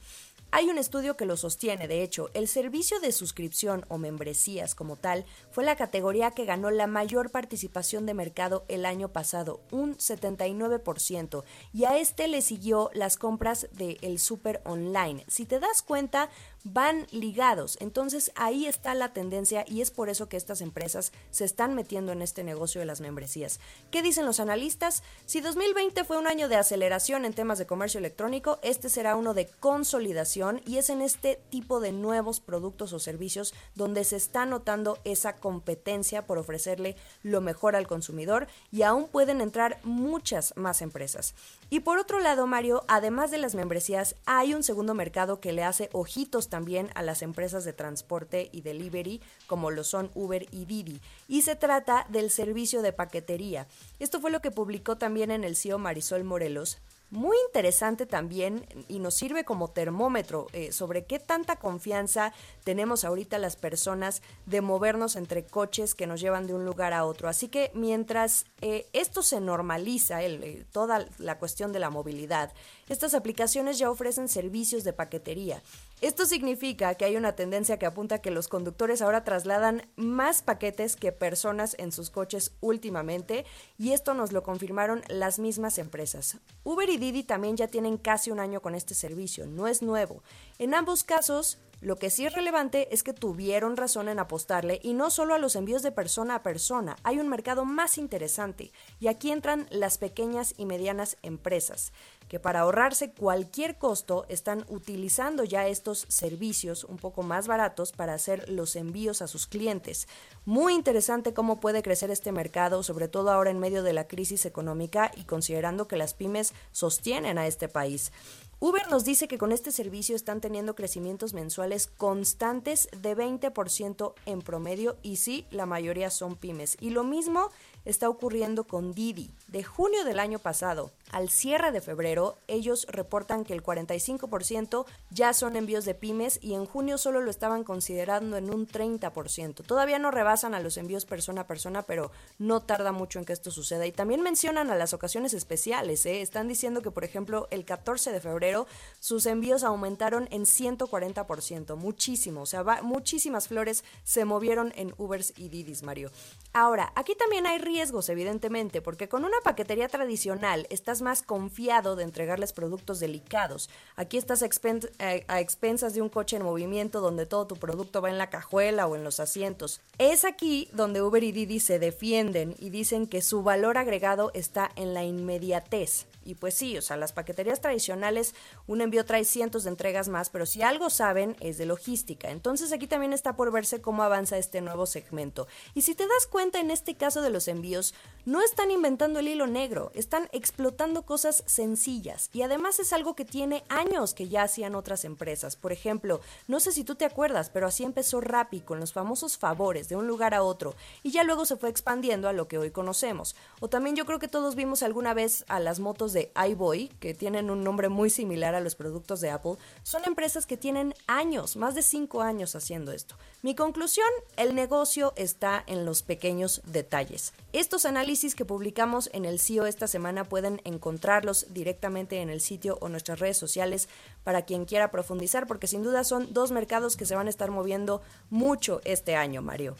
Hay 0.50 0.70
un 0.70 0.78
estudio 0.78 1.18
que 1.18 1.26
lo 1.26 1.36
sostiene, 1.36 1.88
de 1.88 2.02
hecho, 2.02 2.30
el 2.32 2.48
servicio 2.48 3.00
de 3.00 3.12
suscripción 3.12 3.84
o 3.88 3.98
membresías 3.98 4.74
como 4.74 4.96
tal 4.96 5.26
fue 5.58 5.64
la 5.64 5.74
categoría 5.74 6.30
que 6.30 6.44
ganó 6.44 6.70
la 6.70 6.86
mayor 6.86 7.32
participación 7.32 8.06
de 8.06 8.14
mercado 8.14 8.64
el 8.68 8.86
año 8.86 9.08
pasado, 9.08 9.60
un 9.72 9.96
79%, 9.96 11.42
y 11.72 11.84
a 11.84 11.98
este 11.98 12.28
le 12.28 12.42
siguió 12.42 12.90
las 12.94 13.16
compras 13.16 13.66
del 13.72 13.98
el 14.02 14.20
super 14.20 14.62
online. 14.64 15.24
Si 15.26 15.46
te 15.46 15.58
das 15.58 15.82
cuenta, 15.82 16.30
van 16.64 17.06
ligados. 17.10 17.76
Entonces 17.80 18.32
ahí 18.34 18.66
está 18.66 18.94
la 18.94 19.12
tendencia 19.12 19.64
y 19.66 19.80
es 19.80 19.90
por 19.90 20.08
eso 20.08 20.28
que 20.28 20.36
estas 20.36 20.60
empresas 20.60 21.12
se 21.30 21.44
están 21.44 21.74
metiendo 21.74 22.12
en 22.12 22.22
este 22.22 22.44
negocio 22.44 22.80
de 22.80 22.86
las 22.86 23.00
membresías. 23.00 23.60
¿Qué 23.90 24.02
dicen 24.02 24.26
los 24.26 24.40
analistas? 24.40 25.02
Si 25.26 25.40
2020 25.40 26.04
fue 26.04 26.18
un 26.18 26.26
año 26.26 26.48
de 26.48 26.56
aceleración 26.56 27.24
en 27.24 27.34
temas 27.34 27.58
de 27.58 27.66
comercio 27.66 27.98
electrónico, 27.98 28.58
este 28.62 28.88
será 28.88 29.16
uno 29.16 29.34
de 29.34 29.46
consolidación 29.46 30.60
y 30.66 30.78
es 30.78 30.90
en 30.90 31.02
este 31.02 31.40
tipo 31.50 31.80
de 31.80 31.92
nuevos 31.92 32.40
productos 32.40 32.92
o 32.92 32.98
servicios 32.98 33.54
donde 33.74 34.04
se 34.04 34.16
está 34.16 34.46
notando 34.46 34.98
esa 35.04 35.36
competencia 35.48 36.26
por 36.26 36.36
ofrecerle 36.36 36.94
lo 37.22 37.40
mejor 37.40 37.74
al 37.74 37.86
consumidor 37.86 38.48
y 38.70 38.82
aún 38.82 39.08
pueden 39.08 39.40
entrar 39.40 39.78
muchas 39.82 40.52
más 40.56 40.82
empresas. 40.82 41.34
Y 41.70 41.80
por 41.80 41.96
otro 41.96 42.20
lado, 42.20 42.46
Mario, 42.46 42.84
además 42.86 43.30
de 43.30 43.38
las 43.38 43.54
membresías, 43.54 44.14
hay 44.26 44.52
un 44.52 44.62
segundo 44.62 44.92
mercado 44.92 45.40
que 45.40 45.54
le 45.54 45.64
hace 45.64 45.88
ojitos 45.94 46.50
también 46.50 46.90
a 46.94 47.00
las 47.00 47.22
empresas 47.22 47.64
de 47.64 47.72
transporte 47.72 48.50
y 48.52 48.60
delivery, 48.60 49.22
como 49.46 49.70
lo 49.70 49.84
son 49.84 50.10
Uber 50.14 50.46
y 50.50 50.66
Didi. 50.66 51.00
Y 51.28 51.40
se 51.40 51.56
trata 51.56 52.04
del 52.10 52.30
servicio 52.30 52.82
de 52.82 52.92
paquetería. 52.92 53.66
Esto 53.98 54.20
fue 54.20 54.30
lo 54.30 54.42
que 54.42 54.50
publicó 54.50 54.98
también 54.98 55.30
en 55.30 55.44
el 55.44 55.56
CEO 55.56 55.78
Marisol 55.78 56.24
Morelos, 56.24 56.76
muy 57.10 57.36
interesante 57.46 58.04
también 58.04 58.66
y 58.86 58.98
nos 58.98 59.14
sirve 59.14 59.44
como 59.44 59.68
termómetro 59.68 60.46
eh, 60.52 60.72
sobre 60.72 61.04
qué 61.04 61.18
tanta 61.18 61.56
confianza 61.56 62.34
tenemos 62.64 63.04
ahorita 63.04 63.38
las 63.38 63.56
personas 63.56 64.22
de 64.46 64.60
movernos 64.60 65.16
entre 65.16 65.44
coches 65.44 65.94
que 65.94 66.06
nos 66.06 66.20
llevan 66.20 66.46
de 66.46 66.54
un 66.54 66.64
lugar 66.66 66.92
a 66.92 67.04
otro. 67.04 67.28
Así 67.28 67.48
que 67.48 67.70
mientras 67.74 68.44
eh, 68.60 68.86
esto 68.92 69.22
se 69.22 69.40
normaliza, 69.40 70.22
eh, 70.22 70.66
toda 70.70 71.06
la 71.18 71.38
cuestión 71.38 71.72
de 71.72 71.78
la 71.78 71.90
movilidad, 71.90 72.52
estas 72.88 73.14
aplicaciones 73.14 73.78
ya 73.78 73.90
ofrecen 73.90 74.28
servicios 74.28 74.84
de 74.84 74.92
paquetería. 74.92 75.62
Esto 76.00 76.26
significa 76.26 76.94
que 76.94 77.04
hay 77.04 77.16
una 77.16 77.34
tendencia 77.34 77.76
que 77.76 77.86
apunta 77.86 78.16
a 78.16 78.18
que 78.20 78.30
los 78.30 78.46
conductores 78.46 79.02
ahora 79.02 79.24
trasladan 79.24 79.82
más 79.96 80.42
paquetes 80.42 80.94
que 80.94 81.10
personas 81.10 81.74
en 81.76 81.90
sus 81.90 82.10
coches 82.10 82.52
últimamente 82.60 83.44
y 83.78 83.90
esto 83.90 84.14
nos 84.14 84.30
lo 84.30 84.44
confirmaron 84.44 85.02
las 85.08 85.40
mismas 85.40 85.76
empresas. 85.76 86.38
Uber 86.62 86.88
y 86.88 86.98
Didi 86.98 87.24
también 87.24 87.56
ya 87.56 87.66
tienen 87.66 87.96
casi 87.96 88.30
un 88.30 88.38
año 88.38 88.62
con 88.62 88.76
este 88.76 88.94
servicio, 88.94 89.46
no 89.46 89.66
es 89.66 89.82
nuevo. 89.82 90.22
En 90.60 90.72
ambos 90.72 91.02
casos, 91.02 91.58
lo 91.80 91.96
que 91.96 92.10
sí 92.10 92.26
es 92.26 92.32
relevante 92.32 92.94
es 92.94 93.02
que 93.02 93.12
tuvieron 93.12 93.76
razón 93.76 94.08
en 94.08 94.20
apostarle 94.20 94.78
y 94.84 94.94
no 94.94 95.10
solo 95.10 95.34
a 95.34 95.38
los 95.38 95.56
envíos 95.56 95.82
de 95.82 95.90
persona 95.90 96.36
a 96.36 96.42
persona, 96.44 96.96
hay 97.02 97.18
un 97.18 97.28
mercado 97.28 97.64
más 97.64 97.98
interesante 97.98 98.70
y 99.00 99.08
aquí 99.08 99.32
entran 99.32 99.66
las 99.70 99.98
pequeñas 99.98 100.54
y 100.56 100.64
medianas 100.64 101.16
empresas 101.22 101.92
que 102.28 102.38
para 102.38 102.60
ahorrarse 102.60 103.12
cualquier 103.12 103.78
costo 103.78 104.26
están 104.28 104.64
utilizando 104.68 105.44
ya 105.44 105.66
estos 105.66 106.06
servicios 106.08 106.84
un 106.84 106.96
poco 106.96 107.22
más 107.22 107.48
baratos 107.48 107.92
para 107.92 108.14
hacer 108.14 108.48
los 108.48 108.76
envíos 108.76 109.22
a 109.22 109.26
sus 109.26 109.46
clientes. 109.46 110.08
Muy 110.44 110.74
interesante 110.74 111.34
cómo 111.34 111.60
puede 111.60 111.82
crecer 111.82 112.10
este 112.10 112.32
mercado, 112.32 112.82
sobre 112.82 113.08
todo 113.08 113.30
ahora 113.30 113.50
en 113.50 113.58
medio 113.58 113.82
de 113.82 113.92
la 113.92 114.06
crisis 114.06 114.46
económica 114.46 115.10
y 115.16 115.24
considerando 115.24 115.88
que 115.88 115.96
las 115.96 116.14
pymes 116.14 116.52
sostienen 116.72 117.38
a 117.38 117.46
este 117.46 117.68
país. 117.68 118.12
Uber 118.60 118.88
nos 118.90 119.04
dice 119.04 119.28
que 119.28 119.38
con 119.38 119.52
este 119.52 119.70
servicio 119.70 120.16
están 120.16 120.40
teniendo 120.40 120.74
crecimientos 120.74 121.32
mensuales 121.32 121.86
constantes 121.86 122.88
de 122.90 123.16
20% 123.16 124.14
en 124.26 124.42
promedio 124.42 124.96
y 125.00 125.16
sí, 125.16 125.46
la 125.52 125.64
mayoría 125.64 126.10
son 126.10 126.34
pymes. 126.34 126.76
Y 126.80 126.90
lo 126.90 127.04
mismo 127.04 127.50
está 127.84 128.08
ocurriendo 128.08 128.64
con 128.64 128.92
Didi. 128.92 129.30
De 129.48 129.64
junio 129.64 130.04
del 130.04 130.18
año 130.18 130.38
pasado 130.38 130.90
al 131.10 131.30
cierre 131.30 131.72
de 131.72 131.80
febrero, 131.80 132.36
ellos 132.48 132.86
reportan 132.90 133.44
que 133.44 133.54
el 133.54 133.62
45% 133.62 134.84
ya 135.10 135.32
son 135.32 135.56
envíos 135.56 135.84
de 135.86 135.94
pymes 135.94 136.38
y 136.42 136.54
en 136.54 136.66
junio 136.66 136.98
solo 136.98 137.22
lo 137.22 137.30
estaban 137.30 137.64
considerando 137.64 138.36
en 138.36 138.52
un 138.52 138.68
30%. 138.68 139.64
Todavía 139.64 139.98
no 139.98 140.10
rebasan 140.10 140.54
a 140.54 140.60
los 140.60 140.76
envíos 140.76 141.06
persona 141.06 141.42
a 141.42 141.46
persona, 141.46 141.82
pero 141.82 142.10
no 142.38 142.60
tarda 142.60 142.92
mucho 142.92 143.18
en 143.18 143.24
que 143.24 143.32
esto 143.32 143.50
suceda. 143.50 143.86
Y 143.86 143.92
también 143.92 144.20
mencionan 144.20 144.70
a 144.70 144.76
las 144.76 144.92
ocasiones 144.92 145.32
especiales. 145.32 146.04
¿eh? 146.04 146.20
Están 146.20 146.48
diciendo 146.48 146.82
que, 146.82 146.90
por 146.90 147.04
ejemplo, 147.04 147.48
el 147.50 147.64
14 147.64 148.12
de 148.12 148.20
febrero 148.20 148.66
sus 149.00 149.24
envíos 149.26 149.64
aumentaron 149.64 150.28
en 150.30 150.42
140%. 150.42 151.76
Muchísimo. 151.76 152.42
O 152.42 152.46
sea, 152.46 152.64
muchísimas 152.82 153.48
flores 153.48 153.82
se 154.04 154.24
movieron 154.24 154.72
en 154.76 154.94
Ubers 154.98 155.32
y 155.36 155.48
Didis, 155.48 155.82
Mario. 155.82 156.10
Ahora, 156.52 156.92
aquí 156.96 157.14
también 157.14 157.46
hay 157.46 157.58
riesgos, 157.68 158.08
evidentemente, 158.08 158.80
porque 158.80 159.08
con 159.08 159.24
una 159.24 159.36
paquetería 159.44 159.88
tradicional 159.88 160.66
estás 160.70 161.02
más 161.02 161.22
confiado 161.22 161.96
de 161.96 162.04
entregarles 162.04 162.54
productos 162.54 162.98
delicados. 162.98 163.68
Aquí 163.94 164.16
estás 164.16 164.42
eh, 164.42 165.24
a, 165.28 165.40
expensas 165.40 165.92
de 165.92 166.00
un 166.00 166.08
coche 166.08 166.36
en 166.36 166.42
movimiento 166.42 167.00
donde 167.00 167.26
todo 167.26 167.46
tu 167.46 167.56
producto 167.56 168.00
va 168.00 168.08
en 168.08 168.18
la 168.18 168.30
cajuela 168.30 168.86
o 168.86 168.96
en 168.96 169.04
los 169.04 169.20
asientos. 169.20 169.80
Es 169.98 170.24
aquí 170.24 170.68
donde 170.72 171.02
Uber 171.02 171.22
y 171.22 171.32
Didi 171.32 171.60
se 171.60 171.78
defienden 171.78 172.54
y 172.58 172.70
dicen 172.70 173.06
que 173.06 173.20
su 173.20 173.42
valor 173.42 173.76
agregado 173.76 174.30
está 174.32 174.70
en 174.74 174.94
la 174.94 175.04
inmediatez. 175.04 176.06
Y 176.28 176.34
pues 176.34 176.52
sí, 176.52 176.76
o 176.76 176.82
sea, 176.82 176.98
las 176.98 177.14
paqueterías 177.14 177.62
tradicionales, 177.62 178.34
un 178.66 178.82
envío 178.82 179.06
trae 179.06 179.24
cientos 179.24 179.64
de 179.64 179.70
entregas 179.70 180.10
más, 180.10 180.28
pero 180.28 180.44
si 180.44 180.60
algo 180.60 180.90
saben 180.90 181.36
es 181.40 181.56
de 181.56 181.64
logística. 181.64 182.28
Entonces 182.28 182.70
aquí 182.70 182.86
también 182.86 183.14
está 183.14 183.34
por 183.34 183.50
verse 183.50 183.80
cómo 183.80 184.02
avanza 184.02 184.36
este 184.36 184.60
nuevo 184.60 184.84
segmento. 184.84 185.48
Y 185.72 185.82
si 185.82 185.94
te 185.94 186.06
das 186.06 186.26
cuenta 186.26 186.60
en 186.60 186.70
este 186.70 186.96
caso 186.96 187.22
de 187.22 187.30
los 187.30 187.48
envíos, 187.48 187.94
no 188.26 188.42
están 188.42 188.70
inventando 188.70 189.20
el 189.20 189.28
hilo 189.28 189.46
negro, 189.46 189.90
están 189.94 190.28
explotando 190.32 191.06
cosas 191.06 191.44
sencillas. 191.46 192.28
Y 192.34 192.42
además 192.42 192.78
es 192.78 192.92
algo 192.92 193.16
que 193.16 193.24
tiene 193.24 193.64
años 193.70 194.12
que 194.12 194.28
ya 194.28 194.42
hacían 194.42 194.74
otras 194.74 195.06
empresas. 195.06 195.56
Por 195.56 195.72
ejemplo, 195.72 196.20
no 196.46 196.60
sé 196.60 196.72
si 196.72 196.84
tú 196.84 196.94
te 196.94 197.06
acuerdas, 197.06 197.48
pero 197.48 197.66
así 197.66 197.84
empezó 197.84 198.20
Rappi 198.20 198.60
con 198.60 198.80
los 198.80 198.92
famosos 198.92 199.38
favores 199.38 199.88
de 199.88 199.96
un 199.96 200.06
lugar 200.06 200.34
a 200.34 200.42
otro 200.42 200.74
y 201.02 201.10
ya 201.10 201.24
luego 201.24 201.46
se 201.46 201.56
fue 201.56 201.70
expandiendo 201.70 202.28
a 202.28 202.34
lo 202.34 202.48
que 202.48 202.58
hoy 202.58 202.70
conocemos. 202.70 203.34
O 203.60 203.68
también 203.68 203.96
yo 203.96 204.04
creo 204.04 204.18
que 204.18 204.28
todos 204.28 204.56
vimos 204.56 204.82
alguna 204.82 205.14
vez 205.14 205.46
a 205.48 205.58
las 205.58 205.80
motos 205.80 206.12
de 206.12 206.17
de 206.18 206.32
iBoy, 206.50 206.88
que 206.98 207.14
tienen 207.14 207.48
un 207.48 207.62
nombre 207.62 207.88
muy 207.88 208.10
similar 208.10 208.56
a 208.56 208.60
los 208.60 208.74
productos 208.74 209.20
de 209.20 209.30
Apple, 209.30 209.54
son 209.84 210.02
empresas 210.04 210.46
que 210.46 210.56
tienen 210.56 210.92
años, 211.06 211.56
más 211.56 211.76
de 211.76 211.82
cinco 211.82 212.22
años 212.22 212.56
haciendo 212.56 212.90
esto. 212.90 213.16
Mi 213.42 213.54
conclusión, 213.54 214.08
el 214.36 214.56
negocio 214.56 215.12
está 215.14 215.62
en 215.68 215.84
los 215.84 216.02
pequeños 216.02 216.60
detalles. 216.66 217.34
Estos 217.52 217.84
análisis 217.84 218.34
que 218.34 218.44
publicamos 218.44 219.10
en 219.12 219.24
el 219.24 219.38
CIO 219.38 219.66
esta 219.66 219.86
semana 219.86 220.24
pueden 220.24 220.60
encontrarlos 220.64 221.46
directamente 221.50 222.20
en 222.20 222.30
el 222.30 222.40
sitio 222.40 222.78
o 222.80 222.88
nuestras 222.88 223.20
redes 223.20 223.38
sociales 223.38 223.88
para 224.24 224.42
quien 224.42 224.64
quiera 224.64 224.90
profundizar, 224.90 225.46
porque 225.46 225.68
sin 225.68 225.84
duda 225.84 226.02
son 226.02 226.32
dos 226.32 226.50
mercados 226.50 226.96
que 226.96 227.06
se 227.06 227.14
van 227.14 227.28
a 227.28 227.30
estar 227.30 227.52
moviendo 227.52 228.02
mucho 228.28 228.80
este 228.84 229.14
año, 229.14 229.40
Mario. 229.40 229.76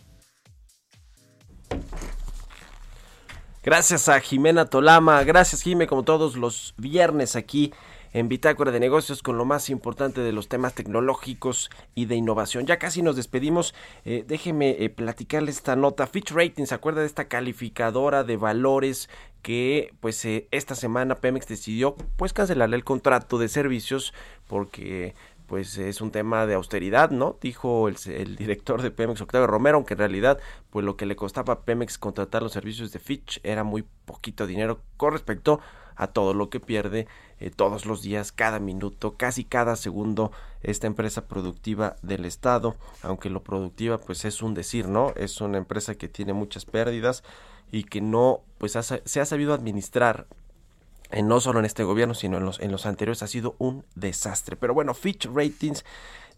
Gracias 3.64 4.08
a 4.08 4.20
Jimena 4.20 4.66
Tolama, 4.66 5.24
gracias 5.24 5.62
Jime, 5.62 5.88
como 5.88 6.04
todos 6.04 6.36
los 6.36 6.74
viernes 6.76 7.34
aquí 7.34 7.72
en 8.12 8.28
Bitácora 8.28 8.70
de 8.70 8.80
Negocios 8.80 9.20
con 9.20 9.36
lo 9.36 9.44
más 9.44 9.68
importante 9.68 10.20
de 10.20 10.32
los 10.32 10.48
temas 10.48 10.74
tecnológicos 10.74 11.68
y 11.94 12.06
de 12.06 12.14
innovación. 12.14 12.66
Ya 12.66 12.78
casi 12.78 13.02
nos 13.02 13.16
despedimos. 13.16 13.74
Eh, 14.04 14.24
déjeme 14.26 14.76
eh, 14.78 14.88
platicarle 14.90 15.50
esta 15.50 15.76
nota. 15.76 16.06
Fitch 16.06 16.30
Ratings, 16.30 16.68
¿se 16.70 16.74
acuerda 16.74 17.00
de 17.00 17.06
esta 17.06 17.26
calificadora 17.26 18.24
de 18.24 18.36
valores 18.36 19.10
que 19.42 19.92
pues 20.00 20.24
eh, 20.24 20.48
esta 20.50 20.74
semana 20.74 21.16
Pemex 21.16 21.46
decidió 21.48 21.96
pues 22.16 22.32
cancelarle 22.32 22.76
el 22.76 22.84
contrato 22.84 23.38
de 23.38 23.48
servicios 23.48 24.14
porque 24.46 25.14
pues 25.48 25.78
es 25.78 26.00
un 26.02 26.10
tema 26.10 26.46
de 26.46 26.54
austeridad, 26.54 27.10
¿no? 27.10 27.38
Dijo 27.40 27.88
el, 27.88 27.96
el, 28.06 28.36
director 28.36 28.82
de 28.82 28.90
Pemex, 28.90 29.22
Octavio 29.22 29.46
Romero, 29.46 29.76
aunque 29.76 29.94
en 29.94 29.98
realidad, 29.98 30.38
pues 30.70 30.84
lo 30.84 30.96
que 30.96 31.06
le 31.06 31.16
costaba 31.16 31.54
a 31.54 31.60
Pemex 31.62 31.96
contratar 31.96 32.42
los 32.42 32.52
servicios 32.52 32.92
de 32.92 32.98
Fitch 32.98 33.40
era 33.42 33.64
muy 33.64 33.84
poquito 34.04 34.46
dinero 34.46 34.80
con 34.98 35.12
respecto 35.12 35.60
a 35.96 36.06
todo 36.08 36.34
lo 36.34 36.50
que 36.50 36.60
pierde 36.60 37.08
eh, 37.40 37.50
todos 37.50 37.86
los 37.86 38.02
días, 38.02 38.30
cada 38.30 38.60
minuto, 38.60 39.16
casi 39.16 39.42
cada 39.44 39.74
segundo 39.76 40.32
esta 40.62 40.86
empresa 40.86 41.26
productiva 41.26 41.96
del 42.02 42.26
Estado, 42.26 42.76
aunque 43.02 43.30
lo 43.30 43.42
productiva 43.42 43.98
pues 43.98 44.26
es 44.26 44.42
un 44.42 44.52
decir, 44.54 44.86
¿no? 44.86 45.12
Es 45.16 45.40
una 45.40 45.58
empresa 45.58 45.94
que 45.94 46.08
tiene 46.08 46.34
muchas 46.34 46.66
pérdidas 46.66 47.24
y 47.72 47.84
que 47.84 48.02
no 48.02 48.42
pues 48.58 48.78
se 49.04 49.20
ha 49.20 49.24
sabido 49.24 49.54
administrar 49.54 50.26
eh, 51.10 51.22
no 51.22 51.40
solo 51.40 51.58
en 51.58 51.64
este 51.64 51.84
gobierno, 51.84 52.14
sino 52.14 52.36
en 52.36 52.44
los, 52.44 52.60
en 52.60 52.70
los 52.70 52.86
anteriores, 52.86 53.22
ha 53.22 53.26
sido 53.26 53.56
un 53.58 53.84
desastre. 53.94 54.56
Pero 54.56 54.74
bueno, 54.74 54.94
Fitch 54.94 55.26
Ratings 55.26 55.84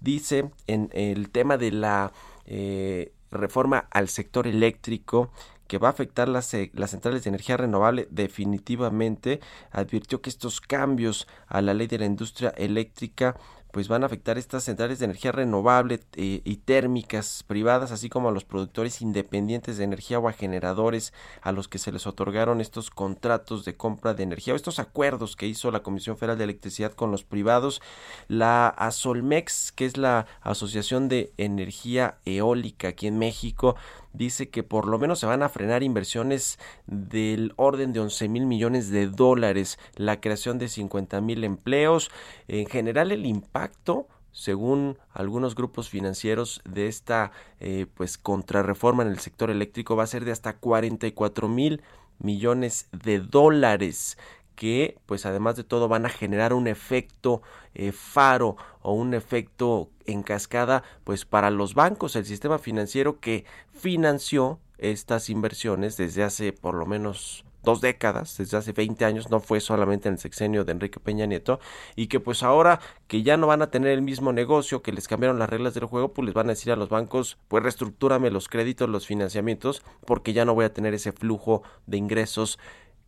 dice 0.01 0.51
en 0.67 0.91
el 0.93 1.31
tema 1.31 1.57
de 1.57 1.73
la 1.73 2.13
eh, 2.47 3.13
reforma 3.31 3.87
al 3.91 4.09
sector 4.09 4.47
eléctrico 4.47 5.31
que 5.67 5.79
va 5.79 5.89
a 5.89 5.93
afectar 5.93 6.29
las, 6.29 6.53
eh, 6.55 6.71
las 6.75 6.91
centrales 6.91 7.23
de 7.23 7.29
energía 7.29 7.57
renovable 7.57 8.09
definitivamente 8.11 9.39
advirtió 9.71 10.21
que 10.21 10.31
estos 10.31 10.61
cambios 10.61 11.29
a 11.47 11.63
la 11.63 11.75
ley 11.75 11.87
de 11.87 11.99
la 11.99 12.07
industria 12.07 12.49
eléctrica 12.57 13.37
pues 13.73 13.89
van 13.89 14.03
a 14.03 14.07
afectar 14.07 14.39
estas 14.39 14.65
centrales 14.65 14.99
de 14.99 15.05
energía 15.07 15.33
renovable 15.33 16.01
eh, 16.17 16.41
y 16.45 16.57
térmicas 16.57 17.45
privadas, 17.47 17.93
así 17.93 18.09
como 18.09 18.29
a 18.29 18.33
los 18.33 18.45
productores 18.45 19.01
independientes 19.03 19.79
de 19.79 19.85
energía 19.85 20.19
o 20.19 20.29
a 20.29 20.33
generadores 20.33 21.13
a 21.43 21.53
los 21.53 21.69
que 21.69 21.79
se 21.79 21.93
les 21.93 22.07
otorgaron 22.07 22.61
estos 22.61 22.91
contratos 22.91 23.65
de 23.65 23.77
compra 23.77 24.15
de 24.15 24.23
energía 24.23 24.55
o 24.55 24.57
estos 24.57 24.79
acuerdos 24.79 25.37
que 25.37 25.47
hizo 25.47 25.71
la 25.71 25.83
Comisión 25.83 26.17
Federal 26.17 26.39
de 26.39 26.45
Electricidad 26.45 26.93
con 26.93 27.11
los 27.11 27.25
privados. 27.25 27.81
La 28.29 28.69
ASOLMEX, 28.69 29.73
que 29.73 29.87
es 29.87 29.97
la 29.97 30.27
Asociación 30.41 31.09
de 31.09 31.33
Energía 31.37 32.19
Eólica 32.25 32.89
aquí 32.89 33.07
en 33.07 33.19
México, 33.19 33.77
dice 34.13 34.49
que 34.49 34.63
por 34.63 34.87
lo 34.87 34.99
menos 34.99 35.21
se 35.21 35.27
van 35.27 35.43
a 35.43 35.49
frenar 35.49 35.83
inversiones 35.83 36.59
del 36.87 37.53
orden 37.57 37.93
de 37.93 38.01
11 38.01 38.29
mil 38.29 38.47
millones 38.47 38.91
de 38.91 39.07
dólares, 39.07 39.79
la 39.97 40.21
creación 40.21 40.59
de 40.59 40.69
50 40.69 41.21
mil 41.21 41.45
empleos. 41.45 42.11
En 42.49 42.67
general 42.67 43.13
el 43.13 43.27
impacto 43.27 44.09
según 44.33 44.97
algunos 45.13 45.55
grupos 45.55 45.89
financieros 45.89 46.63
de 46.65 46.87
esta 46.87 47.33
eh, 47.59 47.87
pues 47.95 48.17
contrarreforma 48.17 49.03
en 49.03 49.09
el 49.09 49.19
sector 49.19 49.51
eléctrico 49.51 49.97
va 49.97 50.05
a 50.05 50.07
ser 50.07 50.25
de 50.25 50.33
hasta 50.33 50.57
44 50.57 51.49
mil 51.49 51.83
millones 52.19 52.89
de 52.93 53.19
dólares 53.19 54.19
que 54.61 54.99
pues 55.07 55.25
además 55.25 55.57
de 55.57 55.65
todo 55.65 55.89
van 55.89 56.05
a 56.05 56.11
generar 56.11 56.53
un 56.53 56.69
efecto 56.69 57.41
eh, 57.73 57.93
faro 57.93 58.59
o 58.83 58.93
un 58.93 59.15
efecto 59.15 59.89
en 60.05 60.23
cascada 60.23 60.83
pues 61.03 61.25
para 61.25 61.51
los 61.51 61.73
bancos, 61.73 62.15
el 62.15 62.27
sistema 62.27 62.59
financiero 62.59 63.21
que 63.21 63.47
financió 63.73 64.61
estas 64.77 65.31
inversiones 65.31 65.97
desde 65.97 66.25
hace 66.25 66.53
por 66.53 66.75
lo 66.75 66.85
menos 66.85 67.47
dos 67.63 67.81
décadas, 67.81 68.37
desde 68.37 68.59
hace 68.59 68.73
20 68.73 69.03
años, 69.07 69.31
no 69.31 69.41
fue 69.41 69.61
solamente 69.61 70.09
en 70.09 70.17
el 70.17 70.21
sexenio 70.21 70.67
de 70.67 70.73
Enrique 70.73 71.01
Peña 71.01 71.25
Nieto, 71.25 71.59
y 71.97 72.09
que 72.09 72.21
pues 72.21 72.43
ahora 72.43 72.81
que 73.07 73.23
ya 73.23 73.39
no 73.39 73.47
van 73.47 73.63
a 73.63 73.71
tener 73.71 73.93
el 73.93 74.03
mismo 74.03 74.31
negocio, 74.35 74.83
que 74.83 74.93
les 74.93 75.09
cambiaron 75.09 75.39
las 75.39 75.49
reglas 75.49 75.73
del 75.73 75.87
juego, 75.87 76.13
pues 76.13 76.27
les 76.27 76.35
van 76.35 76.49
a 76.49 76.53
decir 76.53 76.71
a 76.71 76.77
los 76.77 76.91
bancos, 76.91 77.39
pues 77.49 77.63
reestructúrame 77.63 78.31
los 78.31 78.49
créditos, 78.49 78.91
los 78.91 79.07
financiamientos, 79.07 79.83
porque 80.07 80.35
ya 80.35 80.45
no 80.45 80.55
voy 80.55 80.67
a 80.67 80.75
tener 80.75 80.93
ese 80.93 81.13
flujo 81.13 81.63
de 81.87 81.97
ingresos 81.97 82.59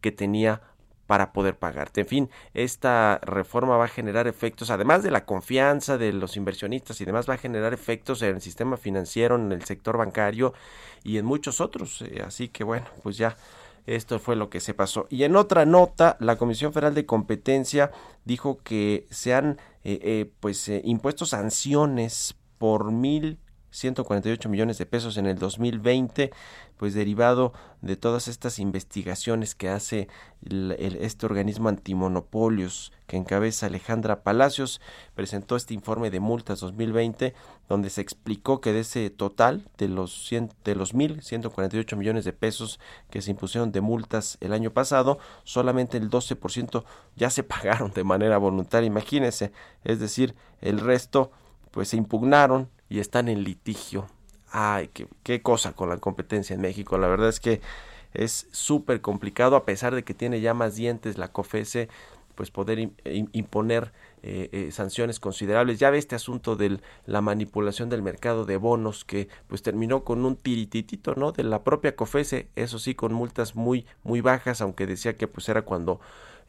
que 0.03 0.13
tenía 0.13 0.61
para 1.13 1.35
poder 1.35 1.59
pagarte. 1.59 2.01
En 2.01 2.07
fin, 2.07 2.31
esta 2.55 3.21
reforma 3.21 3.77
va 3.77 3.85
a 3.85 3.89
generar 3.89 4.27
efectos, 4.27 4.71
además 4.71 5.03
de 5.03 5.11
la 5.11 5.27
confianza 5.27 5.99
de 5.99 6.11
los 6.11 6.39
inversionistas 6.39 7.03
y 7.03 7.05
demás, 7.05 7.29
va 7.29 7.35
a 7.35 7.37
generar 7.37 7.75
efectos 7.75 8.23
en 8.23 8.37
el 8.37 8.41
sistema 8.41 8.79
financiero, 8.79 9.37
en 9.37 9.53
el 9.53 9.63
sector 9.63 9.99
bancario 9.99 10.55
y 11.05 11.19
en 11.19 11.27
muchos 11.27 11.61
otros. 11.61 12.01
Eh, 12.01 12.23
así 12.27 12.49
que 12.49 12.65
bueno, 12.65 12.87
pues 13.03 13.19
ya 13.19 13.37
esto 13.85 14.19
fue 14.21 14.37
lo 14.37 14.49
que 14.49 14.61
se 14.61 14.73
pasó. 14.73 15.07
Y 15.11 15.25
en 15.25 15.37
otra 15.37 15.67
nota, 15.67 16.17
la 16.19 16.37
Comisión 16.37 16.73
Federal 16.73 16.95
de 16.95 17.05
Competencia 17.05 17.91
dijo 18.25 18.61
que 18.63 19.07
se 19.11 19.35
han 19.35 19.59
eh, 19.85 20.01
eh, 20.03 20.33
pues 20.41 20.67
impuesto 20.83 21.27
sanciones 21.27 22.37
por 22.57 22.91
mil 22.91 23.39
148 23.73 24.49
millones 24.49 24.79
de 24.79 24.87
pesos 24.87 25.17
en 25.17 25.27
el 25.27 25.39
2020, 25.39 26.31
pues 26.77 26.95
derivado 26.95 27.53
de 27.81 27.97
todas 27.97 28.29
estas 28.29 28.59
investigaciones 28.59 29.55
que 29.55 29.69
hace 29.69 30.09
este 30.45 31.27
organismo 31.27 31.69
antimonopolios 31.69 32.93
que 33.07 33.17
encabeza 33.17 33.67
Alejandra 33.67 34.23
Palacios, 34.23 34.81
presentó 35.15 35.57
este 35.57 35.75
informe 35.75 36.11
de 36.11 36.21
multas 36.21 36.61
2020 36.61 37.35
donde 37.69 37.91
se 37.91 38.01
explicó 38.01 38.61
que 38.61 38.73
de 38.73 38.81
ese 38.81 39.11
total 39.11 39.69
de 39.79 39.89
los 39.89 40.27
100, 40.27 40.51
de 40.65 40.75
los 40.75 40.95
1148 40.95 41.97
millones 41.97 42.25
de 42.25 42.33
pesos 42.33 42.79
que 43.11 43.23
se 43.23 43.31
impusieron 43.31 43.73
de 43.73 43.81
multas 43.81 44.39
el 44.41 44.53
año 44.53 44.71
pasado, 44.73 45.19
solamente 45.45 45.97
el 45.97 46.11
12% 46.11 46.85
ya 47.17 47.31
se 47.31 47.43
pagaron 47.43 47.93
de 47.93 48.05
manera 48.05 48.39
voluntaria, 48.39 48.87
imagínense, 48.87 49.53
es 49.85 49.99
decir, 49.99 50.35
el 50.61 50.79
resto 50.81 51.31
pues 51.71 51.89
se 51.89 51.97
impugnaron 51.97 52.69
y 52.93 53.01
están 53.01 53.29
en 53.29 53.43
litigio. 53.43 54.07
Ay, 54.51 54.91
qué, 54.93 55.09
qué 55.23 55.41
cosa 55.41 55.73
con 55.73 55.89
la 55.89 55.97
competencia 55.97 56.53
en 56.53 56.61
México. 56.61 56.99
La 56.99 57.09
verdad 57.09 57.31
es 57.31 57.41
que 57.41 57.63
es 58.13 58.49
súper 58.53 59.01
complicado, 59.01 59.57
a 59.57 59.65
pesar 59.65 59.95
de 59.95 60.03
que 60.03 60.13
tiene 60.13 60.43
ya 60.43 60.53
más 60.53 60.77
dientes 60.77 61.17
la 61.17 61.29
COFESE, 61.29 61.89
pues 62.35 62.51
poder 62.51 62.91
imponer 63.33 63.93
eh, 64.23 64.51
eh, 64.53 64.71
sanciones 64.73 65.21
considerables. 65.21 65.79
Ya 65.79 65.89
ve 65.89 65.97
este 65.97 66.17
asunto 66.17 66.55
de 66.55 66.81
la 67.07 67.23
manipulación 67.23 67.89
del 67.89 68.03
mercado 68.03 68.45
de 68.45 68.59
bonos 68.59 69.07
que 69.07 69.29
pues 69.47 69.63
terminó 69.63 70.05
con 70.05 70.27
un 70.27 70.37
tirititito, 70.37 71.15
¿no? 71.15 71.33
De 71.33 71.45
la 71.45 71.65
propia 71.65 71.97
COFESE, 71.97 72.51
eso 72.57 72.79
sí, 72.79 72.95
con 72.95 73.15
multas 73.15 73.57
muy, 73.57 73.87
muy 74.03 74.21
bajas, 74.21 74.61
aunque 74.61 74.87
decía 74.87 75.17
que 75.17 75.29
pues 75.29 75.49
era 75.49 75.63
cuando 75.63 75.99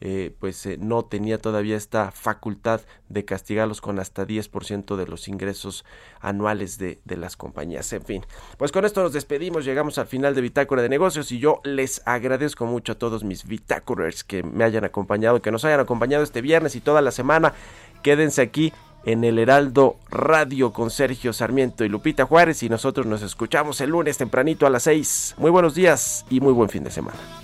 eh, 0.06 0.36
pues 0.38 0.66
eh, 0.66 0.76
no 0.78 1.06
tenía 1.06 1.38
todavía 1.38 1.78
esta 1.78 2.10
facultad 2.10 2.82
de 3.08 3.24
castigarlos 3.24 3.80
con 3.80 3.98
hasta 3.98 4.26
10% 4.26 4.96
de 4.96 5.06
los 5.06 5.28
ingresos 5.28 5.86
anuales 6.20 6.76
de, 6.76 7.00
de, 7.06 7.16
las 7.16 7.38
compañías. 7.38 7.90
En 7.94 8.02
fin, 8.02 8.26
pues 8.58 8.70
con 8.70 8.84
esto 8.84 9.02
nos 9.02 9.14
despedimos, 9.14 9.64
llegamos 9.64 9.96
al 9.96 10.06
final 10.06 10.34
de 10.34 10.42
Bitácora 10.42 10.82
de 10.82 10.90
Negocios 10.90 11.32
y 11.32 11.38
yo 11.38 11.62
les 11.64 12.02
agradezco 12.04 12.66
mucho 12.66 12.92
a 12.92 12.98
todos 12.98 13.24
mis 13.24 13.46
Bitácorers 13.46 14.24
que 14.24 14.42
me 14.42 14.64
hayan 14.64 14.84
acompañado, 14.84 15.40
que 15.40 15.50
nos 15.50 15.64
hayan 15.64 15.80
acompañado 15.80 16.22
este 16.22 16.42
viernes 16.42 16.76
y 16.76 16.82
toda 16.82 17.00
la 17.00 17.10
semana. 17.10 17.54
Quédense 18.02 18.42
aquí 18.42 18.74
en 19.06 19.24
el 19.24 19.38
Heraldo 19.38 19.96
Radio 20.10 20.74
con 20.74 20.90
Sergio 20.90 21.32
Sarmiento 21.32 21.82
y 21.82 21.88
Lupita 21.88 22.26
Juárez 22.26 22.62
y 22.62 22.68
nosotros 22.68 23.06
nos 23.06 23.22
escuchamos 23.22 23.80
el 23.80 23.88
lunes 23.88 24.18
tempranito 24.18 24.66
a 24.66 24.70
las 24.70 24.82
6. 24.82 25.36
Muy 25.38 25.50
buenos 25.50 25.74
días 25.74 26.26
y 26.28 26.40
muy 26.40 26.52
buen 26.52 26.68
fin 26.68 26.84
de 26.84 26.90
semana. 26.90 27.43